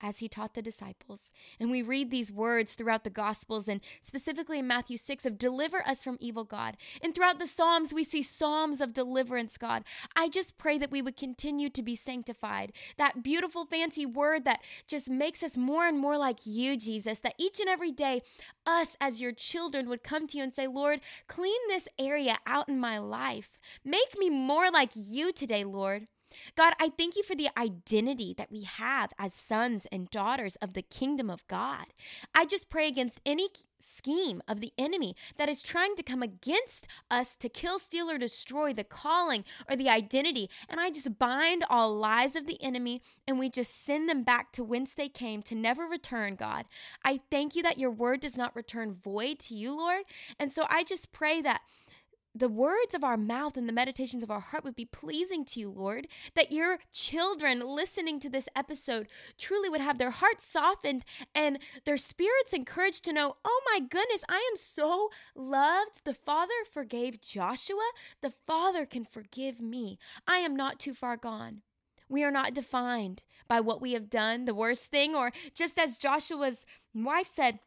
as 0.00 0.18
he 0.18 0.28
taught 0.28 0.54
the 0.54 0.62
disciples. 0.62 1.30
And 1.58 1.70
we 1.70 1.82
read 1.82 2.10
these 2.10 2.32
words 2.32 2.74
throughout 2.74 3.04
the 3.04 3.10
Gospels 3.10 3.68
and 3.68 3.80
specifically 4.02 4.58
in 4.58 4.66
Matthew 4.66 4.96
6 4.96 5.26
of 5.26 5.38
deliver 5.38 5.86
us 5.86 6.02
from 6.02 6.16
evil, 6.20 6.44
God. 6.44 6.76
And 7.02 7.14
throughout 7.14 7.38
the 7.38 7.46
Psalms, 7.46 7.92
we 7.92 8.04
see 8.04 8.22
Psalms 8.22 8.80
of 8.80 8.94
deliverance, 8.94 9.56
God. 9.56 9.84
I 10.16 10.28
just 10.28 10.58
pray 10.58 10.78
that 10.78 10.90
we 10.90 11.02
would 11.02 11.16
continue 11.16 11.70
to 11.70 11.82
be 11.82 11.96
sanctified. 11.96 12.72
That 12.96 13.22
beautiful, 13.22 13.64
fancy 13.64 14.06
word 14.06 14.44
that 14.44 14.60
just 14.86 15.10
makes 15.10 15.42
us 15.42 15.56
more 15.56 15.86
and 15.86 15.98
more 15.98 16.16
like 16.16 16.40
you, 16.44 16.76
Jesus. 16.76 17.18
That 17.20 17.34
each 17.38 17.60
and 17.60 17.68
every 17.68 17.92
day, 17.92 18.22
us 18.66 18.96
as 19.00 19.20
your 19.20 19.32
children 19.32 19.88
would 19.88 20.02
come 20.02 20.26
to 20.28 20.38
you 20.38 20.42
and 20.42 20.54
say, 20.54 20.66
Lord, 20.66 21.00
clean 21.26 21.60
this 21.68 21.88
area 21.98 22.38
out 22.46 22.68
in 22.68 22.78
my 22.78 22.98
life. 22.98 23.58
Make 23.84 24.18
me 24.18 24.30
more 24.30 24.70
like 24.70 24.92
you 24.94 25.32
today, 25.32 25.64
Lord. 25.64 26.08
God, 26.56 26.74
I 26.80 26.90
thank 26.96 27.16
you 27.16 27.22
for 27.22 27.34
the 27.34 27.48
identity 27.56 28.34
that 28.36 28.50
we 28.50 28.62
have 28.62 29.12
as 29.18 29.34
sons 29.34 29.86
and 29.90 30.10
daughters 30.10 30.56
of 30.56 30.74
the 30.74 30.82
kingdom 30.82 31.30
of 31.30 31.46
God. 31.48 31.86
I 32.34 32.44
just 32.44 32.68
pray 32.68 32.88
against 32.88 33.20
any 33.24 33.48
scheme 33.82 34.42
of 34.46 34.60
the 34.60 34.72
enemy 34.78 35.16
that 35.36 35.48
is 35.48 35.62
trying 35.62 35.96
to 35.96 36.02
come 36.02 36.22
against 36.22 36.86
us 37.10 37.34
to 37.36 37.48
kill, 37.48 37.78
steal, 37.78 38.10
or 38.10 38.18
destroy 38.18 38.72
the 38.72 38.84
calling 38.84 39.44
or 39.68 39.76
the 39.76 39.88
identity. 39.88 40.50
And 40.68 40.80
I 40.80 40.90
just 40.90 41.18
bind 41.18 41.64
all 41.68 41.96
lies 41.96 42.36
of 42.36 42.46
the 42.46 42.62
enemy 42.62 43.00
and 43.26 43.38
we 43.38 43.48
just 43.48 43.84
send 43.84 44.08
them 44.08 44.22
back 44.22 44.52
to 44.52 44.64
whence 44.64 44.94
they 44.94 45.08
came 45.08 45.42
to 45.42 45.54
never 45.54 45.86
return, 45.86 46.34
God. 46.36 46.66
I 47.04 47.20
thank 47.30 47.56
you 47.56 47.62
that 47.62 47.78
your 47.78 47.90
word 47.90 48.20
does 48.20 48.36
not 48.36 48.54
return 48.54 48.94
void 49.02 49.38
to 49.40 49.54
you, 49.54 49.76
Lord. 49.76 50.02
And 50.38 50.52
so 50.52 50.66
I 50.68 50.84
just 50.84 51.12
pray 51.12 51.40
that 51.42 51.62
the 52.34 52.48
words 52.48 52.94
of 52.94 53.02
our 53.02 53.16
mouth 53.16 53.56
and 53.56 53.68
the 53.68 53.72
meditations 53.72 54.22
of 54.22 54.30
our 54.30 54.40
heart 54.40 54.64
would 54.64 54.76
be 54.76 54.84
pleasing 54.84 55.44
to 55.46 55.60
you, 55.60 55.70
Lord. 55.70 56.06
That 56.34 56.52
your 56.52 56.78
children 56.92 57.60
listening 57.60 58.20
to 58.20 58.30
this 58.30 58.48
episode 58.54 59.08
truly 59.38 59.68
would 59.68 59.80
have 59.80 59.98
their 59.98 60.10
hearts 60.10 60.46
softened 60.46 61.04
and 61.34 61.58
their 61.84 61.96
spirits 61.96 62.52
encouraged 62.52 63.04
to 63.04 63.12
know, 63.12 63.36
oh 63.44 63.62
my 63.72 63.80
goodness, 63.80 64.22
I 64.28 64.46
am 64.50 64.56
so 64.56 65.10
loved. 65.34 66.02
The 66.04 66.14
Father 66.14 66.52
forgave 66.72 67.20
Joshua. 67.20 67.90
The 68.22 68.32
Father 68.46 68.86
can 68.86 69.04
forgive 69.04 69.60
me. 69.60 69.98
I 70.26 70.38
am 70.38 70.54
not 70.54 70.78
too 70.78 70.94
far 70.94 71.16
gone. 71.16 71.62
We 72.08 72.24
are 72.24 72.32
not 72.32 72.54
defined 72.54 73.22
by 73.46 73.60
what 73.60 73.80
we 73.80 73.92
have 73.92 74.10
done, 74.10 74.44
the 74.44 74.54
worst 74.54 74.90
thing, 74.90 75.14
or 75.14 75.30
just 75.54 75.78
as 75.78 75.96
Joshua's 75.96 76.66
wife 76.92 77.28
said, 77.28 77.60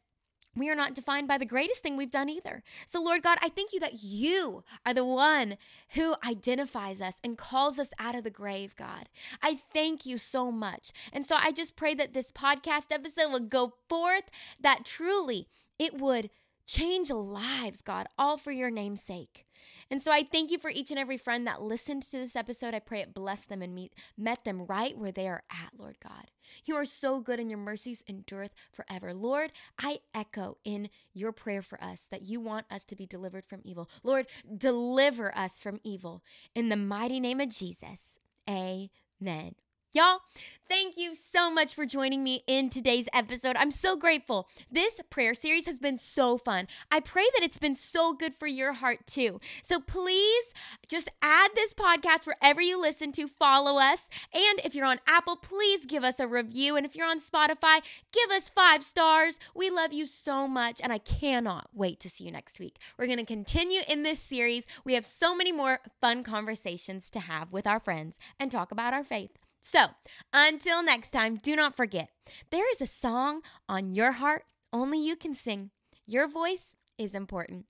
we 0.56 0.70
are 0.70 0.76
not 0.76 0.94
defined 0.94 1.28
by 1.28 1.38
the 1.38 1.46
greatest 1.46 1.82
thing 1.82 1.98
we've 1.98 2.12
done 2.12 2.30
either. 2.30 2.64
So, 2.86 3.02
Lord 3.02 3.24
God, 3.24 3.38
I 3.42 3.50
thank 3.50 3.74
you 3.74 3.80
that 3.80 4.04
you 4.04 4.64
are 4.86 4.94
the 4.94 5.06
one 5.06 5.58
who 5.90 6.16
identifies 6.26 7.02
us 7.02 7.20
and 7.24 7.38
calls 7.38 7.80
us 7.80 7.90
out 8.00 8.16
of 8.16 8.24
the 8.24 8.30
grave, 8.30 8.76
God. 8.76 9.10
I 9.42 9.56
thank 9.56 10.06
you 10.06 10.18
so 10.18 10.52
much. 10.52 10.92
And 11.12 11.26
so 11.26 11.36
I 11.36 11.52
just 11.52 11.76
pray 11.76 11.94
that 11.96 12.14
this 12.14 12.32
podcast 12.32 12.92
episode 12.92 13.32
will 13.32 13.40
go 13.40 13.74
forth, 13.90 14.26
that 14.60 14.86
truly 14.86 15.48
it 15.80 16.00
would 16.00 16.30
change 16.66 17.10
lives, 17.10 17.82
God, 17.82 18.08
all 18.18 18.38
for 18.38 18.52
your 18.52 18.70
name's 18.70 19.02
sake. 19.02 19.46
And 19.94 20.02
so 20.02 20.12
I 20.12 20.24
thank 20.24 20.50
you 20.50 20.58
for 20.58 20.72
each 20.72 20.90
and 20.90 21.00
every 21.00 21.18
friend 21.18 21.46
that 21.46 21.62
listened 21.62 22.02
to 22.02 22.18
this 22.18 22.36
episode. 22.36 22.74
I 22.74 22.80
pray 22.80 23.02
it 23.02 23.14
blessed 23.14 23.50
them 23.50 23.62
and 23.62 23.76
meet, 23.76 23.94
met 24.18 24.44
them 24.44 24.66
right 24.66 24.98
where 24.98 25.12
they 25.12 25.28
are 25.28 25.44
at, 25.52 25.70
Lord 25.78 25.98
God. 26.04 26.32
You 26.66 26.74
are 26.78 26.84
so 26.84 27.22
good 27.22 27.40
and 27.40 27.48
your 27.48 27.60
mercies 27.60 28.04
endureth 28.10 28.56
forever. 28.72 29.14
Lord, 29.14 29.52
I 29.78 30.00
echo 30.12 30.58
in 30.66 30.90
your 31.14 31.32
prayer 31.32 31.62
for 31.62 31.80
us 31.80 32.08
that 32.10 32.24
you 32.24 32.40
want 32.40 32.66
us 32.72 32.86
to 32.86 32.96
be 32.96 33.06
delivered 33.06 33.46
from 33.46 33.62
evil. 33.64 33.88
Lord, 34.02 34.26
deliver 34.58 35.38
us 35.38 35.62
from 35.62 35.80
evil. 35.84 36.24
In 36.56 36.70
the 36.70 36.76
mighty 36.76 37.20
name 37.20 37.40
of 37.40 37.50
Jesus, 37.50 38.18
amen. 38.50 39.54
Y'all, 39.96 40.22
thank 40.68 40.98
you 40.98 41.14
so 41.14 41.52
much 41.52 41.76
for 41.76 41.86
joining 41.86 42.24
me 42.24 42.44
in 42.48 42.68
today's 42.68 43.08
episode. 43.14 43.56
I'm 43.58 43.70
so 43.70 43.96
grateful. 43.96 44.50
This 44.72 45.00
prayer 45.12 45.36
series 45.36 45.68
has 45.68 45.78
been 45.78 46.00
so 46.00 46.36
fun. 46.36 46.68
I 46.90 47.00
pray 47.00 47.26
that 47.36 47.44
it's 47.44 47.60
been 47.60 47.76
so 47.76 48.12
good 48.12 48.34
for 48.34 48.48
your 48.48 48.74
heart 48.74 49.06
too. 49.06 49.40
So 49.62 49.80
please 49.80 50.46
just 50.88 51.10
add 51.22 51.52
this 51.54 51.76
podcast 51.76 52.26
wherever 52.26 52.60
you 52.60 52.82
listen 52.82 53.12
to, 53.12 53.28
follow 53.28 53.80
us. 53.80 54.10
And 54.34 54.60
if 54.64 54.74
you're 54.74 54.88
on 54.88 54.98
Apple, 55.06 55.36
please 55.36 55.86
give 55.86 56.04
us 56.04 56.20
a 56.20 56.26
review. 56.26 56.76
And 56.76 56.88
if 56.88 56.96
you're 56.96 57.08
on 57.08 57.20
Spotify, 57.20 57.84
give 58.12 58.32
us 58.32 58.50
five 58.50 58.84
stars. 58.84 59.38
We 59.54 59.70
love 59.70 59.94
you 59.94 60.08
so 60.08 60.48
much. 60.48 60.82
And 60.82 60.92
I 60.92 60.98
cannot 60.98 61.70
wait 61.72 62.00
to 62.00 62.10
see 62.10 62.24
you 62.24 62.32
next 62.32 62.60
week. 62.60 62.80
We're 62.98 63.06
going 63.06 63.20
to 63.20 63.26
continue 63.26 63.82
in 63.88 64.02
this 64.02 64.18
series. 64.18 64.66
We 64.84 64.96
have 64.96 65.06
so 65.06 65.36
many 65.36 65.52
more 65.52 65.82
fun 66.02 66.24
conversations 66.24 67.12
to 67.12 67.20
have 67.20 67.52
with 67.52 67.68
our 67.68 67.80
friends 67.80 68.18
and 68.40 68.52
talk 68.52 68.72
about 68.72 68.96
our 68.96 69.04
faith. 69.04 69.38
So, 69.66 69.86
until 70.34 70.84
next 70.84 71.12
time, 71.12 71.38
do 71.38 71.56
not 71.56 71.78
forget 71.78 72.10
there 72.52 72.70
is 72.70 72.82
a 72.82 72.86
song 72.86 73.40
on 73.70 73.94
your 73.94 74.12
heart 74.12 74.44
only 74.74 75.00
you 75.00 75.16
can 75.16 75.34
sing. 75.34 75.72
Your 76.06 76.28
voice 76.28 76.76
is 76.98 77.16
important. 77.16 77.66